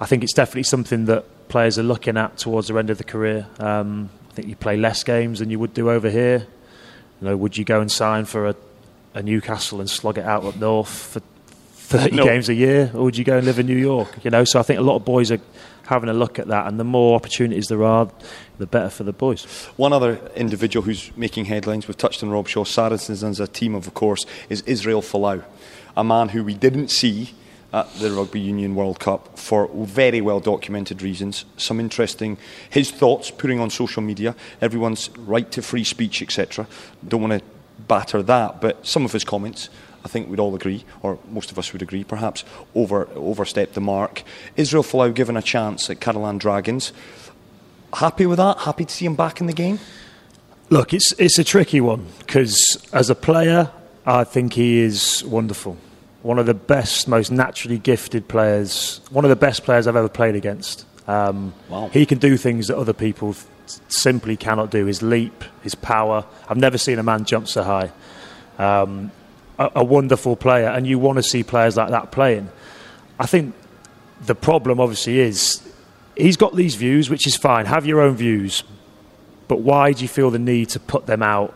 I 0.00 0.06
think 0.06 0.22
it's 0.22 0.32
definitely 0.32 0.62
something 0.62 1.04
that 1.04 1.48
players 1.48 1.78
are 1.78 1.82
looking 1.82 2.16
at 2.16 2.38
towards 2.38 2.68
the 2.68 2.76
end 2.78 2.88
of 2.88 2.96
the 2.96 3.04
career. 3.04 3.46
Um, 3.58 4.08
I 4.30 4.32
think 4.32 4.48
you 4.48 4.56
play 4.56 4.78
less 4.78 5.04
games 5.04 5.40
than 5.40 5.50
you 5.50 5.58
would 5.58 5.74
do 5.74 5.90
over 5.90 6.08
here. 6.08 6.46
You 7.20 7.28
know, 7.28 7.36
would 7.36 7.58
you 7.58 7.66
go 7.66 7.82
and 7.82 7.92
sign 7.92 8.24
for 8.24 8.48
a 8.48 8.56
a 9.18 9.22
Newcastle 9.22 9.80
and 9.80 9.90
slog 9.90 10.16
it 10.16 10.24
out 10.24 10.44
up 10.44 10.56
north 10.56 10.88
for 10.88 11.20
30 11.20 12.16
no. 12.16 12.24
games 12.24 12.48
a 12.48 12.54
year, 12.54 12.90
or 12.94 13.04
would 13.04 13.16
you 13.16 13.24
go 13.24 13.38
and 13.38 13.46
live 13.46 13.58
in 13.58 13.66
New 13.66 13.76
York? 13.76 14.22
You 14.22 14.30
know, 14.30 14.44
so 14.44 14.60
I 14.60 14.62
think 14.62 14.78
a 14.78 14.82
lot 14.82 14.96
of 14.96 15.04
boys 15.04 15.32
are 15.32 15.40
having 15.86 16.08
a 16.08 16.12
look 16.12 16.38
at 16.38 16.46
that, 16.48 16.66
and 16.66 16.78
the 16.78 16.84
more 16.84 17.16
opportunities 17.16 17.66
there 17.66 17.82
are, 17.82 18.08
the 18.58 18.66
better 18.66 18.90
for 18.90 19.04
the 19.04 19.12
boys. 19.12 19.44
One 19.76 19.92
other 19.92 20.20
individual 20.36 20.84
who's 20.84 21.10
making 21.16 21.46
headlines, 21.46 21.88
we've 21.88 21.96
touched 21.96 22.22
on 22.22 22.28
Robshaw, 22.28 22.66
Saracens 22.66 23.24
as 23.24 23.40
a 23.40 23.48
team, 23.48 23.74
of 23.74 23.92
course, 23.94 24.24
is 24.48 24.60
Israel 24.62 25.02
Folau, 25.02 25.42
a 25.96 26.04
man 26.04 26.28
who 26.28 26.44
we 26.44 26.54
didn't 26.54 26.88
see 26.88 27.34
at 27.72 27.92
the 27.94 28.10
Rugby 28.10 28.40
Union 28.40 28.74
World 28.74 29.00
Cup 29.00 29.38
for 29.38 29.68
very 29.74 30.20
well 30.20 30.40
documented 30.40 31.02
reasons. 31.02 31.44
Some 31.56 31.80
interesting, 31.80 32.38
his 32.70 32.90
thoughts 32.90 33.30
putting 33.30 33.60
on 33.60 33.70
social 33.70 34.02
media, 34.02 34.36
everyone's 34.60 35.10
right 35.18 35.50
to 35.52 35.62
free 35.62 35.84
speech, 35.84 36.22
etc. 36.22 36.66
Don't 37.06 37.22
want 37.22 37.32
to 37.32 37.57
batter 37.86 38.22
that, 38.22 38.60
but 38.60 38.86
some 38.86 39.04
of 39.04 39.12
his 39.12 39.24
comments, 39.24 39.68
I 40.04 40.08
think 40.08 40.28
we'd 40.28 40.40
all 40.40 40.54
agree, 40.54 40.84
or 41.02 41.18
most 41.30 41.50
of 41.50 41.58
us 41.58 41.72
would 41.72 41.82
agree, 41.82 42.04
perhaps 42.04 42.44
over 42.74 43.08
overstepped 43.14 43.74
the 43.74 43.80
mark. 43.80 44.22
Israel 44.56 44.82
Folau 44.82 45.14
given 45.14 45.36
a 45.36 45.42
chance 45.42 45.90
at 45.90 46.00
Catalan 46.00 46.38
Dragons. 46.38 46.92
Happy 47.94 48.26
with 48.26 48.38
that? 48.38 48.58
Happy 48.58 48.84
to 48.84 48.92
see 48.94 49.06
him 49.06 49.14
back 49.14 49.40
in 49.40 49.46
the 49.46 49.52
game? 49.52 49.78
Look, 50.70 50.92
it's 50.92 51.12
it's 51.18 51.38
a 51.38 51.44
tricky 51.44 51.80
one 51.80 52.06
because 52.18 52.58
as 52.92 53.08
a 53.10 53.14
player, 53.14 53.70
I 54.04 54.24
think 54.24 54.52
he 54.54 54.78
is 54.80 55.24
wonderful. 55.24 55.76
One 56.22 56.38
of 56.38 56.46
the 56.46 56.54
best, 56.54 57.08
most 57.08 57.30
naturally 57.30 57.78
gifted 57.78 58.28
players. 58.28 59.00
One 59.10 59.24
of 59.24 59.28
the 59.30 59.36
best 59.36 59.64
players 59.64 59.86
I've 59.86 59.96
ever 59.96 60.08
played 60.08 60.34
against. 60.34 60.84
Um, 61.06 61.54
Wow. 61.70 61.88
He 61.88 62.04
can 62.04 62.18
do 62.18 62.36
things 62.36 62.66
that 62.68 62.76
other 62.76 62.92
people 62.92 63.34
simply 63.88 64.36
cannot 64.36 64.70
do. 64.70 64.86
His 64.86 65.02
leap, 65.02 65.44
his 65.62 65.74
power. 65.74 66.24
I've 66.48 66.56
never 66.56 66.78
seen 66.78 66.98
a 66.98 67.02
man 67.02 67.24
jump 67.24 67.48
so 67.48 67.62
high. 67.62 67.90
Um, 68.58 69.12
a, 69.58 69.70
a 69.76 69.84
wonderful 69.84 70.36
player, 70.36 70.68
and 70.68 70.86
you 70.86 70.98
want 70.98 71.16
to 71.16 71.22
see 71.22 71.42
players 71.42 71.76
like 71.76 71.90
that 71.90 72.12
playing. 72.12 72.50
I 73.18 73.26
think 73.26 73.54
the 74.20 74.34
problem, 74.34 74.80
obviously, 74.80 75.20
is 75.20 75.62
he's 76.16 76.36
got 76.36 76.54
these 76.56 76.74
views, 76.74 77.10
which 77.10 77.26
is 77.26 77.36
fine. 77.36 77.66
Have 77.66 77.86
your 77.86 78.00
own 78.00 78.16
views, 78.16 78.62
but 79.48 79.60
why 79.60 79.92
do 79.92 80.02
you 80.02 80.08
feel 80.08 80.30
the 80.30 80.38
need 80.38 80.68
to 80.70 80.80
put 80.80 81.06
them 81.06 81.22
out 81.22 81.54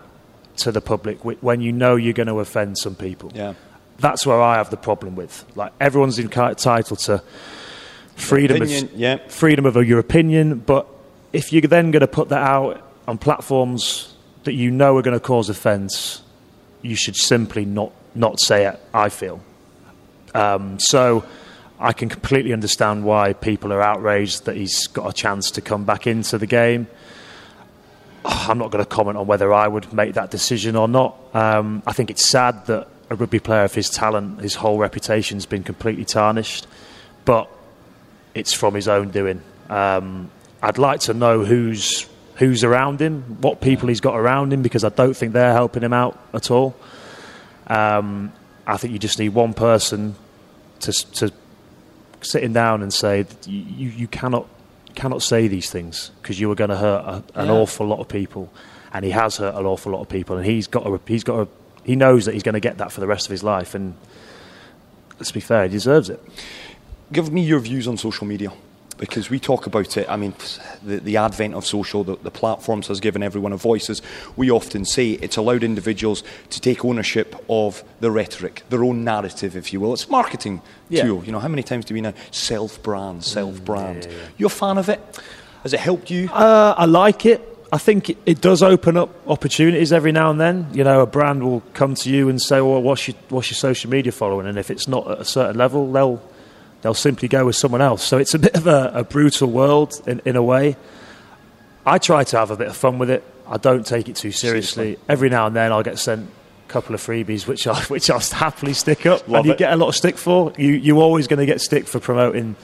to 0.59 0.73
the 0.73 0.81
public 0.81 1.19
when 1.43 1.61
you 1.61 1.73
know 1.73 1.97
you're 1.97 2.13
going 2.13 2.29
to 2.29 2.41
offend 2.41 2.79
some 2.79 2.95
people? 2.95 3.31
Yeah. 3.35 3.55
That's 3.99 4.27
where 4.27 4.41
I 4.41 4.57
have 4.57 4.71
the 4.71 4.77
problem 4.77 5.15
with. 5.15 5.45
Like 5.55 5.73
everyone's 5.81 6.19
entitled 6.19 6.99
to 7.01 7.23
freedom 8.17 8.57
Opinion, 8.57 8.85
of 8.85 8.93
yeah. 8.95 9.29
freedom 9.29 9.67
of 9.67 9.77
your 9.77 9.99
opinion, 9.99 10.59
but 10.59 10.89
if 11.33 11.53
you're 11.53 11.63
then 11.63 11.91
going 11.91 12.01
to 12.01 12.07
put 12.07 12.29
that 12.31 12.43
out 12.43 12.83
on 13.09 13.19
platforms 13.19 14.15
that 14.45 14.55
you 14.55 14.71
know 14.71 14.97
are 14.97 15.03
going 15.03 15.19
to 15.19 15.25
cause 15.25 15.49
offence, 15.49 16.23
you 16.83 16.97
should 16.97 17.17
simply 17.17 17.65
not 17.65 17.93
not 18.15 18.41
say 18.41 18.67
it. 18.67 18.81
I 18.93 19.09
feel 19.09 19.41
um, 20.35 20.79
so. 20.79 21.25
I 21.83 21.93
can 21.93 22.09
completely 22.09 22.53
understand 22.53 23.03
why 23.03 23.33
people 23.33 23.73
are 23.73 23.83
outraged 23.83 24.45
that 24.45 24.55
he's 24.55 24.87
got 24.87 25.11
a 25.11 25.13
chance 25.13 25.51
to 25.53 25.61
come 25.61 25.85
back 25.85 26.07
into 26.07 26.39
the 26.39 26.47
game. 26.47 26.87
I'm 28.25 28.59
not 28.59 28.71
going 28.71 28.85
to 28.85 28.89
comment 28.89 29.19
on 29.19 29.27
whether 29.27 29.53
I 29.53 29.67
would 29.67 29.93
make 29.93 30.15
that 30.15 30.31
decision 30.31 30.77
or 30.77 30.87
not. 30.87 31.17
Um, 31.35 31.83
I 31.85 31.93
think 31.93 32.09
it's 32.09 32.25
sad 32.25 32.67
that 32.67 32.87
a 33.11 33.17
rugby 33.17 33.41
player 33.41 33.65
of 33.65 33.75
his 33.75 33.91
talent, 33.91 34.41
his 34.41 34.55
whole 34.55 34.79
reputation's 34.79 35.45
been 35.45 35.65
completely 35.65 36.05
tarnished, 36.05 36.69
but 37.25 37.51
it's 38.33 38.53
from 38.53 38.75
his 38.75 38.87
own 38.87 39.11
doing. 39.11 39.43
Um, 39.69 40.31
I'd 40.63 40.79
like 40.79 41.01
to 41.01 41.15
know 41.15 41.45
who's 41.45 42.07
who's 42.37 42.65
around 42.65 43.01
him, 43.01 43.23
what 43.41 43.61
people 43.61 43.89
he's 43.89 44.01
got 44.01 44.17
around 44.19 44.53
him, 44.53 44.63
because 44.63 44.85
I 44.85 44.89
don't 44.89 45.15
think 45.15 45.33
they're 45.33 45.53
helping 45.53 45.83
him 45.83 45.93
out 45.93 46.19
at 46.33 46.51
all. 46.51 46.75
Um, 47.67 48.33
I 48.67 48.77
think 48.77 48.93
you 48.93 48.99
just 48.99 49.19
need 49.19 49.31
one 49.31 49.55
person 49.55 50.15
to 50.81 50.93
to 50.93 51.33
sit 52.23 52.45
him 52.45 52.53
down 52.53 52.83
and 52.83 52.93
say 52.93 53.27
you, 53.47 53.89
you 53.89 54.07
cannot 54.07 54.47
cannot 54.95 55.23
say 55.23 55.49
these 55.49 55.71
things 55.71 56.11
because 56.21 56.39
you 56.39 56.51
are 56.51 56.55
going 56.55 56.71
to 56.71 56.77
hurt 56.77 57.05
a, 57.05 57.41
an 57.41 57.47
Yeah. 57.47 57.53
awful 57.53 57.87
lot 57.87 57.99
of 57.99 58.09
people, 58.09 58.53
and 58.93 59.05
he 59.05 59.11
has 59.11 59.37
hurt 59.39 59.55
an 59.55 59.67
awful 59.67 59.93
lot 59.93 60.01
of 60.01 60.09
people, 60.09 60.37
and 60.37 60.47
he's 60.47 60.67
got 60.69 60.87
a, 60.87 61.01
he's 61.07 61.25
got 61.25 61.41
a, 61.41 61.49
he 61.85 61.97
knows 61.97 62.27
that 62.27 62.35
he's 62.35 62.43
going 62.43 62.55
to 62.55 62.61
get 62.61 62.79
that 62.79 62.93
for 62.93 63.01
the 63.01 63.07
rest 63.07 63.27
of 63.27 63.31
his 63.31 63.43
life, 63.43 63.75
and 63.75 63.95
let's 65.19 65.33
be 65.33 65.41
fair, 65.41 65.65
he 65.65 65.71
deserves 65.71 66.09
it. 66.11 66.21
Give 67.13 67.33
me 67.33 67.43
your 67.43 67.59
views 67.61 67.89
on 67.89 67.97
social 67.97 68.27
media. 68.27 68.53
Because 69.03 69.29
we 69.31 69.41
talk 69.41 69.67
about 69.67 69.97
it, 69.97 70.09
I 70.09 70.15
mean, 70.17 70.33
the, 70.85 70.99
the 71.01 71.17
advent 71.17 71.55
of 71.55 71.67
social, 71.67 72.05
the, 72.05 72.15
the 72.23 72.31
platforms 72.31 72.87
has 72.87 73.01
given 73.01 73.21
everyone 73.21 73.53
a 73.53 73.57
voice. 73.57 73.91
As 73.91 74.01
we 74.37 74.49
often 74.49 74.85
say, 74.85 75.11
it's 75.21 75.37
allowed 75.37 75.65
individuals 75.65 76.23
to 76.51 76.61
take 76.61 76.85
ownership 76.85 77.35
of 77.51 77.83
the 77.99 78.13
rhetoric, 78.13 78.63
their 78.71 78.85
own 78.85 79.03
narrative, 79.03 79.57
if 79.57 79.73
you 79.73 79.81
will. 79.81 79.93
It's 79.93 80.09
marketing 80.09 80.63
Yeah. 80.89 81.03
tool. 81.03 81.25
You 81.25 81.33
know, 81.33 81.41
how 81.41 81.49
many 81.49 81.65
times 81.65 81.85
do 81.85 81.95
we 81.95 82.01
now 82.01 82.15
self 82.31 82.81
brand, 82.85 83.25
self 83.25 83.65
brand? 83.65 84.07
You're 84.39 84.47
a 84.47 84.51
fan 84.51 84.79
of 84.79 84.89
it? 84.89 85.01
Has 85.65 85.73
it 85.73 85.81
helped 85.81 86.09
you? 86.09 86.29
Uh, 86.33 86.75
I 86.79 86.85
like 86.85 87.27
it. 87.27 87.41
I 87.73 87.79
think 87.79 88.09
it, 88.11 88.19
it 88.25 88.41
does 88.41 88.63
open 88.63 88.97
up 88.97 89.11
opportunities 89.27 89.93
every 89.93 90.13
now 90.13 90.31
and 90.31 90.41
then. 90.41 90.69
You 90.73 90.85
know, 90.85 91.01
a 91.01 91.07
brand 91.07 91.43
will 91.43 91.63
come 91.75 91.97
to 91.97 92.09
you 92.09 92.29
and 92.29 92.41
say, 92.41 92.61
"Well, 92.61 92.81
what's 92.81 93.09
your 93.09 93.17
what's 93.31 93.51
your 93.51 93.57
social 93.57 93.91
media 93.91 94.13
following?" 94.13 94.47
And 94.47 94.59
if 94.59 94.71
it's 94.71 94.87
not 94.87 95.11
at 95.11 95.19
a 95.21 95.25
certain 95.25 95.57
level, 95.59 95.91
they'll 95.91 96.23
they'll 96.83 96.95
simply 96.95 97.29
go 97.29 97.47
with 97.47 97.57
someone 97.57 97.81
else. 97.81 98.05
So 98.05 98.19
it's 98.19 98.35
a 98.35 98.39
bit 98.39 98.55
of 98.55 98.67
a, 98.67 98.93
a 98.95 99.05
brutal 99.05 99.51
world 99.51 100.01
in, 100.07 100.21
in 100.25 100.37
a 100.37 100.43
way. 100.43 100.77
I 101.87 101.99
try 101.99 102.25
to 102.25 102.39
have 102.39 102.51
a 102.51 102.57
bit 102.57 102.69
of 102.69 102.77
fun 102.77 102.99
with 102.99 103.11
it. 103.11 103.25
I 103.49 103.57
don't 103.57 103.87
take 103.87 104.09
it 104.09 104.17
too 104.17 104.33
seriously. 104.33 104.99
Every 105.09 105.29
now 105.29 105.47
and 105.47 105.57
then, 105.57 105.73
I'll 105.73 105.83
get 105.83 105.99
sent 105.99 106.29
a 106.69 106.73
couple 106.73 106.95
of 106.95 107.01
freebies, 107.01 107.47
which 107.47 107.67
I 107.67 107.81
which 107.89 108.11
I'll 108.11 108.21
happily 108.21 108.73
stick 108.75 109.07
up. 109.07 109.27
Love 109.29 109.41
and 109.41 109.47
you 109.47 109.53
it. 109.53 109.59
get 109.59 109.73
a 109.73 109.77
lot 109.77 109.89
of 109.89 109.97
stick 109.97 110.17
for. 110.17 110.53
You 110.57 110.73
you're 110.73 111.01
always 111.01 111.27
going 111.27 111.41
to 111.41 111.47
get 111.47 111.61
stick 111.61 111.87
for 111.87 111.99
promoting 111.99 112.57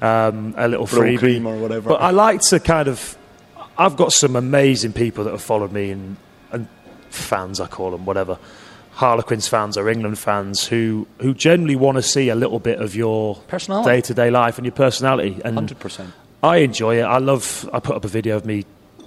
um, 0.00 0.54
a 0.56 0.68
little 0.68 0.86
Bro 0.86 1.00
freebie 1.00 1.18
cream 1.18 1.46
or 1.46 1.56
whatever. 1.56 1.90
But 1.90 2.02
I 2.02 2.10
like 2.10 2.40
to 2.42 2.60
kind 2.60 2.88
of. 2.88 3.16
I've 3.76 3.96
got 3.96 4.12
some 4.12 4.36
amazing 4.36 4.92
people 4.92 5.24
that 5.24 5.30
have 5.30 5.42
followed 5.42 5.72
me 5.72 5.90
and, 5.90 6.16
and 6.52 6.68
fans, 7.08 7.58
I 7.58 7.66
call 7.66 7.90
them, 7.90 8.04
whatever. 8.04 8.38
Harlequins 8.92 9.48
fans 9.48 9.76
or 9.76 9.88
England 9.88 10.18
fans 10.18 10.66
who, 10.66 11.06
who 11.20 11.32
generally 11.34 11.76
want 11.76 11.96
to 11.96 12.02
see 12.02 12.28
a 12.28 12.34
little 12.34 12.58
bit 12.60 12.78
of 12.80 12.94
your 12.94 13.38
day 13.84 14.00
to 14.02 14.14
day 14.14 14.30
life 14.30 14.58
and 14.58 14.66
your 14.66 14.72
personality. 14.74 15.40
And 15.44 15.58
100%. 15.58 16.12
I 16.42 16.58
enjoy 16.58 16.98
it. 16.98 17.02
I 17.02 17.18
love. 17.18 17.68
I 17.72 17.80
put 17.80 17.96
up 17.96 18.04
a 18.04 18.08
video 18.08 18.36
of 18.36 18.44
me 18.44 18.64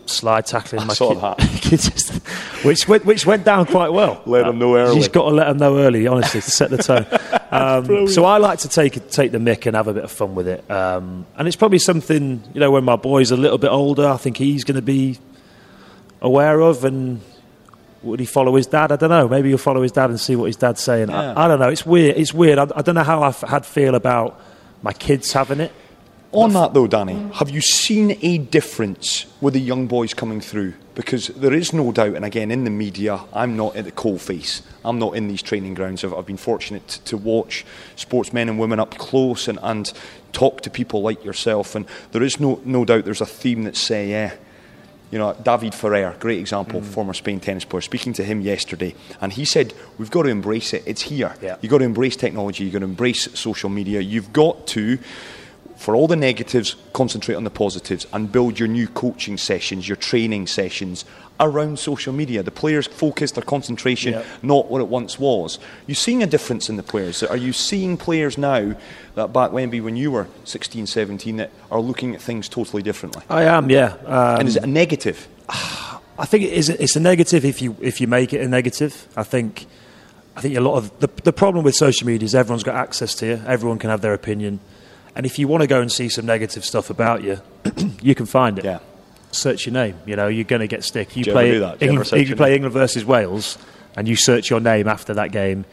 slide 0.07 0.45
tackling 0.45 0.81
I 0.83 0.85
my 0.85 0.93
saw 0.93 1.33
kid, 1.35 1.49
kids, 1.61 1.89
just- 1.89 2.13
which 2.63 2.87
went 2.87 3.05
which 3.05 3.25
went 3.25 3.43
down 3.43 3.65
quite 3.65 3.89
well. 3.91 4.21
let 4.25 4.45
them 4.45 4.59
know 4.59 4.75
early. 4.75 4.97
You've 4.99 5.11
got 5.11 5.29
to 5.29 5.35
let 5.35 5.47
them 5.47 5.57
know 5.57 5.77
early, 5.77 6.07
honestly, 6.07 6.41
to 6.41 6.51
set 6.51 6.69
the 6.71 6.77
tone. 6.77 7.05
Um, 7.55 8.09
so 8.09 8.25
I 8.25 8.37
like 8.37 8.59
to 8.59 8.67
take 8.67 9.09
take 9.09 9.31
the 9.31 9.37
mick 9.37 9.65
and 9.65 9.77
have 9.77 9.87
a 9.87 9.93
bit 9.93 10.03
of 10.03 10.11
fun 10.11 10.35
with 10.35 10.45
it. 10.45 10.69
Um, 10.69 11.25
and 11.37 11.47
it's 11.47 11.55
probably 11.55 11.79
something 11.79 12.43
you 12.53 12.59
know 12.59 12.69
when 12.69 12.83
my 12.83 12.97
boy's 12.97 13.31
a 13.31 13.37
little 13.37 13.57
bit 13.57 13.69
older. 13.69 14.05
I 14.05 14.17
think 14.17 14.35
he's 14.35 14.65
going 14.65 14.75
to 14.75 14.81
be 14.81 15.19
aware 16.21 16.59
of 16.59 16.83
and. 16.83 17.21
Would 18.05 18.19
he 18.19 18.25
follow 18.25 18.55
his 18.55 18.67
dad? 18.67 18.91
I 18.91 18.95
don't 18.95 19.09
know. 19.09 19.27
Maybe 19.27 19.49
he'll 19.49 19.57
follow 19.57 19.81
his 19.81 19.91
dad 19.91 20.09
and 20.11 20.19
see 20.19 20.35
what 20.35 20.45
his 20.45 20.55
dad's 20.55 20.81
saying. 20.81 21.09
Yeah. 21.09 21.33
I, 21.33 21.45
I 21.45 21.47
don't 21.47 21.59
know. 21.59 21.69
It's 21.69 21.85
weird. 21.85 22.15
It's 22.17 22.33
weird. 22.33 22.59
I, 22.59 22.67
I 22.75 22.81
don't 22.81 22.95
know 22.95 23.03
how 23.03 23.23
I 23.23 23.29
f- 23.29 23.41
had 23.41 23.65
feel 23.65 23.95
about 23.95 24.39
my 24.81 24.93
kids 24.93 25.33
having 25.33 25.59
it. 25.59 25.71
On 26.31 26.51
that 26.53 26.73
though, 26.73 26.85
Danny, 26.85 27.29
have 27.35 27.49
you 27.49 27.61
seen 27.61 28.17
a 28.21 28.37
difference 28.37 29.25
with 29.39 29.53
the 29.53 29.61
young 29.61 29.87
boys 29.87 30.13
coming 30.13 30.41
through? 30.41 30.73
Because 30.93 31.27
there 31.29 31.53
is 31.53 31.71
no 31.71 31.93
doubt, 31.93 32.15
and 32.15 32.25
again, 32.25 32.51
in 32.51 32.65
the 32.65 32.69
media, 32.69 33.21
I'm 33.33 33.55
not 33.55 33.75
at 33.77 33.85
the 33.85 33.91
coal 33.91 34.17
face. 34.17 34.61
I'm 34.83 34.99
not 34.99 35.15
in 35.15 35.29
these 35.29 35.41
training 35.41 35.75
grounds. 35.75 36.03
I've, 36.03 36.13
I've 36.13 36.25
been 36.25 36.35
fortunate 36.35 36.87
t- 36.87 36.99
to 37.05 37.17
watch 37.17 37.65
sportsmen 37.95 38.49
and 38.49 38.59
women 38.59 38.81
up 38.81 38.97
close 38.97 39.47
and, 39.47 39.59
and 39.63 39.91
talk 40.33 40.59
to 40.61 40.69
people 40.69 41.01
like 41.01 41.23
yourself. 41.23 41.73
And 41.73 41.85
there 42.11 42.23
is 42.23 42.39
no, 42.39 42.59
no 42.65 42.83
doubt 42.83 43.05
there's 43.05 43.21
a 43.21 43.25
theme 43.25 43.63
that's 43.63 43.79
say, 43.79 44.09
yeah, 44.09 44.35
you 45.11 45.19
know, 45.19 45.35
David 45.43 45.73
Ferrer, 45.73 46.15
great 46.19 46.39
example, 46.39 46.81
mm. 46.81 46.85
former 46.85 47.13
Spain 47.13 47.39
tennis 47.39 47.65
player, 47.65 47.81
speaking 47.81 48.13
to 48.13 48.23
him 48.23 48.41
yesterday, 48.41 48.95
and 49.21 49.33
he 49.33 49.45
said, 49.45 49.73
We've 49.97 50.11
got 50.11 50.23
to 50.23 50.29
embrace 50.29 50.73
it. 50.73 50.83
It's 50.85 51.03
here. 51.03 51.35
Yeah. 51.41 51.57
You've 51.61 51.71
got 51.71 51.79
to 51.79 51.85
embrace 51.85 52.15
technology, 52.15 52.63
you've 52.63 52.73
got 52.73 52.79
to 52.79 52.85
embrace 52.85 53.37
social 53.39 53.69
media, 53.69 54.01
you've 54.01 54.33
got 54.33 54.67
to, 54.67 54.97
for 55.77 55.95
all 55.95 56.07
the 56.07 56.15
negatives, 56.15 56.75
concentrate 56.93 57.35
on 57.35 57.43
the 57.43 57.49
positives 57.49 58.07
and 58.13 58.31
build 58.31 58.59
your 58.59 58.67
new 58.67 58.87
coaching 58.87 59.37
sessions, 59.37 59.87
your 59.87 59.97
training 59.97 60.47
sessions 60.47 61.05
around 61.39 61.77
social 61.79 62.13
media. 62.13 62.41
The 62.43 62.51
players 62.51 62.87
focus 62.87 63.31
their 63.31 63.43
concentration, 63.43 64.13
Yeah. 64.13 64.23
not 64.41 64.69
what 64.71 64.79
it 64.81 64.87
once 64.87 65.19
was. 65.19 65.59
You're 65.87 65.95
seeing 65.95 66.23
a 66.23 66.27
difference 66.27 66.69
in 66.69 66.77
the 66.77 66.83
players. 66.83 67.21
Are 67.23 67.35
you 67.37 67.51
seeing 67.53 67.97
players 67.97 68.37
now 68.37 68.75
that 69.15 69.33
back 69.33 69.51
Wemby 69.51 69.81
when 69.83 69.95
you 69.97 70.11
were 70.11 70.27
16, 70.45 70.87
17 70.87 71.37
that 71.37 71.51
are 71.71 71.81
looking 71.81 72.15
at 72.15 72.21
things 72.21 72.47
totally 72.47 72.81
differently? 72.83 73.21
I 73.29 73.43
am, 73.43 73.69
yeah. 73.69 73.95
Um, 74.05 74.39
and 74.39 74.47
is 74.47 74.55
it 74.55 74.63
a 74.63 74.67
negative? 74.67 75.27
I 76.17 76.25
think 76.25 76.43
it 76.45 76.53
is. 76.53 76.69
It's 76.69 76.95
a 76.95 76.99
negative 77.01 77.43
if 77.43 77.61
you 77.61 77.75
if 77.81 77.99
you 77.99 78.07
make 78.07 78.31
it 78.31 78.39
a 78.41 78.47
negative. 78.47 79.07
I 79.17 79.23
think. 79.23 79.65
I 80.37 80.41
think 80.41 80.55
a 80.57 80.61
lot 80.61 80.75
of 80.75 80.97
the 80.99 81.09
the 81.23 81.33
problem 81.33 81.63
with 81.65 81.75
social 81.75 82.07
media 82.07 82.25
is 82.25 82.33
everyone's 82.35 82.63
got 82.63 82.75
access 82.75 83.15
to 83.15 83.25
you. 83.25 83.41
Everyone 83.47 83.79
can 83.79 83.89
have 83.89 83.99
their 84.01 84.13
opinion, 84.13 84.59
and 85.15 85.25
if 85.25 85.37
you 85.39 85.47
want 85.49 85.61
to 85.61 85.67
go 85.67 85.81
and 85.81 85.91
see 85.91 86.07
some 86.09 86.25
negative 86.25 86.63
stuff 86.63 86.89
about 86.89 87.21
you, 87.23 87.41
you 88.01 88.15
can 88.15 88.25
find 88.25 88.57
it. 88.59 88.63
Yeah. 88.65 88.79
Search 89.35 89.65
your 89.65 89.73
name. 89.73 89.97
You 90.05 90.15
know 90.15 90.27
you're 90.27 90.43
going 90.43 90.61
to 90.61 90.67
get 90.67 90.83
stick. 90.83 91.15
You 91.15 91.23
Do 91.23 91.29
you 91.29 91.33
play 91.33 91.51
do 91.51 91.59
that? 91.61 91.79
Do 91.79 91.85
you 91.85 91.91
ever 91.91 91.93
England, 91.93 92.07
search 92.07 92.19
if 92.21 92.29
you 92.29 92.35
play 92.35 92.49
name? 92.49 92.55
England 92.55 92.73
versus 92.73 93.05
Wales, 93.05 93.57
and 93.95 94.07
you 94.07 94.15
search 94.15 94.49
your 94.49 94.59
name 94.59 94.87
after 94.87 95.13
that 95.15 95.31
game. 95.31 95.65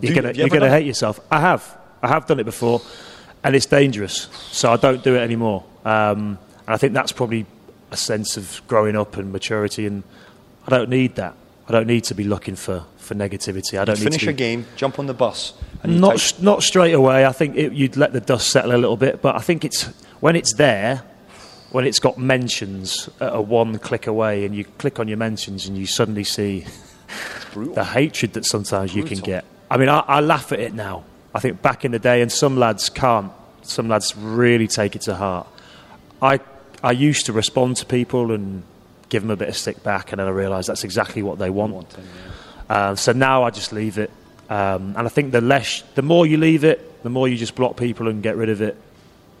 You're 0.00 0.14
gonna 0.14 0.32
you 0.32 0.48
gonna 0.48 0.68
hate 0.70 0.86
yourself. 0.86 1.20
I 1.30 1.40
have. 1.40 1.76
I 2.02 2.08
have 2.08 2.26
done 2.26 2.38
it 2.40 2.44
before, 2.44 2.82
and 3.42 3.56
it's 3.56 3.66
dangerous. 3.66 4.28
So 4.50 4.70
I 4.70 4.76
don't 4.76 5.02
do 5.02 5.14
it 5.14 5.20
anymore. 5.20 5.64
Um, 5.84 6.38
and 6.66 6.74
I 6.74 6.76
think 6.76 6.92
that's 6.92 7.12
probably 7.12 7.46
a 7.90 7.96
sense 7.96 8.36
of 8.36 8.60
growing 8.66 8.96
up 8.96 9.16
and 9.16 9.32
maturity. 9.32 9.86
And 9.86 10.02
I 10.66 10.70
don't 10.70 10.90
need 10.90 11.14
that. 11.16 11.34
I 11.68 11.72
don't 11.72 11.86
need 11.86 12.04
to 12.04 12.14
be 12.14 12.24
looking 12.24 12.54
for, 12.54 12.84
for 12.96 13.14
negativity. 13.14 13.78
I 13.78 13.84
don't 13.84 13.98
need 13.98 14.04
Finish 14.04 14.22
to 14.22 14.30
a 14.30 14.32
game, 14.32 14.66
jump 14.76 14.98
on 14.98 15.06
the 15.06 15.14
bus, 15.14 15.54
not 15.84 16.18
type- 16.18 16.40
not 16.40 16.62
straight 16.62 16.92
away. 16.92 17.26
I 17.26 17.32
think 17.32 17.56
it, 17.56 17.72
you'd 17.72 17.96
let 17.96 18.12
the 18.12 18.20
dust 18.20 18.50
settle 18.50 18.72
a 18.72 18.78
little 18.78 18.96
bit. 18.96 19.20
But 19.22 19.34
I 19.34 19.40
think 19.40 19.64
it's 19.64 19.84
when 20.20 20.36
it's 20.36 20.54
there, 20.54 21.02
when 21.70 21.86
it's 21.86 21.98
got 21.98 22.18
mentions 22.18 23.08
at 23.20 23.34
a 23.34 23.40
one 23.40 23.78
click 23.78 24.06
away, 24.06 24.44
and 24.44 24.54
you 24.54 24.64
click 24.64 24.98
on 24.98 25.08
your 25.08 25.18
mentions, 25.18 25.66
and 25.66 25.76
you 25.76 25.86
suddenly 25.86 26.24
see 26.24 26.66
the 27.54 27.84
hatred 27.84 28.34
that 28.34 28.44
sometimes 28.44 28.94
you 28.94 29.02
can 29.04 29.18
get. 29.18 29.44
I 29.70 29.76
mean, 29.76 29.88
I, 29.88 30.00
I 30.00 30.20
laugh 30.20 30.52
at 30.52 30.60
it 30.60 30.74
now. 30.74 31.04
I 31.34 31.40
think 31.40 31.60
back 31.62 31.84
in 31.84 31.92
the 31.92 31.98
day, 31.98 32.22
and 32.22 32.30
some 32.30 32.56
lads 32.56 32.88
can't. 32.88 33.32
Some 33.62 33.88
lads 33.88 34.16
really 34.16 34.68
take 34.68 34.94
it 34.94 35.02
to 35.02 35.14
heart. 35.14 35.48
I 36.22 36.40
I 36.82 36.92
used 36.92 37.26
to 37.26 37.32
respond 37.32 37.76
to 37.78 37.86
people 37.86 38.32
and 38.32 38.62
give 39.08 39.22
them 39.22 39.30
a 39.30 39.36
bit 39.36 39.48
of 39.48 39.56
stick 39.56 39.82
back, 39.82 40.12
and 40.12 40.20
then 40.20 40.26
I 40.26 40.30
realised 40.30 40.68
that's 40.68 40.84
exactly 40.84 41.22
what 41.22 41.38
they 41.38 41.50
want. 41.50 41.96
Uh, 42.68 42.94
so 42.94 43.12
now 43.12 43.44
I 43.44 43.50
just 43.50 43.72
leave 43.72 43.98
it, 43.98 44.10
um, 44.48 44.94
and 44.96 45.06
I 45.06 45.08
think 45.08 45.32
the 45.32 45.40
less, 45.40 45.82
the 45.94 46.02
more 46.02 46.26
you 46.26 46.36
leave 46.36 46.64
it, 46.64 47.02
the 47.02 47.10
more 47.10 47.28
you 47.28 47.36
just 47.36 47.54
block 47.54 47.76
people 47.76 48.08
and 48.08 48.22
get 48.22 48.36
rid 48.36 48.48
of 48.48 48.60
it. 48.60 48.76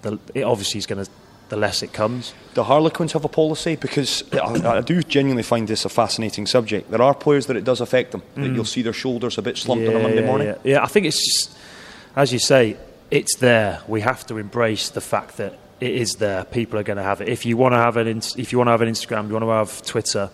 The, 0.02 0.18
it 0.34 0.42
obviously 0.42 0.78
is 0.78 0.86
going 0.86 1.04
to, 1.04 1.10
the 1.48 1.56
less 1.56 1.82
it 1.82 1.92
comes. 1.92 2.34
Do 2.54 2.62
Harlequins 2.62 3.12
have 3.12 3.24
a 3.24 3.28
policy? 3.28 3.76
Because 3.76 4.24
I, 4.32 4.78
I, 4.78 4.80
do 4.80 5.02
genuinely 5.02 5.42
find 5.42 5.68
this 5.68 5.84
a 5.84 5.88
fascinating 5.88 6.46
subject. 6.46 6.90
There 6.90 7.02
are 7.02 7.14
players 7.14 7.46
that 7.46 7.56
it 7.56 7.64
does 7.64 7.80
affect 7.80 8.12
them. 8.12 8.22
Mm. 8.34 8.42
That 8.42 8.54
you'll 8.54 8.64
see 8.64 8.82
their 8.82 8.92
shoulders 8.92 9.38
a 9.38 9.42
bit 9.42 9.56
slumped 9.56 9.84
yeah, 9.84 9.90
on 9.90 9.96
a 9.96 10.02
Monday 10.02 10.24
morning. 10.24 10.48
Yeah. 10.48 10.58
yeah, 10.64 10.82
I 10.82 10.86
think 10.86 11.06
it's 11.06 11.24
just, 11.24 11.56
as 12.16 12.32
you 12.32 12.38
say, 12.38 12.76
it's 13.10 13.36
there. 13.36 13.82
We 13.86 14.00
have 14.00 14.26
to 14.26 14.38
embrace 14.38 14.88
the 14.88 15.00
fact 15.00 15.36
that 15.36 15.58
it 15.80 15.94
is 15.94 16.14
there. 16.14 16.44
People 16.44 16.78
are 16.78 16.82
going 16.82 16.96
to 16.96 17.02
have 17.02 17.20
it. 17.20 17.28
If 17.28 17.46
you 17.46 17.56
want 17.56 17.74
to 17.74 17.78
have 17.78 17.96
an, 17.96 18.08
if 18.36 18.52
you 18.52 18.58
want 18.58 18.68
to 18.68 18.72
have 18.72 18.80
an 18.80 18.88
Instagram, 18.88 19.28
you 19.28 19.34
want 19.34 19.44
to 19.44 19.50
have 19.50 19.82
Twitter. 19.82 20.30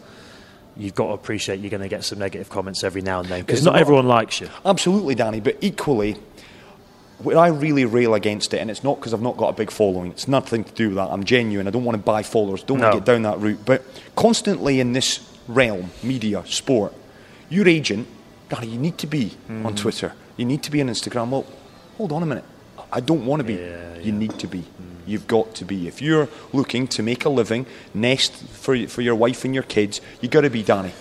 You've 0.76 0.94
got 0.94 1.08
to 1.08 1.12
appreciate 1.12 1.60
you're 1.60 1.70
going 1.70 1.82
to 1.82 1.88
get 1.88 2.02
some 2.02 2.18
negative 2.18 2.48
comments 2.48 2.82
every 2.82 3.02
now 3.02 3.20
and 3.20 3.28
then 3.28 3.40
because 3.40 3.62
not 3.62 3.76
everyone 3.76 4.06
likes 4.06 4.40
you. 4.40 4.48
Absolutely, 4.64 5.14
Danny. 5.14 5.40
But 5.40 5.58
equally, 5.60 6.16
where 7.22 7.38
I 7.38 7.48
really 7.48 7.84
rail 7.84 8.14
against 8.14 8.54
it, 8.54 8.58
and 8.58 8.70
it's 8.70 8.84
not 8.84 8.96
because 8.96 9.14
I've 9.14 9.22
not 9.22 9.36
got 9.36 9.48
a 9.48 9.52
big 9.52 9.70
following. 9.70 10.10
It's 10.10 10.28
nothing 10.28 10.64
to 10.64 10.72
do 10.72 10.88
with 10.88 10.96
that. 10.96 11.10
I'm 11.10 11.24
genuine. 11.24 11.66
I 11.66 11.70
don't 11.70 11.84
want 11.84 11.96
to 11.96 12.02
buy 12.02 12.22
followers. 12.22 12.62
Don't 12.62 12.78
no. 12.78 12.84
want 12.84 12.94
to 12.94 13.00
get 13.00 13.06
down 13.06 13.22
that 13.22 13.38
route. 13.38 13.60
But 13.64 13.84
constantly 14.16 14.80
in 14.80 14.92
this 14.92 15.20
realm, 15.48 15.90
media, 16.02 16.44
sport, 16.46 16.94
your 17.48 17.68
agent, 17.68 18.08
Danny, 18.48 18.68
you 18.68 18.78
need 18.78 18.98
to 18.98 19.06
be 19.06 19.32
mm. 19.48 19.64
on 19.64 19.74
Twitter. 19.74 20.12
You 20.36 20.44
need 20.44 20.62
to 20.64 20.70
be 20.70 20.80
on 20.80 20.88
Instagram. 20.88 21.30
Well, 21.30 21.46
hold 21.96 22.12
on 22.12 22.22
a 22.22 22.26
minute. 22.26 22.44
I 22.90 23.00
don't 23.00 23.24
want 23.24 23.40
to 23.40 23.44
be. 23.44 23.54
Yeah, 23.54 23.98
you 23.98 24.12
need 24.12 24.38
to 24.38 24.46
be. 24.46 24.58
Mm. 24.58 24.92
You've 25.06 25.26
got 25.26 25.54
to 25.56 25.64
be. 25.64 25.88
If 25.88 26.02
you're 26.02 26.28
looking 26.52 26.86
to 26.88 27.02
make 27.02 27.24
a 27.24 27.28
living, 27.28 27.66
nest 27.94 28.34
for, 28.34 28.86
for 28.86 29.00
your 29.02 29.14
wife 29.14 29.44
and 29.44 29.54
your 29.54 29.64
kids, 29.64 30.00
you've 30.20 30.32
got 30.32 30.42
to 30.42 30.50
be 30.50 30.62
Danny. 30.62 30.92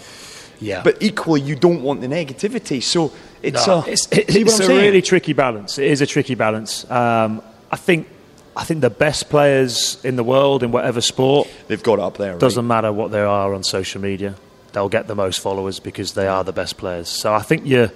Yeah. 0.60 0.84
But 0.84 1.02
equally, 1.02 1.42
you 1.42 1.56
don't 1.56 1.82
want 1.82 2.02
the 2.02 2.08
negativity. 2.08 2.82
So 2.82 3.12
it's 3.44 3.68
no, 3.68 3.82
a, 3.82 3.90
it's, 3.90 4.08
it's 4.12 4.60
a 4.60 4.68
really 4.68 5.02
tricky 5.02 5.34
balance. 5.34 5.78
It 5.78 5.92
is 5.92 6.02
a 6.02 6.06
tricky 6.06 6.36
balance. 6.36 6.90
Um, 6.90 7.42
I 7.72 7.76
think 7.78 8.08
I 8.56 8.64
think 8.64 8.82
the 8.82 8.90
best 8.90 9.30
players 9.30 10.04
in 10.04 10.16
the 10.16 10.24
world 10.24 10.64
in 10.64 10.72
whatever 10.72 11.02
sport 11.02 11.48
they've 11.68 11.82
got 11.82 12.00
up 12.00 12.18
there. 12.18 12.38
Doesn't 12.38 12.68
matter 12.68 12.92
what 12.92 13.12
they 13.12 13.22
are 13.22 13.54
on 13.54 13.64
social 13.64 14.02
media, 14.02 14.36
they'll 14.74 14.90
get 14.90 15.08
the 15.08 15.16
most 15.16 15.40
followers 15.40 15.80
because 15.80 16.14
they 16.14 16.28
are 16.28 16.44
the 16.44 16.54
best 16.54 16.78
players. 16.78 17.08
So 17.08 17.34
I 17.34 17.42
think 17.42 17.66
you're 17.66 17.92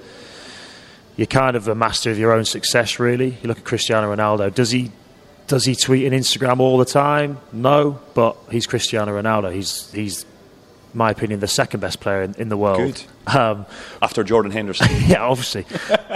you're 1.18 1.28
kind 1.28 1.56
of 1.56 1.68
a 1.68 1.76
master 1.76 2.12
of 2.12 2.18
your 2.18 2.32
own 2.32 2.46
success. 2.46 3.00
Really, 3.00 3.38
you 3.41 3.48
look 3.48 3.60
at 3.60 3.66
Cristiano 3.66 4.14
Ronaldo. 4.14 4.54
Does 4.54 4.72
he 4.72 4.91
does 5.48 5.66
he 5.66 5.76
tweet 5.76 6.12
and 6.12 6.16
Instagram 6.16 6.60
all 6.60 6.78
the 6.78 6.86
time? 6.86 7.38
No, 7.52 8.00
but 8.14 8.38
he's 8.50 8.66
Cristiano 8.66 9.20
Ronaldo. 9.22 9.54
He's 9.54 9.91
he's 9.91 10.26
my 10.96 11.12
opinion 11.12 11.39
the 11.39 11.48
second 11.48 11.80
best 11.80 12.00
player 12.00 12.24
in, 12.24 12.34
in 12.36 12.50
the 12.50 12.58
world. 12.58 13.06
Good. 13.26 13.36
Um, 13.36 13.66
After 14.02 14.24
Jordan 14.24 14.52
Henderson. 14.52 14.88
yeah, 15.08 15.24
obviously, 15.24 15.66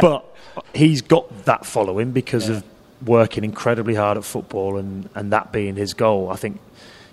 but 0.02 0.26
he's 0.74 1.02
got 1.02 1.46
that 1.46 1.66
following 1.66 2.12
because 2.12 2.50
yeah. 2.50 2.58
of 2.58 2.64
working 3.06 3.44
incredibly 3.44 3.96
hard 3.96 4.18
at 4.18 4.24
football 4.24 4.78
and 4.78 5.10
and 5.16 5.32
that 5.32 5.52
being 5.52 5.76
his 5.76 5.94
goal. 5.94 6.30
I 6.30 6.36
think 6.36 6.60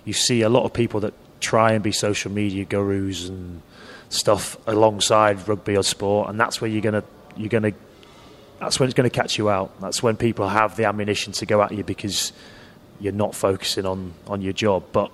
you 0.05 0.13
see 0.13 0.41
a 0.41 0.49
lot 0.49 0.63
of 0.63 0.73
people 0.73 0.99
that 1.01 1.13
try 1.39 1.73
and 1.73 1.83
be 1.83 1.91
social 1.91 2.31
media 2.31 2.65
gurus 2.65 3.27
and 3.29 3.61
stuff 4.09 4.57
alongside 4.67 5.47
rugby 5.47 5.77
or 5.77 5.83
sport, 5.83 6.29
and 6.29 6.39
that's 6.39 6.61
where 6.61 6.69
you're 6.69 6.81
gonna 6.81 7.03
you're 7.35 7.49
gonna 7.49 7.73
that's 8.59 8.79
when 8.79 8.87
it's 8.87 8.95
going 8.95 9.09
to 9.09 9.15
catch 9.15 9.37
you 9.37 9.49
out. 9.49 9.79
That's 9.79 10.01
when 10.01 10.17
people 10.17 10.47
have 10.47 10.75
the 10.75 10.85
ammunition 10.85 11.33
to 11.33 11.45
go 11.45 11.61
at 11.61 11.71
you 11.71 11.83
because 11.83 12.33
you're 12.99 13.13
not 13.13 13.35
focusing 13.35 13.85
on, 13.85 14.13
on 14.25 14.41
your 14.41 14.53
job. 14.53 14.83
But 14.91 15.11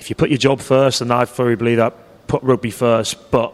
if 0.00 0.08
you 0.08 0.16
put 0.16 0.30
your 0.30 0.38
job 0.38 0.60
first, 0.60 1.00
and 1.00 1.12
I 1.12 1.26
fully 1.26 1.56
believe 1.56 1.76
that, 1.76 1.94
put 2.26 2.42
rugby 2.42 2.70
first, 2.70 3.30
but 3.30 3.52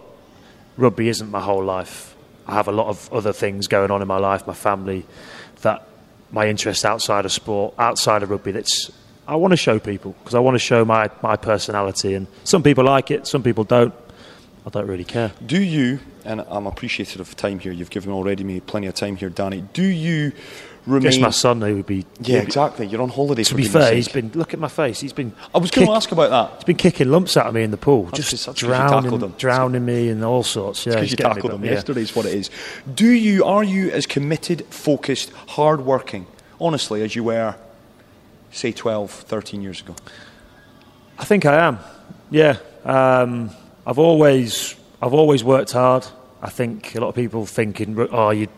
rugby 0.76 1.08
isn't 1.08 1.30
my 1.30 1.40
whole 1.40 1.64
life. 1.64 2.14
I 2.46 2.54
have 2.54 2.68
a 2.68 2.72
lot 2.72 2.86
of 2.86 3.12
other 3.12 3.32
things 3.32 3.66
going 3.66 3.90
on 3.90 4.00
in 4.00 4.08
my 4.08 4.18
life, 4.18 4.46
my 4.46 4.54
family, 4.54 5.04
that 5.62 5.86
my 6.30 6.48
interest 6.48 6.84
outside 6.84 7.24
of 7.24 7.32
sport, 7.32 7.74
outside 7.78 8.22
of 8.22 8.30
rugby, 8.30 8.52
that's 8.52 8.92
I 9.28 9.34
want 9.34 9.52
to 9.52 9.56
show 9.56 9.80
people 9.80 10.14
because 10.20 10.36
I 10.36 10.38
want 10.38 10.54
to 10.54 10.60
show 10.60 10.84
my, 10.84 11.10
my 11.20 11.34
personality. 11.34 12.14
And 12.14 12.28
some 12.44 12.62
people 12.62 12.84
like 12.84 13.10
it, 13.10 13.26
some 13.26 13.42
people 13.42 13.64
don't. 13.64 13.92
I 14.64 14.68
don't 14.68 14.86
really 14.86 15.04
care. 15.04 15.32
Do 15.44 15.62
you, 15.62 16.00
and 16.24 16.40
I'm 16.40 16.66
appreciative 16.66 17.20
of 17.20 17.36
time 17.36 17.60
here, 17.60 17.70
you've 17.70 17.90
given 17.90 18.12
already 18.12 18.42
me 18.42 18.58
plenty 18.58 18.88
of 18.88 18.94
time 18.94 19.14
here, 19.14 19.28
Danny, 19.28 19.60
do 19.72 19.84
you 19.84 20.32
remain. 20.86 21.10
Just 21.10 21.20
my 21.20 21.30
son, 21.30 21.60
who 21.60 21.76
would 21.76 21.86
be. 21.86 22.06
Yeah, 22.20 22.38
exactly. 22.38 22.86
You're 22.86 23.02
on 23.02 23.08
holiday. 23.08 23.42
To 23.44 23.54
be 23.54 23.64
fair, 23.66 23.94
he's 23.94 24.08
been. 24.08 24.30
Look 24.34 24.54
at 24.54 24.60
my 24.60 24.68
face. 24.68 25.00
He's 25.00 25.12
been. 25.12 25.32
I 25.54 25.58
was 25.58 25.70
going 25.70 25.86
to 25.86 25.92
ask 25.92 26.12
about 26.12 26.30
that. 26.30 26.56
He's 26.56 26.64
been 26.64 26.76
kicking 26.76 27.10
lumps 27.10 27.36
out 27.36 27.46
of 27.46 27.54
me 27.54 27.62
in 27.62 27.70
the 27.70 27.76
pool, 27.76 28.04
that's 28.04 28.30
just, 28.30 28.44
just 28.44 28.58
drowning, 28.58 29.34
drowning 29.38 29.84
me 29.84 30.08
and 30.08 30.24
all 30.24 30.42
sorts. 30.42 30.86
Yeah, 30.86 30.94
because 30.94 31.10
you 31.10 31.16
tackled 31.16 31.52
him 31.52 31.64
yeah. 31.64 31.72
yesterday. 31.72 32.02
Is 32.02 32.14
what 32.14 32.26
it 32.26 32.34
is. 32.34 32.50
Do 32.92 33.10
you? 33.10 33.44
Are 33.44 33.64
you 33.64 33.90
as 33.90 34.06
committed, 34.06 34.64
focused, 34.66 35.32
hard-working, 35.48 36.26
honestly, 36.60 37.02
as 37.02 37.14
you 37.14 37.24
were, 37.24 37.56
say, 38.50 38.72
12, 38.72 39.10
13 39.10 39.62
years 39.62 39.80
ago? 39.80 39.94
I 41.18 41.24
think 41.24 41.46
I 41.46 41.66
am. 41.66 41.78
Yeah. 42.30 42.58
Um, 42.84 43.50
I've 43.86 43.98
always 43.98 44.76
I've 45.00 45.14
always 45.14 45.44
worked 45.44 45.72
hard. 45.72 46.06
I 46.42 46.50
think 46.50 46.94
a 46.94 47.00
lot 47.00 47.08
of 47.08 47.14
people 47.14 47.46
thinking, 47.46 47.98
oh, 48.10 48.30
you 48.30 48.48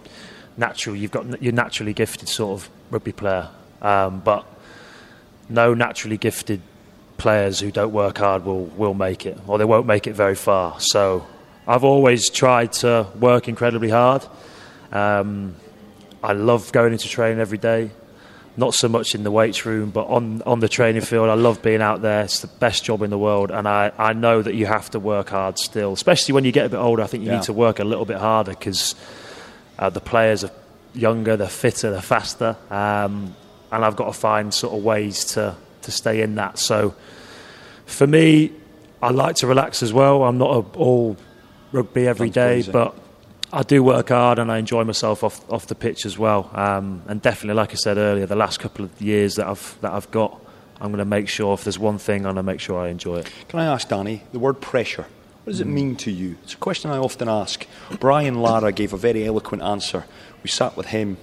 natural, 0.58 0.96
you've 0.96 1.10
got 1.10 1.42
you're 1.42 1.52
naturally 1.52 1.92
gifted 1.92 2.28
sort 2.28 2.60
of 2.60 2.70
rugby 2.90 3.12
player, 3.12 3.48
um, 3.80 4.20
but 4.20 4.46
no 5.48 5.74
naturally 5.74 6.16
gifted 6.16 6.60
players 7.16 7.60
who 7.60 7.70
don't 7.70 7.92
work 7.92 8.18
hard 8.18 8.44
will 8.44 8.64
will 8.64 8.94
make 8.94 9.24
it, 9.24 9.38
or 9.46 9.58
they 9.58 9.64
won't 9.64 9.86
make 9.86 10.06
it 10.06 10.12
very 10.12 10.34
far. 10.34 10.78
So 10.80 11.26
I've 11.66 11.84
always 11.84 12.28
tried 12.28 12.72
to 12.74 13.06
work 13.18 13.48
incredibly 13.48 13.90
hard. 13.90 14.26
Um, 14.92 15.54
I 16.22 16.32
love 16.32 16.72
going 16.72 16.92
into 16.92 17.08
training 17.08 17.38
every 17.38 17.58
day 17.58 17.90
not 18.58 18.74
so 18.74 18.88
much 18.88 19.14
in 19.14 19.22
the 19.22 19.30
weights 19.30 19.64
room, 19.64 19.90
but 19.90 20.08
on, 20.08 20.42
on 20.42 20.58
the 20.58 20.68
training 20.68 21.00
field. 21.02 21.28
I 21.28 21.34
love 21.34 21.62
being 21.62 21.80
out 21.80 22.02
there. 22.02 22.22
It's 22.22 22.40
the 22.40 22.48
best 22.48 22.84
job 22.84 23.02
in 23.02 23.10
the 23.10 23.16
world. 23.16 23.52
And 23.52 23.68
I, 23.68 23.92
I 23.96 24.12
know 24.12 24.42
that 24.42 24.54
you 24.54 24.66
have 24.66 24.90
to 24.90 24.98
work 24.98 25.28
hard 25.28 25.58
still, 25.58 25.92
especially 25.92 26.32
when 26.34 26.44
you 26.44 26.50
get 26.50 26.66
a 26.66 26.68
bit 26.68 26.78
older. 26.78 27.02
I 27.02 27.06
think 27.06 27.22
you 27.22 27.30
yeah. 27.30 27.36
need 27.36 27.44
to 27.44 27.52
work 27.52 27.78
a 27.78 27.84
little 27.84 28.04
bit 28.04 28.16
harder 28.16 28.50
because 28.50 28.96
uh, 29.78 29.90
the 29.90 30.00
players 30.00 30.44
are 30.44 30.50
younger, 30.94 31.36
they're 31.36 31.48
fitter, 31.48 31.90
they're 31.90 32.00
faster. 32.00 32.56
Um, 32.70 33.34
and 33.70 33.84
I've 33.84 33.96
got 33.96 34.06
to 34.06 34.12
find 34.12 34.52
sort 34.52 34.74
of 34.74 34.82
ways 34.82 35.24
to, 35.34 35.56
to 35.82 35.90
stay 35.90 36.22
in 36.22 36.36
that. 36.36 36.58
So 36.58 36.94
for 37.86 38.06
me, 38.06 38.52
I 39.02 39.10
like 39.10 39.36
to 39.36 39.46
relax 39.46 39.82
as 39.82 39.92
well. 39.92 40.24
I'm 40.24 40.38
not 40.38 40.50
a, 40.50 40.78
all 40.78 41.16
rugby 41.72 42.08
every 42.08 42.30
day, 42.30 42.62
but 42.62 42.96
I 43.52 43.62
do 43.62 43.82
work 43.82 44.08
hard 44.08 44.38
and 44.38 44.50
I 44.50 44.58
enjoy 44.58 44.84
myself 44.84 45.22
off 45.22 45.50
off 45.50 45.66
the 45.66 45.74
pitch 45.74 46.04
as 46.04 46.18
well. 46.18 46.50
Um, 46.54 47.02
and 47.06 47.22
definitely, 47.22 47.54
like 47.54 47.72
I 47.72 47.76
said 47.76 47.96
earlier, 47.96 48.26
the 48.26 48.36
last 48.36 48.58
couple 48.60 48.84
of 48.84 49.00
years 49.00 49.36
that 49.36 49.46
I've 49.46 49.78
that 49.82 49.92
I've 49.92 50.10
got, 50.10 50.40
I'm 50.80 50.88
going 50.88 50.98
to 50.98 51.04
make 51.04 51.28
sure 51.28 51.54
if 51.54 51.64
there's 51.64 51.78
one 51.78 51.98
thing, 51.98 52.26
I'm 52.26 52.34
going 52.34 52.36
to 52.36 52.42
make 52.42 52.60
sure 52.60 52.80
I 52.80 52.88
enjoy 52.88 53.18
it. 53.18 53.32
Can 53.48 53.60
I 53.60 53.66
ask 53.66 53.88
Danny 53.88 54.22
the 54.32 54.38
word 54.38 54.60
pressure? 54.60 55.06
What 55.48 55.52
does 55.52 55.60
it 55.62 55.66
mean 55.66 55.96
to 55.96 56.10
you? 56.10 56.36
It's 56.42 56.52
a 56.52 56.58
question 56.58 56.90
I 56.90 56.98
often 56.98 57.26
ask. 57.26 57.66
Brian 58.00 58.42
Lara 58.42 58.70
gave 58.70 58.92
a 58.92 58.98
very 58.98 59.26
eloquent 59.26 59.62
answer. 59.62 60.04
We 60.42 60.50
sat 60.50 60.76
with 60.76 60.88
him 60.88 61.16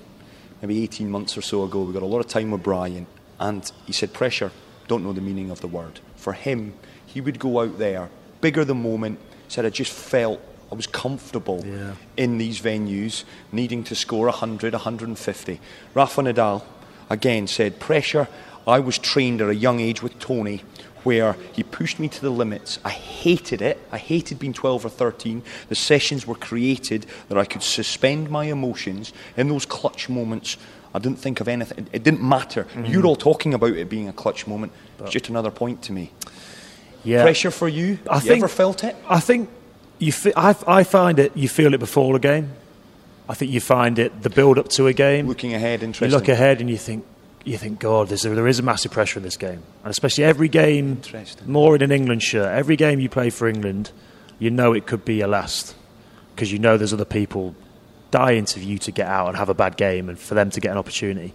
maybe 0.63 0.81
18 0.81 1.11
months 1.11 1.37
or 1.37 1.43
so 1.43 1.63
ago. 1.63 1.83
We 1.83 1.93
got 1.93 2.01
a 2.01 2.07
lot 2.07 2.21
of 2.21 2.27
time 2.27 2.49
with 2.49 2.63
Brian, 2.63 3.05
and 3.39 3.71
he 3.85 3.93
said 3.93 4.13
pressure. 4.13 4.51
Don't 4.87 5.03
know 5.03 5.13
the 5.13 5.21
meaning 5.21 5.51
of 5.51 5.61
the 5.61 5.67
word. 5.67 5.99
For 6.15 6.33
him, 6.33 6.73
he 7.05 7.21
would 7.21 7.37
go 7.37 7.59
out 7.59 7.77
there, 7.77 8.09
bigger 8.41 8.65
the 8.65 8.73
moment. 8.73 9.19
Said 9.47 9.63
I 9.63 9.69
just 9.69 9.91
felt 9.91 10.41
I 10.71 10.75
was 10.75 10.87
comfortable 10.87 11.63
yeah. 11.63 11.93
in 12.17 12.39
these 12.39 12.59
venues, 12.59 13.25
needing 13.51 13.83
to 13.83 13.93
score 13.93 14.25
100, 14.25 14.73
150. 14.73 15.59
Rafa 15.93 16.21
Nadal, 16.23 16.63
again, 17.11 17.45
said 17.45 17.79
pressure. 17.79 18.27
I 18.67 18.79
was 18.79 18.97
trained 18.97 19.41
at 19.41 19.49
a 19.49 19.55
young 19.55 19.79
age 19.79 20.01
with 20.01 20.17
Toni 20.17 20.63
where 21.05 21.37
he 21.53 21.63
pushed 21.63 21.99
me 21.99 22.07
to 22.09 22.21
the 22.21 22.29
limits. 22.29 22.79
I 22.83 22.89
hated 22.89 23.61
it. 23.61 23.79
I 23.91 23.97
hated 23.97 24.39
being 24.39 24.53
12 24.53 24.85
or 24.85 24.89
13. 24.89 25.43
The 25.69 25.75
sessions 25.75 26.25
were 26.25 26.35
created 26.35 27.05
that 27.29 27.37
I 27.37 27.45
could 27.45 27.63
suspend 27.63 28.29
my 28.29 28.45
emotions 28.45 29.13
in 29.37 29.47
those 29.47 29.65
clutch 29.65 30.09
moments. 30.09 30.57
I 30.93 30.99
didn't 30.99 31.19
think 31.19 31.39
of 31.41 31.47
anything. 31.47 31.87
It 31.91 32.03
didn't 32.03 32.23
matter. 32.23 32.63
Mm-hmm. 32.63 32.85
You're 32.85 33.05
all 33.05 33.15
talking 33.15 33.53
about 33.53 33.71
it 33.71 33.89
being 33.89 34.07
a 34.07 34.13
clutch 34.13 34.47
moment. 34.47 34.71
But 34.97 35.05
it's 35.05 35.13
just 35.13 35.29
another 35.29 35.51
point 35.51 35.81
to 35.83 35.93
me. 35.93 36.11
Yeah. 37.03 37.21
Pressure 37.21 37.51
for 37.51 37.69
you? 37.69 37.99
I 38.09 38.15
you 38.15 38.21
think, 38.21 38.37
ever 38.43 38.47
felt 38.47 38.83
it? 38.83 38.95
I 39.07 39.19
think 39.19 39.49
you 39.99 40.11
I, 40.35 40.55
I 40.67 40.83
find 40.83 41.19
it, 41.19 41.35
you 41.37 41.47
feel 41.47 41.73
it 41.73 41.79
before 41.79 42.15
a 42.15 42.19
game. 42.19 42.53
I 43.27 43.33
think 43.33 43.51
you 43.51 43.59
find 43.59 43.97
it 43.99 44.21
the 44.21 44.29
build 44.29 44.57
up 44.57 44.69
to 44.69 44.87
a 44.87 44.93
game. 44.93 45.27
Looking 45.27 45.53
ahead, 45.53 45.83
interesting. 45.83 46.09
You 46.09 46.17
look 46.17 46.27
ahead 46.27 46.61
and 46.61 46.69
you 46.69 46.77
think, 46.77 47.05
you 47.45 47.57
think, 47.57 47.79
God, 47.79 48.09
there's 48.09 48.25
a, 48.25 48.29
there 48.29 48.47
is 48.47 48.59
a 48.59 48.63
massive 48.63 48.91
pressure 48.91 49.19
in 49.19 49.23
this 49.23 49.37
game, 49.37 49.61
and 49.83 49.91
especially 49.91 50.23
every 50.23 50.49
game, 50.49 51.01
more 51.45 51.75
in 51.75 51.81
an 51.81 51.91
England 51.91 52.23
shirt. 52.23 52.47
Every 52.47 52.75
game 52.75 52.99
you 52.99 53.09
play 53.09 53.29
for 53.29 53.47
England, 53.47 53.91
you 54.39 54.49
know 54.49 54.73
it 54.73 54.85
could 54.87 55.05
be 55.05 55.15
your 55.15 55.27
last. 55.27 55.75
because 56.35 56.51
you 56.51 56.59
know 56.59 56.77
there's 56.77 56.93
other 56.93 57.05
people 57.05 57.55
dying 58.11 58.45
for 58.45 58.59
you 58.59 58.77
to 58.79 58.91
get 58.91 59.07
out 59.07 59.27
and 59.27 59.37
have 59.37 59.49
a 59.49 59.53
bad 59.53 59.77
game 59.77 60.09
and 60.09 60.19
for 60.19 60.35
them 60.35 60.49
to 60.49 60.59
get 60.59 60.71
an 60.71 60.77
opportunity. 60.77 61.33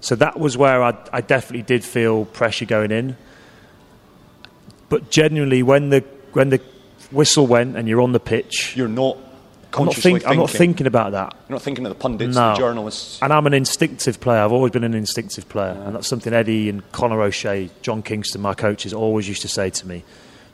So 0.00 0.14
that 0.16 0.38
was 0.38 0.56
where 0.56 0.82
I, 0.82 0.94
I 1.12 1.20
definitely 1.22 1.62
did 1.62 1.82
feel 1.82 2.26
pressure 2.26 2.66
going 2.66 2.90
in. 2.90 3.16
But 4.90 5.10
genuinely, 5.10 5.62
when 5.62 5.88
the 5.88 6.00
when 6.32 6.50
the 6.50 6.60
whistle 7.10 7.46
went 7.46 7.76
and 7.76 7.88
you're 7.88 8.02
on 8.02 8.12
the 8.12 8.20
pitch, 8.20 8.76
You're 8.76 8.88
not 8.88 9.16
I'm 9.76 9.86
not, 9.86 9.94
think, 9.94 10.26
I'm 10.26 10.36
not 10.36 10.50
thinking 10.50 10.86
about 10.86 11.12
that. 11.12 11.34
You're 11.48 11.56
not 11.56 11.62
thinking 11.62 11.84
of 11.86 11.90
the 11.90 11.98
pundits, 11.98 12.34
No. 12.34 12.52
the 12.52 12.58
journalists. 12.58 13.20
And 13.22 13.32
I'm 13.32 13.46
an 13.46 13.54
instinctive 13.54 14.20
player. 14.20 14.40
I've 14.40 14.52
always 14.52 14.72
been 14.72 14.84
an 14.84 14.94
instinctive 14.94 15.48
player. 15.48 15.80
And 15.84 15.94
that's 15.94 16.06
something 16.06 16.32
Eddie 16.32 16.68
and 16.68 16.90
Conor 16.92 17.22
O'Shea, 17.22 17.70
John 17.82 18.02
Kingston, 18.02 18.40
my 18.40 18.54
coaches, 18.54 18.92
always 18.92 19.28
used 19.28 19.42
to 19.42 19.48
say 19.48 19.70
to 19.70 19.86
me 19.86 20.04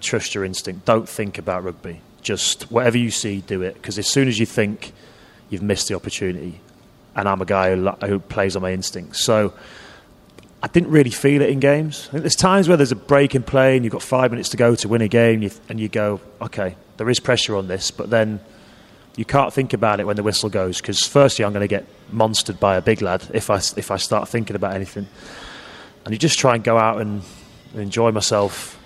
trust 0.01 0.35
your 0.35 0.45
instinct. 0.45 0.85
Don't 0.87 1.09
think 1.09 1.39
about 1.39 1.63
rugby. 1.63 2.01
Just 2.23 2.71
whatever 2.71 2.99
you 2.99 3.11
see, 3.11 3.41
do 3.43 3.63
it. 3.63 3.75
Because 3.75 3.99
as 3.99 4.07
soon 4.07 4.29
as 4.29 4.39
you 4.39 4.47
think, 4.47 4.93
you've 5.51 5.63
missed 5.63 5.89
the 5.89 5.95
opportunity. 5.95 6.61
And 7.15 7.29
I'm 7.29 7.41
a 7.43 7.45
guy 7.45 7.75
who, 7.75 7.89
who 8.07 8.19
plays 8.19 8.57
on 8.57 8.63
my 8.63 8.73
instincts. 8.73 9.23
So 9.23 9.53
I 10.63 10.69
didn't 10.69 10.91
really 10.91 11.11
feel 11.11 11.43
it 11.43 11.51
in 11.51 11.61
games. 11.61 12.07
I 12.09 12.13
think 12.13 12.23
there's 12.23 12.37
times 12.37 12.69
where 12.69 12.77
there's 12.77 12.93
a 12.93 12.97
break 12.97 13.35
in 13.35 13.43
play 13.43 13.77
and 13.77 13.85
you've 13.85 13.93
got 13.93 14.03
five 14.03 14.31
minutes 14.31 14.51
to 14.51 14.57
go 14.57 14.75
to 14.75 14.89
win 14.89 15.03
a 15.03 15.09
game, 15.09 15.43
you, 15.43 15.51
and 15.69 15.81
you 15.81 15.89
go, 15.89 16.21
okay, 16.41 16.77
there 16.99 17.09
is 17.09 17.19
pressure 17.21 17.57
on 17.57 17.69
this, 17.69 17.91
but 17.91 18.11
then 18.11 18.41
you 19.17 19.25
can't 19.25 19.53
think 19.53 19.73
about 19.73 20.01
it 20.01 20.07
when 20.07 20.17
the 20.17 20.23
whistle 20.23 20.49
goes 20.49 20.81
because 20.81 21.07
firstly 21.07 21.45
I'm 21.45 21.53
going 21.53 21.63
to 21.63 21.69
get 21.69 21.87
monstered 22.13 22.61
by 22.61 22.77
a 22.77 22.83
big 22.83 23.03
lad 23.03 23.27
if 23.35 23.51
I 23.51 23.57
if 23.77 23.91
I 23.91 23.97
start 23.97 24.29
thinking 24.29 24.57
about 24.57 24.75
anything, 24.75 25.09
and 26.05 26.13
you 26.13 26.19
just 26.19 26.39
try 26.39 26.55
and 26.55 26.65
go 26.65 26.79
out 26.79 27.01
and 27.01 27.23
enjoy 27.75 28.11
myself 28.13 28.79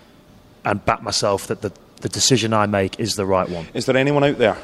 and 0.64 0.84
back 0.84 1.02
myself 1.02 1.46
that 1.48 1.60
the 1.60 1.72
the 2.00 2.08
decision 2.08 2.52
I 2.52 2.66
make 2.66 3.00
is 3.00 3.14
the 3.14 3.24
right 3.24 3.48
one. 3.48 3.66
Is 3.72 3.86
there 3.86 3.96
anyone 3.96 4.24
out 4.24 4.38
there, 4.38 4.58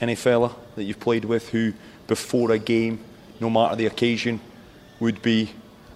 any 0.00 0.14
fella 0.14 0.54
that 0.76 0.84
you've 0.84 1.00
played 1.00 1.24
with 1.26 1.50
who, 1.50 1.74
before 2.06 2.52
a 2.52 2.58
game, 2.58 3.00
no 3.40 3.50
matter 3.50 3.76
the 3.76 3.86
occasion, 3.86 4.40
would 4.98 5.20
be 5.20 5.50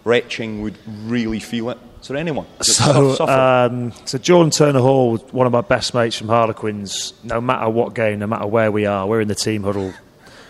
retching, 0.05 0.63
would 0.63 0.77
really 0.87 1.41
feel 1.41 1.71
it? 1.71 1.79
Is 2.01 2.09
there 2.09 2.17
anyone? 2.17 2.47
So, 2.63 3.19
um, 3.27 3.93
so 4.07 4.17
Jordan 4.17 4.51
Turner 4.51 4.81
Hall 4.81 5.13
was 5.13 5.23
one 5.33 5.47
of 5.47 5.53
my 5.53 5.61
best 5.61 5.93
mates 5.93 6.17
from 6.17 6.29
Harlequins. 6.29 7.13
No 7.23 7.41
matter 7.41 7.69
what 7.69 7.95
game, 7.95 8.21
no 8.21 8.27
matter 8.27 8.47
where 8.47 8.73
we 8.73 8.87
are, 8.87 9.07
we're 9.07 9.21
in 9.21 9.29
the 9.29 9.35
team 9.35 9.65
huddle, 9.65 9.93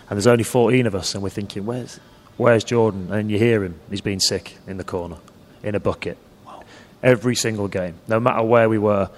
and 0.09 0.17
there's 0.17 0.27
only 0.27 0.45
14 0.45 0.87
of 0.87 0.95
us, 0.95 1.13
and 1.13 1.21
we're 1.21 1.29
thinking, 1.29 1.65
"Where's, 1.65 1.99
where's 2.37 2.63
Jordan?" 2.63 3.11
And 3.11 3.29
you 3.29 3.37
hear 3.37 3.63
him; 3.63 3.79
he's 3.89 4.01
been 4.01 4.21
sick 4.21 4.57
in 4.65 4.77
the 4.77 4.85
corner, 4.85 5.17
in 5.61 5.75
a 5.75 5.79
bucket, 5.79 6.17
every 7.03 7.35
single 7.35 7.67
game, 7.67 7.95
no 8.07 8.19
matter 8.19 8.43
where 8.43 8.69
we 8.69 8.77
were. 8.77 9.09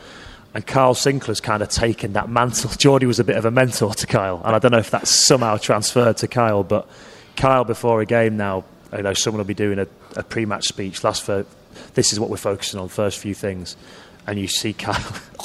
And 0.55 0.65
Kyle 0.65 0.93
Sinckler's 0.93 1.41
kind 1.41 1.63
of 1.63 1.69
taken 1.69 2.13
that 2.13 2.29
mantle. 2.29 2.69
Geordie 2.77 3.07
was 3.07 3.19
a 3.19 3.23
bit 3.23 3.38
of 3.38 3.45
a 3.45 3.51
mentor 3.51 3.93
to 3.93 4.07
Kyle, 4.07 4.41
and 4.43 4.55
I 4.55 4.59
don't 4.59 4.71
know 4.71 4.79
if 4.79 4.89
that's 4.89 5.09
somehow 5.09 5.57
transferred 5.57 6.17
to 6.17 6.27
Kyle, 6.27 6.63
but 6.63 6.88
Kyle 7.36 7.63
before 7.63 8.01
a 8.01 8.05
game 8.05 8.38
now, 8.38 8.63
you 8.98 9.04
know, 9.04 9.14
someone 9.14 9.39
will 9.39 9.46
be 9.46 9.54
doing 9.54 9.80
a, 9.80 9.88
a 10.16 10.24
pre-match 10.24 10.66
speech. 10.66 11.04
Last 11.04 11.24
for 11.24 11.46
this 11.94 12.14
is 12.14 12.20
what 12.20 12.30
we're 12.30 12.38
focusing 12.38 12.80
on, 12.80 12.88
first 12.88 13.20
few 13.20 13.34
things, 13.34 13.76
and 14.28 14.39
you 14.39 14.48
see 14.48 14.74
Kyle 14.74 15.02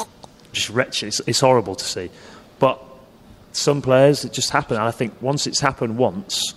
just 0.52 0.70
wretched. 0.70 1.08
It's, 1.08 1.20
it's 1.26 1.40
horrible 1.40 1.74
to 1.74 1.84
see, 1.84 2.10
but 2.58 2.82
some 3.52 3.82
players 3.82 4.24
it 4.24 4.32
just 4.32 4.50
happen. 4.50 4.76
And 4.76 4.84
I 4.84 4.90
think 4.90 5.20
once 5.20 5.46
it's 5.46 5.60
happened 5.60 5.96
once, 5.96 6.54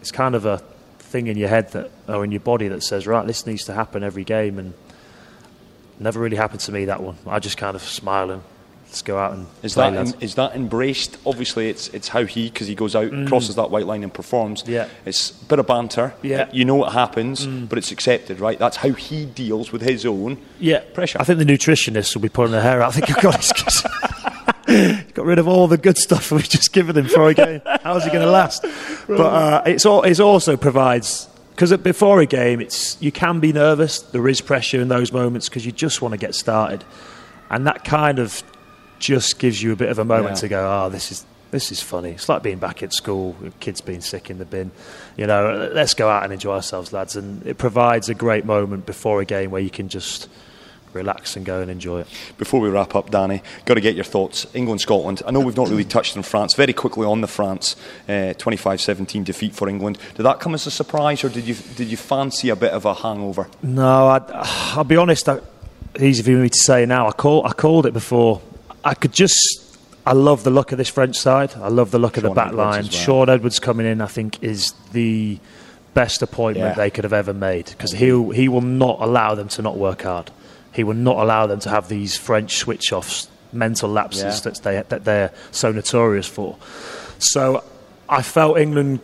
it's 0.00 0.10
kind 0.10 0.34
of 0.34 0.46
a 0.46 0.58
thing 0.98 1.26
in 1.26 1.36
your 1.36 1.48
head 1.48 1.72
that 1.72 1.90
or 2.08 2.24
in 2.24 2.32
your 2.32 2.40
body 2.40 2.68
that 2.68 2.82
says, 2.82 3.06
right, 3.06 3.26
this 3.26 3.46
needs 3.46 3.64
to 3.64 3.72
happen 3.72 4.02
every 4.02 4.24
game, 4.24 4.58
and 4.58 4.74
never 5.98 6.20
really 6.20 6.36
happened 6.36 6.60
to 6.60 6.72
me 6.72 6.86
that 6.86 7.02
one. 7.02 7.16
I 7.26 7.38
just 7.38 7.56
kind 7.56 7.74
of 7.74 7.82
smile 7.82 8.30
and 8.30 8.42
let's 8.86 9.02
go 9.02 9.18
out 9.18 9.32
and 9.32 9.46
Is 9.62 9.74
play, 9.74 9.90
that 9.90 10.22
is 10.22 10.34
that 10.36 10.54
embraced? 10.54 11.18
Obviously, 11.26 11.68
it's 11.68 11.88
it's 11.88 12.08
how 12.08 12.24
he 12.24 12.48
because 12.48 12.66
he 12.66 12.74
goes 12.74 12.96
out, 12.96 13.10
crosses 13.26 13.56
that 13.56 13.70
white 13.70 13.86
line, 13.86 14.02
and 14.02 14.12
performs. 14.12 14.62
Mm. 14.62 14.68
Yeah. 14.68 14.88
it's 15.04 15.30
a 15.30 15.44
bit 15.44 15.58
of 15.58 15.66
banter. 15.66 16.14
Yeah. 16.22 16.46
Mm. 16.46 16.54
you 16.54 16.64
know 16.64 16.76
what 16.76 16.92
happens, 16.92 17.46
but 17.46 17.78
it's 17.78 17.90
accepted, 17.90 18.40
right? 18.40 18.58
That's 18.58 18.78
how 18.78 18.92
he 18.92 19.26
deals 19.26 19.72
with 19.72 19.82
his 19.82 20.06
own 20.06 20.38
yeah 20.58 20.80
pressure. 20.94 21.20
I 21.20 21.24
think 21.24 21.38
the 21.38 21.44
nutritionists 21.44 22.14
will 22.14 22.22
be 22.22 22.28
pulling 22.28 22.52
their 22.52 22.62
hair 22.62 22.82
out. 22.82 22.96
I 22.96 23.00
think 23.00 23.20
God, 23.20 23.36
he's 23.36 23.52
got 25.14 25.24
rid 25.26 25.38
of 25.38 25.48
all 25.48 25.68
the 25.68 25.78
good 25.78 25.98
stuff 25.98 26.32
we've 26.32 26.48
just 26.48 26.72
given 26.72 26.96
him 26.96 27.06
for 27.06 27.28
a 27.28 27.34
game. 27.34 27.62
How's 27.82 28.04
he 28.04 28.10
going 28.10 28.24
to 28.24 28.30
last? 28.30 28.64
But 29.06 29.20
uh, 29.20 29.62
it's 29.66 29.86
all, 29.86 30.02
it 30.02 30.18
also 30.20 30.56
provides 30.56 31.28
because 31.50 31.74
before 31.78 32.20
a 32.20 32.26
game, 32.26 32.60
it's 32.60 33.00
you 33.00 33.10
can 33.10 33.40
be 33.40 33.52
nervous. 33.52 34.00
There 34.00 34.28
is 34.28 34.40
pressure 34.40 34.80
in 34.80 34.88
those 34.88 35.12
moments 35.12 35.48
because 35.48 35.64
you 35.64 35.72
just 35.72 36.02
want 36.02 36.12
to 36.12 36.18
get 36.18 36.34
started, 36.34 36.84
and 37.50 37.66
that 37.66 37.84
kind 37.84 38.18
of 38.18 38.42
just 38.98 39.38
gives 39.38 39.62
you 39.62 39.72
a 39.72 39.76
bit 39.76 39.88
of 39.88 39.98
a 39.98 40.04
moment 40.04 40.30
Yeah. 40.36 40.40
to 40.40 40.48
go, 40.48 40.82
oh, 40.84 40.88
this 40.90 41.12
is 41.12 41.24
this 41.52 41.70
is 41.70 41.80
funny. 41.80 42.10
It's 42.10 42.28
like 42.28 42.42
being 42.42 42.58
back 42.58 42.82
at 42.82 42.92
school, 42.92 43.36
kids 43.60 43.80
being 43.80 44.00
sick 44.00 44.30
in 44.30 44.38
the 44.38 44.44
bin. 44.44 44.72
You 45.16 45.26
know, 45.28 45.70
let's 45.72 45.94
go 45.94 46.08
out 46.08 46.24
and 46.24 46.32
enjoy 46.32 46.54
ourselves, 46.56 46.92
lads. 46.92 47.14
And 47.16 47.46
it 47.46 47.56
provides 47.56 48.08
a 48.08 48.14
great 48.14 48.44
moment 48.44 48.84
before 48.84 49.20
a 49.20 49.24
game 49.24 49.52
where 49.52 49.62
you 49.62 49.70
can 49.70 49.88
just 49.88 50.28
relax 50.92 51.36
and 51.36 51.46
go 51.46 51.60
and 51.60 51.70
enjoy 51.70 52.00
it. 52.00 52.08
Before 52.36 52.58
we 52.60 52.68
wrap 52.68 52.96
up, 52.96 53.10
Danny, 53.10 53.42
got 53.64 53.74
to 53.74 53.80
get 53.80 53.94
your 53.94 54.04
thoughts. 54.04 54.46
England, 54.54 54.80
Scotland. 54.80 55.22
I 55.24 55.30
know 55.30 55.40
we've 55.40 55.56
not 55.56 55.68
really 55.68 55.84
touched 55.84 56.16
on 56.16 56.22
France. 56.24 56.54
Very 56.54 56.72
quickly 56.72 57.06
on 57.06 57.20
the 57.20 57.28
France 57.28 57.76
uh, 58.08 58.34
25-17 58.36 59.24
defeat 59.24 59.54
for 59.54 59.68
England. 59.68 59.98
Did 60.16 60.24
that 60.24 60.40
come 60.40 60.52
as 60.54 60.66
a 60.66 60.70
surprise, 60.70 61.22
or 61.22 61.28
did 61.28 61.46
you 61.46 61.54
did 61.76 61.88
you 61.88 61.96
fancy 61.96 62.48
a 62.48 62.56
bit 62.56 62.72
of 62.72 62.84
a 62.86 62.92
hangover? 62.94 63.46
No, 63.62 64.08
I, 64.08 64.20
I'll 64.74 64.84
be 64.84 64.96
honest. 64.96 65.28
I, 65.28 65.38
easy 66.00 66.22
for 66.24 66.30
me 66.30 66.48
to 66.48 66.58
say 66.58 66.86
now. 66.86 67.06
I 67.08 67.12
call, 67.12 67.46
I 67.46 67.52
called 67.52 67.86
it 67.86 67.92
before. 67.92 68.42
I 68.86 68.94
could 68.94 69.12
just. 69.12 69.62
I 70.06 70.12
love 70.12 70.44
the 70.44 70.50
look 70.50 70.70
of 70.70 70.78
this 70.78 70.88
French 70.88 71.16
side. 71.18 71.52
I 71.56 71.68
love 71.68 71.90
the 71.90 71.98
look 71.98 72.16
of 72.16 72.22
the 72.22 72.28
Shaun 72.28 72.34
back 72.36 72.46
Edwards 72.48 72.58
line. 72.76 72.82
well. 72.84 72.90
Shaun 72.92 73.28
Edwards 73.28 73.58
coming 73.58 73.86
in, 73.86 74.00
I 74.00 74.06
think, 74.06 74.42
is 74.42 74.72
the 74.92 75.38
best 75.94 76.22
appointment 76.22 76.68
Yeah. 76.70 76.74
they 76.74 76.90
could 76.90 77.04
have 77.04 77.12
ever 77.12 77.32
made 77.34 77.66
because 77.66 77.92
he 77.92 78.06
he 78.32 78.48
will 78.48 78.60
not 78.60 78.98
allow 79.00 79.34
them 79.34 79.48
to 79.48 79.62
not 79.62 79.76
work 79.76 80.02
hard. 80.02 80.30
He 80.72 80.84
will 80.84 80.94
not 80.94 81.16
allow 81.16 81.46
them 81.46 81.58
to 81.60 81.70
have 81.70 81.88
these 81.88 82.16
French 82.16 82.58
switch 82.58 82.92
offs, 82.92 83.28
mental 83.52 83.88
lapses 83.90 84.22
Yeah. 84.44 84.50
that 84.52 84.62
they 84.62 84.82
that 84.88 85.04
they're 85.04 85.32
so 85.50 85.72
notorious 85.72 86.26
for. 86.28 86.56
So 87.18 87.64
I 88.08 88.22
felt 88.22 88.58
England, 88.58 89.00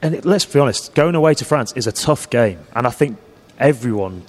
and 0.00 0.14
it, 0.16 0.24
let's 0.24 0.46
be 0.46 0.58
honest, 0.58 0.94
going 0.94 1.14
away 1.14 1.34
to 1.34 1.44
France 1.44 1.72
is 1.76 1.86
a 1.86 1.92
tough 1.92 2.28
game, 2.30 2.58
and 2.74 2.86
I 2.86 2.90
think 2.90 3.16
everyone, 3.60 4.24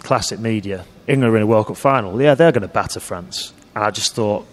classic 0.00 0.38
media, 0.40 0.84
England 1.06 1.32
are 1.32 1.36
in 1.38 1.42
a 1.44 1.46
World 1.46 1.68
Cup 1.68 1.76
final. 1.78 2.20
Yeah, 2.20 2.34
they're 2.34 2.52
going 2.52 2.62
to 2.62 2.68
batter 2.68 3.00
France, 3.00 3.54
and 3.78 3.84
I 3.84 3.92
just 3.92 4.16
thought, 4.16 4.44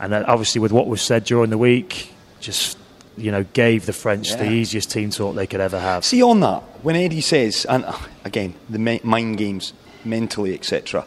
and 0.00 0.12
obviously 0.12 0.60
with 0.60 0.72
what 0.72 0.88
was 0.88 1.00
said 1.00 1.22
during 1.22 1.50
the 1.50 1.58
week, 1.58 2.12
just 2.40 2.76
you 3.16 3.30
know 3.30 3.44
gave 3.44 3.86
the 3.86 3.92
French 3.92 4.32
the 4.32 4.50
easiest 4.50 4.90
team 4.90 5.10
talk 5.10 5.36
they 5.36 5.46
could 5.46 5.60
ever 5.60 5.78
have. 5.78 6.04
See 6.04 6.20
on 6.20 6.40
that 6.40 6.60
when 6.82 6.96
Eddie 6.96 7.20
says, 7.20 7.64
and 7.66 7.84
uh, 7.84 7.96
again 8.24 8.54
the 8.68 8.80
mi- 8.80 9.00
mind 9.04 9.38
games, 9.38 9.72
mentally, 10.04 10.52
etc. 10.52 11.04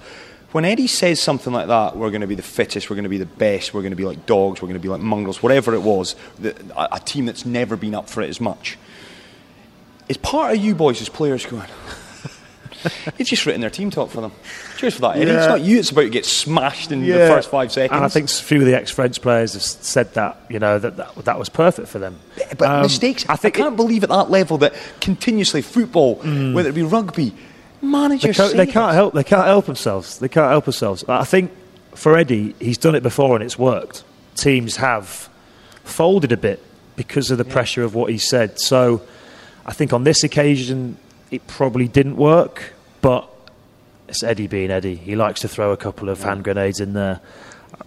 When 0.53 0.63
Eddie 0.63 0.87
says 0.87 1.21
something 1.21 1.51
like 1.51 1.67
that, 1.67 1.97
we're 1.97 2.11
going 2.11 2.21
to 2.21 2.27
be 2.27 2.35
the 2.35 2.41
fittest, 2.41 2.89
we're 2.89 2.95
going 2.95 3.03
to 3.03 3.09
be 3.09 3.17
the 3.17 3.25
best, 3.25 3.73
we're 3.73 3.81
going 3.81 3.91
to 3.91 3.97
be 3.97 4.05
like 4.05 4.25
dogs, 4.25 4.61
we're 4.61 4.69
going 4.69 4.79
to 4.79 4.87
be 4.87 4.87
like 4.87 5.01
mongrels, 5.01 5.43
whatever 5.43 5.73
it 5.73 5.81
was, 5.81 6.15
the, 6.39 6.55
a, 6.77 6.95
a 6.95 6.99
team 7.01 7.25
that's 7.25 7.45
never 7.45 7.75
been 7.75 7.93
up 7.93 8.07
for 8.07 8.21
it 8.21 8.29
as 8.29 8.39
much. 8.39 8.77
Is 10.07 10.15
part 10.15 10.55
of 10.55 10.63
you 10.63 10.75
boys 10.75 11.01
as 11.01 11.09
players 11.09 11.45
going? 11.45 11.67
You've 13.17 13.27
just 13.27 13.45
written 13.45 13.61
their 13.61 13.69
team 13.69 13.89
talk 13.91 14.09
for 14.09 14.21
them. 14.21 14.31
Cheers 14.77 14.95
for 14.95 15.01
that, 15.01 15.17
Eddie. 15.17 15.31
It's 15.31 15.47
not 15.47 15.61
you. 15.61 15.79
It's 15.79 15.89
about 15.91 16.01
to 16.01 16.09
get 16.09 16.25
smashed 16.25 16.91
in 16.91 17.01
the 17.01 17.07
first 17.13 17.49
five 17.49 17.71
seconds. 17.71 17.95
And 17.95 18.03
I 18.05 18.07
think 18.09 18.29
a 18.29 18.33
few 18.33 18.59
of 18.59 18.65
the 18.65 18.75
ex-French 18.75 19.21
players 19.21 19.53
have 19.53 19.61
said 19.61 20.13
that 20.15 20.37
you 20.49 20.59
know 20.59 20.79
that 20.79 20.97
that, 20.97 21.15
that 21.25 21.39
was 21.39 21.49
perfect 21.49 21.87
for 21.87 21.99
them. 21.99 22.17
But 22.57 22.69
Um, 22.69 22.81
mistakes. 22.83 23.25
I 23.29 23.35
think 23.35 23.57
I 23.57 23.63
can't 23.63 23.75
believe 23.77 24.03
at 24.03 24.09
that 24.09 24.29
level 24.29 24.57
that 24.59 24.73
continuously 25.01 25.61
football, 25.61 26.15
whether 26.53 26.69
it 26.69 26.75
be 26.75 26.83
rugby, 26.83 27.33
managers. 27.81 28.35
can't, 28.37 28.55
they 28.55 28.65
can't 28.67 28.93
help. 28.93 29.13
They 29.13 29.23
can't 29.23 29.45
help 29.47 29.65
themselves. 29.65 30.19
They 30.19 30.29
can't 30.29 30.49
help 30.51 30.65
themselves. 30.65 31.03
I 31.07 31.23
think 31.25 31.51
for 31.95 32.17
Eddie, 32.17 32.55
he's 32.59 32.77
done 32.77 32.95
it 32.95 33.03
before 33.03 33.35
and 33.35 33.43
it's 33.43 33.57
worked. 33.59 34.03
Teams 34.35 34.77
have 34.77 35.29
folded 35.83 36.31
a 36.31 36.37
bit 36.37 36.59
because 36.95 37.29
of 37.31 37.37
the 37.37 37.45
pressure 37.45 37.83
of 37.83 37.93
what 37.95 38.11
he 38.11 38.17
said. 38.17 38.59
So 38.59 39.01
I 39.65 39.73
think 39.73 39.93
on 39.93 40.03
this 40.03 40.23
occasion, 40.23 40.97
it 41.31 41.45
probably 41.47 41.87
didn't 41.87 42.15
work. 42.17 42.72
But 43.03 43.29
it's 44.07 44.23
Eddie 44.23 44.47
being 44.47 44.71
Eddie. 44.71 44.95
He 44.95 45.15
likes 45.15 45.41
to 45.41 45.47
throw 45.47 45.71
a 45.73 45.77
couple 45.77 46.09
of 46.09 46.23
hand 46.23 46.43
grenades 46.45 46.79
in 46.79 46.93
there. 46.93 47.19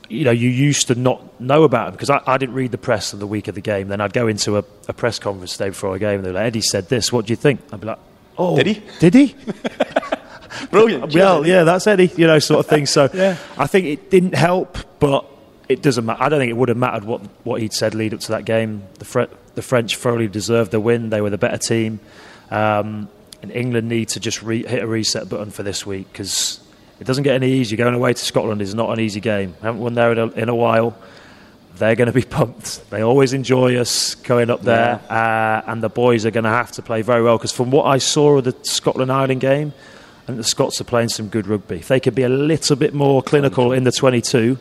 You 0.09 0.25
know, 0.25 0.31
you 0.31 0.51
used 0.51 0.89
to 0.89 0.95
not 0.95 1.41
know 1.41 1.65
about 1.65 1.89
him 1.89 1.93
because 1.93 2.11
I, 2.11 2.21
I 2.27 2.37
didn't 2.39 2.55
read 2.55 2.71
the 2.71 2.79
press 2.79 3.15
on 3.15 3.19
the 3.21 3.27
week 3.27 3.49
of 3.49 3.55
the 3.55 3.61
game. 3.61 3.89
Then 3.89 4.01
I'd 4.01 4.13
go 4.13 4.29
into 4.29 4.59
a, 4.59 4.65
a 4.89 4.93
press 4.93 5.19
conference 5.19 5.57
the 5.57 5.65
day 5.65 5.71
before 5.71 5.97
a 5.97 5.99
game 5.99 6.17
and 6.17 6.25
they're 6.27 6.33
like, 6.35 6.45
Eddie 6.45 6.61
said 6.61 6.89
this. 6.89 7.11
What 7.13 7.27
do 7.27 7.33
you 7.33 7.37
think? 7.37 7.61
I'd 7.73 7.81
be 7.81 7.87
like, 7.87 7.99
oh, 8.37 8.57
Did 8.57 8.67
he? 8.67 8.83
Did 9.01 9.15
he? 9.15 9.35
Brilliant. 10.71 11.13
Well, 11.15 11.47
yeah, 11.47 11.65
that's 11.65 11.87
Eddie, 11.87 12.11
you 12.17 12.27
know, 12.27 12.39
sort 12.39 12.61
of 12.61 12.67
thing. 12.67 12.85
So 12.87 13.09
Yeah. 13.15 13.37
I 13.57 13.67
think 13.67 13.87
it 13.87 14.11
didn't 14.11 14.35
help, 14.35 14.77
but 15.01 15.25
it 15.69 15.83
doesn't 15.83 16.05
matter. 16.05 16.23
I 16.23 16.29
don't 16.29 16.41
think 16.41 16.51
it 16.51 16.57
would 16.57 16.69
have 16.69 16.79
mattered 16.79 17.05
what, 17.05 17.23
what 17.45 17.61
he'd 17.63 17.73
said 17.73 17.95
lead 17.95 18.13
up 18.13 18.21
to 18.21 18.33
that 18.33 18.45
game. 18.45 18.83
The, 18.99 19.05
Fre- 19.07 19.35
the 19.55 19.63
French 19.63 19.97
thoroughly 19.97 20.29
deserved 20.29 20.73
the 20.73 20.81
win. 20.81 21.11
They 21.11 21.21
were 21.21 21.31
the 21.31 21.39
better 21.39 21.59
team. 21.59 22.01
Um, 22.51 23.09
and 23.47 23.57
England 23.57 23.89
need 23.89 24.09
to 24.09 24.21
just 24.21 24.43
re- 24.43 24.67
hit 24.67 24.83
a 24.83 24.87
reset 24.87 25.29
button 25.29 25.51
for 25.51 25.63
this 25.63 25.87
week 25.87 26.11
because 26.13 26.61
it 26.99 27.07
doesn't 27.07 27.25
get 27.25 27.35
any 27.35 27.53
easier. 27.53 27.77
Going 27.77 27.95
away 27.95 28.13
to 28.13 28.25
Scotland 28.25 28.61
is 28.61 28.75
not 28.75 28.91
an 28.91 29.01
easy 29.01 29.21
game. 29.21 29.55
haven't 29.63 29.81
won 29.81 29.95
there 29.95 30.13
in 30.13 30.19
a, 30.19 30.27
in 30.33 30.49
a 30.49 30.55
while. 30.55 30.97
they're 31.77 31.95
going 31.95 32.07
to 32.07 32.13
be 32.13 32.23
pumped. 32.23 32.89
They 32.91 33.03
always 33.03 33.33
enjoy 33.33 33.77
us 33.77 34.15
going 34.17 34.51
up 34.51 34.63
there, 34.63 35.01
uh, 35.09 35.71
and 35.71 35.83
the 35.83 35.89
boys 35.89 36.27
are 36.27 36.31
going 36.31 36.45
to 36.45 36.51
have 36.51 36.73
to 36.73 36.83
play 36.83 37.03
very 37.03 37.23
well. 37.23 37.39
Because 37.39 37.53
from 37.53 37.71
what 37.71 37.85
I 37.85 37.99
saw 37.99 38.39
of 38.39 38.45
the 38.45 38.57
Scotland 38.63 39.13
Ireland 39.13 39.41
game, 39.41 39.73
I 40.23 40.27
think 40.27 40.39
the 40.39 40.45
Scots 40.45 40.81
are 40.81 40.85
playing 40.85 41.11
some 41.11 41.29
good 41.29 41.47
rugby. 41.47 41.77
If 41.77 41.89
they 41.89 42.01
could 42.01 42.15
be 42.15 42.25
a 42.25 42.29
little 42.29 42.75
bit 42.77 42.95
more 42.95 43.23
clinical 43.23 43.73
in 43.73 43.85
the 43.85 43.93
22, 43.93 44.59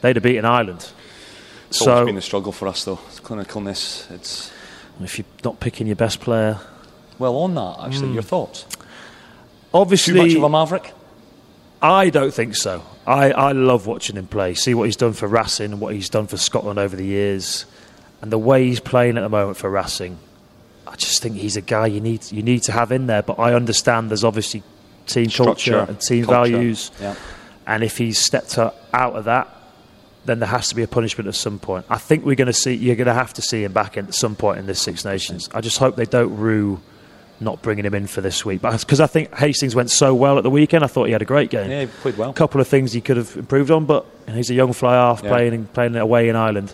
they'd 0.00 0.14
have 0.14 0.22
beaten 0.22 0.44
Ireland. 0.44 0.88
It's 1.68 1.78
so 1.78 1.92
always 1.92 2.06
been 2.06 2.16
a 2.18 2.22
struggle 2.22 2.52
for 2.52 2.68
us, 2.68 2.84
though. 2.84 3.00
It's 3.08 3.18
clinicalness. 3.18 4.08
It's 4.12 4.52
if 5.00 5.18
you're 5.18 5.26
not 5.44 5.58
picking 5.58 5.86
your 5.88 5.96
best 5.96 6.20
player, 6.20 6.60
well 7.18 7.36
on 7.36 7.54
that. 7.54 7.76
Actually, 7.86 8.12
your 8.12 8.22
hmm. 8.22 8.28
thoughts? 8.28 8.64
Too 8.64 8.78
obviously 9.74 10.14
much 10.14 10.34
of 10.34 10.42
a 10.42 10.48
maverick? 10.48 10.92
I 11.82 12.10
don't 12.10 12.32
think 12.32 12.56
so. 12.56 12.82
I, 13.06 13.30
I 13.30 13.52
love 13.52 13.86
watching 13.86 14.16
him 14.16 14.26
play. 14.26 14.54
See 14.54 14.74
what 14.74 14.84
he's 14.84 14.96
done 14.96 15.12
for 15.12 15.28
Racing 15.28 15.72
and 15.72 15.80
what 15.80 15.94
he's 15.94 16.08
done 16.08 16.26
for 16.26 16.36
Scotland 16.36 16.78
over 16.78 16.96
the 16.96 17.04
years, 17.04 17.66
and 18.20 18.32
the 18.32 18.38
way 18.38 18.66
he's 18.66 18.80
playing 18.80 19.18
at 19.18 19.20
the 19.20 19.28
moment 19.28 19.56
for 19.56 19.70
Racing. 19.70 20.18
I 20.86 20.96
just 20.96 21.22
think 21.22 21.36
he's 21.36 21.56
a 21.56 21.60
guy 21.60 21.86
you 21.86 22.00
need 22.00 22.30
you 22.32 22.42
need 22.42 22.62
to 22.64 22.72
have 22.72 22.92
in 22.92 23.06
there. 23.06 23.22
But 23.22 23.38
I 23.38 23.54
understand 23.54 24.10
there's 24.10 24.24
obviously 24.24 24.62
team 25.06 25.28
Structure, 25.28 25.72
culture 25.72 25.90
and 25.90 26.00
team 26.00 26.24
culture, 26.24 26.50
values, 26.50 26.90
yeah. 27.00 27.14
and 27.66 27.84
if 27.84 27.98
he's 27.98 28.18
stepped 28.18 28.58
out 28.58 28.74
of 28.92 29.24
that, 29.24 29.48
then 30.24 30.38
there 30.40 30.48
has 30.48 30.68
to 30.70 30.74
be 30.74 30.82
a 30.82 30.88
punishment 30.88 31.28
at 31.28 31.34
some 31.34 31.58
point. 31.58 31.84
I 31.90 31.98
think 31.98 32.24
we're 32.24 32.36
going 32.36 32.46
to 32.46 32.52
see 32.52 32.74
you're 32.74 32.96
going 32.96 33.06
to 33.06 33.14
have 33.14 33.34
to 33.34 33.42
see 33.42 33.62
him 33.62 33.72
back 33.72 33.96
in, 33.96 34.06
at 34.06 34.14
some 34.14 34.34
point 34.34 34.58
in 34.58 34.66
this 34.66 34.80
Six 34.80 35.04
Nations. 35.04 35.50
I 35.52 35.60
just 35.60 35.78
hope 35.78 35.96
they 35.96 36.06
don't 36.06 36.36
rue 36.36 36.80
not 37.40 37.60
bringing 37.62 37.84
him 37.84 37.94
in 37.94 38.06
for 38.06 38.20
this 38.20 38.44
week, 38.44 38.62
because 38.62 39.00
I 39.00 39.06
think 39.06 39.34
Hastings 39.34 39.74
went 39.74 39.90
so 39.90 40.14
well 40.14 40.38
at 40.38 40.42
the 40.42 40.50
weekend. 40.50 40.84
I 40.84 40.86
thought 40.86 41.04
he 41.04 41.12
had 41.12 41.22
a 41.22 41.26
great 41.26 41.50
game. 41.50 41.70
Yeah, 41.70 41.80
he 41.82 41.86
played 41.86 42.16
well. 42.16 42.30
A 42.30 42.34
couple 42.34 42.60
of 42.60 42.68
things 42.68 42.92
he 42.92 43.00
could 43.00 43.16
have 43.16 43.36
improved 43.36 43.70
on, 43.70 43.84
but 43.84 44.06
he's 44.32 44.50
a 44.50 44.54
young 44.54 44.72
fly 44.72 44.94
half 44.94 45.22
Yeah. 45.22 45.30
playing 45.30 45.66
playing 45.66 45.96
away 45.96 46.28
in 46.28 46.36
Ireland. 46.36 46.72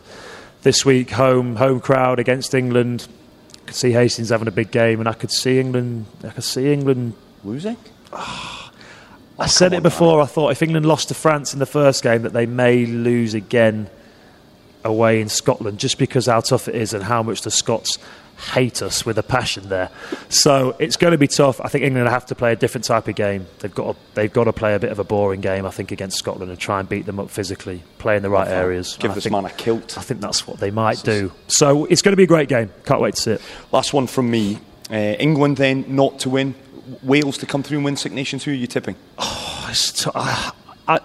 This 0.63 0.85
week, 0.85 1.11
home 1.11 1.57
home 1.57 1.81
crowd 1.81 2.19
against 2.19 2.55
England. 2.55 3.09
I 3.55 3.67
Could 3.67 3.75
see 3.77 3.93
Hastings 3.93 4.29
having 4.31 4.49
a 4.49 4.53
big 4.53 4.71
game, 4.71 5.01
and 5.01 5.09
I 5.09 5.13
could 5.15 5.31
see 5.33 5.59
England. 5.59 6.07
I 6.25 6.29
could 6.31 6.45
see 6.45 6.73
England. 6.73 7.15
Losing? 7.45 7.77
I 9.39 9.47
said 9.47 9.73
it 9.73 9.83
before. 9.83 10.21
I 10.21 10.27
thought 10.27 10.51
if 10.51 10.63
England 10.63 10.87
lost 10.87 11.09
to 11.09 11.15
France 11.15 11.53
in 11.53 11.59
the 11.59 11.67
first 11.67 12.03
game, 12.03 12.23
that 12.23 12.33
they 12.33 12.47
may 12.47 12.87
lose 12.87 13.35
again 13.35 13.89
away 14.85 15.21
in 15.21 15.29
Scotland, 15.29 15.79
just 15.79 15.99
because 15.99 16.27
how 16.27 16.41
tough 16.41 16.69
it 16.69 16.75
is 16.75 16.93
and 16.93 17.05
how 17.05 17.23
much 17.23 17.43
the 17.43 17.51
Scots 17.51 17.99
hate 18.55 18.83
us 18.83 19.07
with 19.07 19.17
a 19.19 19.23
passion 19.23 19.69
there. 19.69 19.89
So 20.29 20.75
it's 20.79 20.97
going 20.97 21.13
to 21.13 21.19
be 21.19 21.29
tough. 21.29 21.61
I 21.61 21.69
think 21.69 21.85
England 21.85 22.09
have 22.09 22.27
to 22.27 22.35
play 22.35 22.53
a 22.53 22.57
different 22.57 22.85
type 22.85 23.07
of 23.09 23.15
game. 23.15 23.47
They've 23.61 23.75
got 23.75 23.93
to, 23.93 23.99
they've 24.15 24.33
got 24.33 24.45
to 24.45 24.53
play 24.53 24.75
a 24.75 24.79
bit 24.81 24.91
of 24.91 24.99
a 24.99 25.05
boring 25.05 25.41
game, 25.41 25.65
I 25.65 25.71
think, 25.71 25.93
against 25.93 26.19
Scotland 26.19 26.51
and 26.51 26.59
try 26.59 26.81
and 26.81 26.89
beat 26.89 27.07
them 27.07 27.21
up 27.21 27.31
physically, 27.31 27.83
play 27.99 28.17
in 28.17 28.23
the 28.23 28.31
right 28.31 28.49
areas. 28.49 28.97
Give 28.99 29.15
this 29.15 29.25
think, 29.25 29.33
man 29.33 29.45
a 29.45 29.51
kilt. 29.51 29.97
I 29.97 30.03
think 30.03 30.21
that's 30.21 30.47
what 30.47 30.59
they 30.59 30.71
might 30.71 31.03
do. 31.05 31.31
So 31.47 31.85
it's 31.87 32.03
going 32.03 32.13
to 32.13 32.17
be 32.17 32.25
a 32.25 32.27
great 32.27 32.49
game. 32.49 32.71
Can't 32.85 33.01
wait 33.01 33.15
to 33.15 33.21
see 33.21 33.31
it. 33.33 33.43
Last 33.71 33.93
one 33.93 34.07
from 34.07 34.31
me. 34.31 34.59
Uh, 34.91 34.95
England 34.97 35.57
then 35.57 35.85
not 35.89 36.19
to 36.21 36.31
win. 36.31 36.55
Wales 37.03 37.39
to 37.39 37.47
come 37.47 37.63
through 37.63 37.79
and 37.79 37.85
win 37.85 37.97
Six 37.97 38.13
Nations. 38.15 38.43
Who 38.45 38.51
are 38.51 38.55
you 38.55 38.67
tipping? 38.67 38.97
It's 39.69 39.93
t- 40.05 40.11
I- 40.15 40.51
I- 40.89 41.01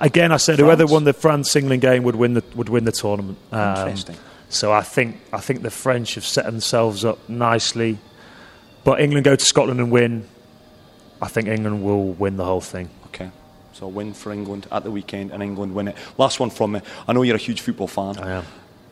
again, 0.00 0.32
I 0.32 0.38
said 0.38 0.58
whoever 0.58 0.78
France. 0.78 0.90
won 0.90 1.04
the 1.04 1.12
France 1.12 1.54
England 1.54 1.82
game 1.82 2.02
would 2.04 2.16
win 2.16 2.34
the 2.34 2.42
would 2.56 2.68
win 2.70 2.84
the 2.84 2.92
tournament. 2.92 3.38
Um, 3.52 3.76
Interesting. 3.76 4.16
So 4.48 4.72
I 4.72 4.82
think 4.82 5.20
I 5.32 5.38
think 5.38 5.62
the 5.62 5.70
French 5.70 6.14
have 6.14 6.24
set 6.24 6.44
themselves 6.46 7.04
up 7.04 7.18
nicely, 7.28 7.98
but 8.84 9.00
England 9.00 9.24
go 9.24 9.36
to 9.36 9.44
Scotland 9.44 9.80
and 9.80 9.90
win. 9.90 10.26
I 11.20 11.28
think 11.28 11.48
England 11.48 11.82
will 11.84 12.12
win 12.12 12.36
the 12.36 12.44
whole 12.44 12.60
thing. 12.60 12.88
Okay. 13.06 13.30
So 13.72 13.86
a 13.86 13.88
win 13.88 14.14
for 14.14 14.32
England 14.32 14.66
at 14.72 14.84
the 14.84 14.90
weekend 14.90 15.32
and 15.32 15.42
England 15.42 15.74
win 15.74 15.88
it. 15.88 15.96
Last 16.16 16.40
one 16.40 16.50
from 16.50 16.72
me. 16.72 16.80
I 17.06 17.12
know 17.12 17.22
you're 17.22 17.36
a 17.36 17.38
huge 17.38 17.60
football 17.60 17.88
fan. 17.88 18.18
I 18.18 18.30
am. 18.38 18.44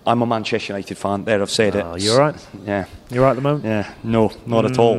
I'm 0.07 0.23
a 0.23 0.27
Manchester 0.27 0.73
United 0.73 0.97
fan. 0.97 1.25
There, 1.25 1.41
I've 1.43 1.51
said 1.51 1.75
Oh, 1.75 1.95
it. 1.95 2.03
You're 2.03 2.19
right. 2.19 2.47
Yeah. 2.65 2.85
You're 3.11 3.23
right 3.25 3.31
at 3.31 3.37
the 3.37 3.43
moment? 3.43 3.65
Yeah. 3.65 3.93
No, 4.05 4.31
not 4.47 4.65
at 4.65 4.79
all. 4.79 4.99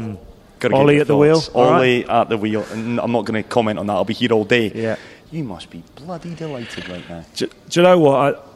Gotta 0.60 0.74
Mm. 0.74 0.80
Ole 0.80 1.00
at 1.02 1.08
the 1.08 1.16
wheel? 1.16 1.42
Ole 1.54 2.10
at 2.10 2.28
the 2.30 2.38
wheel. 2.38 2.66
And 2.72 3.00
I'm 3.00 3.12
not 3.12 3.24
going 3.26 3.42
to 3.42 3.48
comment 3.48 3.80
on 3.80 3.88
that. 3.88 3.94
I'll 3.94 4.04
be 4.06 4.14
here 4.14 4.34
all 4.34 4.44
day. 4.44 4.72
Yeah. 4.74 4.96
You 5.32 5.44
must 5.44 5.70
be 5.70 5.84
bloody 5.96 6.34
delighted 6.34 6.90
right 6.90 7.08
now. 7.10 7.24
Do, 7.36 7.48
do 7.70 7.80
you 7.80 7.84
know 7.84 8.00
what? 8.00 8.47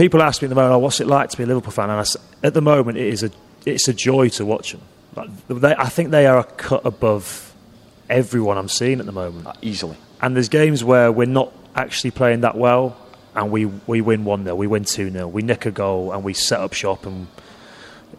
People 0.00 0.22
ask 0.22 0.40
me 0.40 0.46
at 0.46 0.48
the 0.48 0.54
moment, 0.54 0.72
oh, 0.72 0.78
"What's 0.78 1.00
it 1.00 1.06
like 1.06 1.28
to 1.28 1.36
be 1.36 1.42
a 1.42 1.46
Liverpool 1.46 1.72
fan?" 1.72 1.90
And 1.90 2.00
I 2.00 2.46
at 2.46 2.54
the 2.54 2.62
moment, 2.62 2.96
it 2.96 3.06
is 3.06 3.22
a 3.22 3.30
it's 3.66 3.86
a 3.86 3.92
joy 3.92 4.30
to 4.30 4.46
watch 4.46 4.72
them. 4.72 4.80
Like, 5.14 5.28
they, 5.48 5.74
I 5.76 5.90
think 5.90 6.10
they 6.10 6.26
are 6.26 6.38
a 6.38 6.44
cut 6.44 6.86
above 6.86 7.54
everyone 8.08 8.56
I'm 8.56 8.68
seeing 8.68 9.00
at 9.00 9.04
the 9.04 9.12
moment. 9.12 9.46
Uh, 9.46 9.52
easily. 9.60 9.98
And 10.22 10.34
there's 10.34 10.48
games 10.48 10.82
where 10.82 11.12
we're 11.12 11.26
not 11.26 11.52
actually 11.74 12.12
playing 12.12 12.40
that 12.40 12.56
well, 12.56 12.96
and 13.34 13.50
we, 13.50 13.66
we 13.66 14.00
win 14.00 14.24
1 14.24 14.44
0, 14.44 14.54
we 14.54 14.66
win 14.66 14.84
2 14.84 15.10
0, 15.10 15.28
we 15.28 15.42
nick 15.42 15.66
a 15.66 15.70
goal, 15.70 16.12
and 16.12 16.24
we 16.24 16.32
set 16.32 16.60
up 16.60 16.72
shop. 16.72 17.04
And 17.04 17.26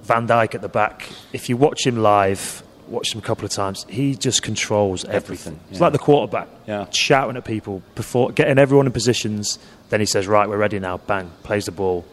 Van 0.04 0.28
Dijk 0.28 0.54
at 0.54 0.62
the 0.62 0.70
back, 0.70 1.10
if 1.34 1.50
you 1.50 1.58
watch 1.58 1.88
him 1.88 1.98
live, 1.98 2.62
watch 2.88 3.14
him 3.16 3.20
a 3.20 3.24
couple 3.24 3.46
of 3.46 3.52
times, 3.52 3.88
he 3.90 4.14
just 4.14 4.44
controls 4.44 5.04
everything. 5.06 5.54
Everything, 5.54 5.60
It's 5.72 5.80
like 5.82 5.94
the 5.94 6.00
quarterback, 6.00 6.48
Yeah. 6.68 6.86
shouting 6.92 7.38
at 7.38 7.46
people, 7.46 7.82
before 7.96 8.32
getting 8.32 8.60
everyone 8.60 8.86
in 8.86 8.92
positions. 8.92 9.58
Then 9.92 10.00
he 10.00 10.08
says, 10.08 10.26
Right, 10.28 10.50
we're 10.50 10.58
ready 10.58 10.80
now, 10.80 10.98
bang, 10.98 11.30
plays 11.44 11.66
the 11.66 11.72
ball. 11.72 12.04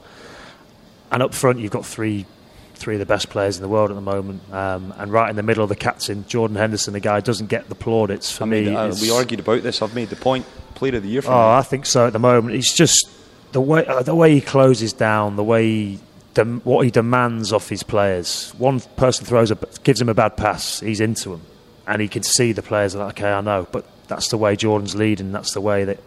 And 1.10 1.22
up 1.22 1.32
front, 1.32 1.58
you've 1.60 1.72
got 1.72 1.86
three. 1.86 2.26
Three 2.74 2.94
of 2.94 3.00
the 3.00 3.06
best 3.06 3.28
players 3.28 3.56
in 3.56 3.62
the 3.62 3.68
world 3.68 3.90
at 3.90 3.94
the 3.94 4.00
moment, 4.00 4.40
um, 4.52 4.94
and 4.98 5.10
right 5.12 5.28
in 5.28 5.34
the 5.34 5.42
middle 5.42 5.64
of 5.64 5.68
the 5.68 5.74
captain, 5.74 6.24
Jordan 6.28 6.56
Henderson, 6.56 6.92
the 6.92 7.00
guy 7.00 7.18
doesn't 7.18 7.48
get 7.48 7.68
the 7.68 7.74
plaudits 7.74 8.30
for 8.30 8.44
I 8.44 8.46
me. 8.46 8.72
uh, 8.72 8.94
we 9.00 9.10
argued 9.10 9.40
about 9.40 9.64
this. 9.64 9.82
I've 9.82 9.96
made 9.96 10.10
the 10.10 10.14
point. 10.14 10.46
Player 10.76 10.94
of 10.94 11.02
the 11.02 11.08
year 11.08 11.20
for 11.20 11.32
Oh, 11.32 11.34
me. 11.34 11.54
I 11.58 11.62
think 11.62 11.86
so 11.86 12.06
at 12.06 12.12
the 12.12 12.20
moment. 12.20 12.54
it's 12.54 12.72
just 12.72 13.10
the 13.50 13.60
way 13.60 13.84
uh, 13.84 14.04
the 14.04 14.14
way 14.14 14.32
he 14.32 14.40
closes 14.40 14.92
down, 14.92 15.34
the 15.34 15.42
way 15.42 15.66
he, 15.66 16.00
dem- 16.34 16.60
what 16.62 16.84
he 16.84 16.92
demands 16.92 17.52
off 17.52 17.68
his 17.68 17.82
players. 17.82 18.52
One 18.58 18.78
person 18.78 19.26
throws 19.26 19.50
a 19.50 19.58
gives 19.82 20.00
him 20.00 20.08
a 20.08 20.14
bad 20.14 20.36
pass, 20.36 20.78
he's 20.78 21.00
into 21.00 21.34
him, 21.34 21.40
and 21.84 22.00
he 22.00 22.06
can 22.06 22.22
see 22.22 22.52
the 22.52 22.62
players 22.62 22.94
are 22.94 23.04
like, 23.06 23.18
okay, 23.18 23.32
I 23.32 23.40
know, 23.40 23.66
but 23.72 23.84
that's 24.06 24.28
the 24.28 24.36
way 24.38 24.54
Jordan's 24.54 24.94
leading. 24.94 25.32
That's 25.32 25.52
the 25.52 25.60
way 25.60 25.82
that 25.82 25.98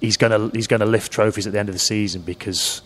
he's 0.00 0.16
gonna 0.16 0.50
he's 0.52 0.66
gonna 0.66 0.86
lift 0.86 1.12
trophies 1.12 1.46
at 1.46 1.52
the 1.52 1.58
end 1.58 1.68
of 1.68 1.74
the 1.74 1.80
season 1.80 2.22
because 2.22 2.82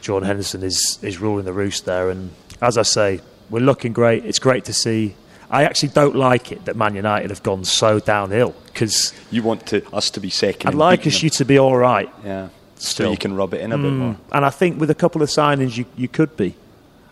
Jordan 0.00 0.26
Henderson 0.26 0.62
is 0.62 0.98
is 1.02 1.18
ruling 1.18 1.44
the 1.44 1.52
roost 1.52 1.84
there. 1.84 2.10
And 2.10 2.30
as 2.60 2.78
I 2.78 2.82
say, 2.82 3.20
we're 3.48 3.60
looking 3.60 3.92
great. 3.92 4.24
It's 4.24 4.38
great 4.38 4.64
to 4.66 4.72
see. 4.72 5.14
I 5.50 5.64
actually 5.64 5.88
don't 5.88 6.14
like 6.14 6.52
it 6.52 6.66
that 6.66 6.76
Man 6.76 6.94
United 6.94 7.30
have 7.30 7.42
gone 7.42 7.64
so 7.64 7.98
downhill 7.98 8.54
because 8.66 9.12
You 9.32 9.42
want 9.42 9.66
to, 9.68 9.84
us 9.92 10.08
to 10.10 10.20
be 10.20 10.30
second. 10.30 10.68
I'd 10.68 10.74
like 10.74 11.08
us 11.08 11.22
you 11.24 11.30
to 11.30 11.44
be 11.44 11.58
all 11.58 11.76
right. 11.76 12.10
them. 12.22 12.26
Yeah. 12.26 12.48
So 12.76 12.90
Still. 12.90 13.10
you 13.10 13.16
can 13.18 13.34
rub 13.34 13.52
it 13.52 13.60
in 13.60 13.72
a 13.72 13.76
bit 13.76 13.90
mm. 13.90 13.96
more. 13.96 14.16
And 14.32 14.44
I 14.44 14.50
think 14.50 14.80
with 14.80 14.90
a 14.90 14.94
couple 14.94 15.22
of 15.22 15.28
signings, 15.28 15.76
you, 15.76 15.86
you 15.96 16.06
could 16.06 16.36
be. 16.36 16.54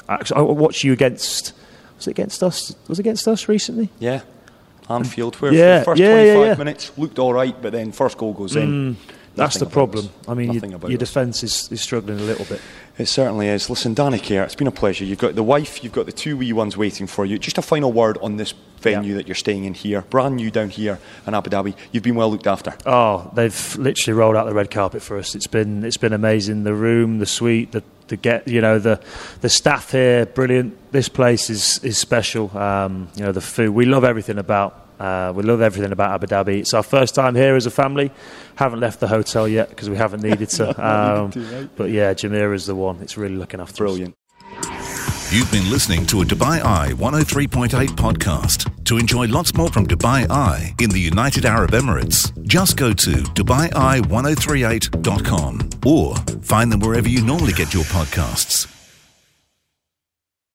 Actually, 0.09 0.41
oh, 0.41 0.49
I 0.49 0.53
watched 0.53 0.85
you 0.85 0.93
against. 0.93 1.53
Was 1.97 2.07
it 2.07 2.13
against 2.13 2.43
us? 2.43 2.75
Was 2.87 2.99
it 2.99 3.03
against 3.03 3.27
us 3.27 3.49
recently? 3.49 3.91
Yeah. 3.99 4.21
Anfield, 4.89 5.37
where 5.37 5.53
Yeah, 5.53 5.83
for 5.83 5.95
the 5.95 6.01
first 6.01 6.01
yeah, 6.01 6.23
yeah, 6.23 6.35
25 6.35 6.47
yeah. 6.47 6.55
minutes 6.65 6.93
looked 6.97 7.19
all 7.19 7.35
right, 7.35 7.61
but 7.61 7.73
then 7.73 7.93
first 7.93 8.17
goal 8.17 8.33
goes 8.33 8.57
in. 8.57 8.95
Mm. 8.95 8.97
That's 9.39 9.59
the 9.59 9.67
problem. 9.67 10.07
us. 10.07 10.29
I 10.29 10.35
mean, 10.35 10.49
Nothing 10.53 10.71
your, 10.71 10.77
about 10.77 10.91
your 10.91 10.97
us. 11.03 11.09
defence 11.09 11.43
is, 11.43 11.69
is 11.73 11.81
struggling 11.81 12.19
a 12.19 12.23
little 12.23 12.45
bit. 12.45 12.61
It 12.99 13.07
certainly 13.07 13.49
is. 13.49 13.71
Listen, 13.71 13.95
Danny 13.95 14.19
Care, 14.19 14.43
it's 14.45 14.57
been 14.57 14.67
a 14.67 14.73
pleasure. 14.73 15.05
You've 15.05 15.19
got 15.19 15.35
the 15.37 15.43
wife, 15.43 15.83
you've 15.85 15.93
got 15.93 16.07
the 16.07 16.13
two 16.13 16.37
wee 16.37 16.53
ones 16.53 16.77
waiting 16.77 17.07
for 17.07 17.25
you. 17.25 17.39
Just 17.39 17.57
a 17.57 17.63
final 17.63 17.93
word 17.93 18.19
on 18.21 18.37
this 18.39 18.53
venue 18.81 19.13
Yeah. 19.13 19.17
that 19.19 19.29
you're 19.29 19.35
staying 19.37 19.65
in 19.65 19.75
here, 19.75 20.03
brand 20.03 20.37
new 20.37 20.51
down 20.51 20.71
here 20.71 20.99
in 21.27 21.35
Abu 21.35 21.49
Dhabi. 21.51 21.75
You've 21.93 22.03
been 22.03 22.17
well 22.17 22.31
looked 22.31 22.47
after. 22.49 22.75
Oh, 22.87 23.31
they've 23.35 23.77
literally 23.79 24.19
rolled 24.19 24.35
out 24.37 24.47
the 24.47 24.55
red 24.55 24.71
carpet 24.71 25.01
for 25.03 25.17
us. 25.17 25.35
It's 25.37 25.47
been 25.47 25.85
it's 25.85 25.97
been 25.97 26.13
amazing. 26.13 26.65
The 26.65 26.75
room, 26.75 27.19
the 27.21 27.27
suite, 27.27 27.71
the 27.73 27.83
the 28.09 28.17
get 28.17 28.49
you 28.49 28.61
know 28.61 28.79
the 28.81 29.01
the 29.43 29.49
staff 29.49 29.93
here, 29.93 30.27
brilliant. 30.27 30.77
This 30.93 31.09
place 31.09 31.51
is 31.51 31.79
is 31.85 31.99
special. 31.99 32.57
Um, 32.59 33.09
you 33.15 33.23
know 33.25 33.33
the 33.33 33.41
food. 33.41 33.71
We 33.71 33.85
love 33.85 34.03
everything 34.05 34.39
about. 34.39 34.88
Uh, 34.99 35.33
we 35.35 35.43
love 35.43 35.61
everything 35.61 35.93
about 35.93 36.11
Abu 36.13 36.27
Dhabi. 36.27 36.61
It's 36.61 36.75
our 36.75 36.83
first 36.83 37.15
time 37.15 37.35
here 37.35 37.57
as 37.57 37.67
a 37.67 37.71
family. 37.71 38.11
Haven't 38.57 38.81
left 38.81 39.01
the 39.01 39.09
hotel 39.09 39.49
yet 39.49 39.69
because 39.71 39.89
we 39.89 39.97
haven't 39.97 40.23
needed 40.23 40.49
to. 40.51 40.69
Um, 40.89 41.31
But 41.77 41.91
yeah, 41.91 42.15
Jumeirah 42.15 42.55
is 42.55 42.67
the 42.67 42.75
one. 42.75 42.99
It's 43.03 43.17
really 43.17 43.37
looking 43.37 43.61
after 43.61 43.87
us. 43.87 43.93
Brilliant. 43.93 44.15
You've 45.31 45.51
been 45.53 45.71
listening 45.71 46.07
to 46.07 46.23
a 46.23 46.25
Dubai 46.25 46.63
Eye 46.65 46.93
103.8 46.95 47.89
podcast. 47.89 48.73
To 48.85 48.97
enjoy 48.97 49.27
lots 49.27 49.55
more 49.55 49.69
from 49.69 49.87
Dubai 49.87 50.27
Eye 50.31 50.75
in 50.81 50.89
the 50.89 50.99
United 50.99 51.45
Arab 51.45 51.73
Emirates, 51.73 52.33
just 52.47 52.79
go 52.79 52.95
to 52.95 53.11
DubaiEye1038.com 53.11 55.69
or 55.85 56.17
find 56.43 56.73
them 56.73 56.81
wherever 56.81 57.09
you 57.09 57.21
normally 57.23 57.53
get 57.53 57.75
your 57.75 57.85
podcasts. 57.85 58.67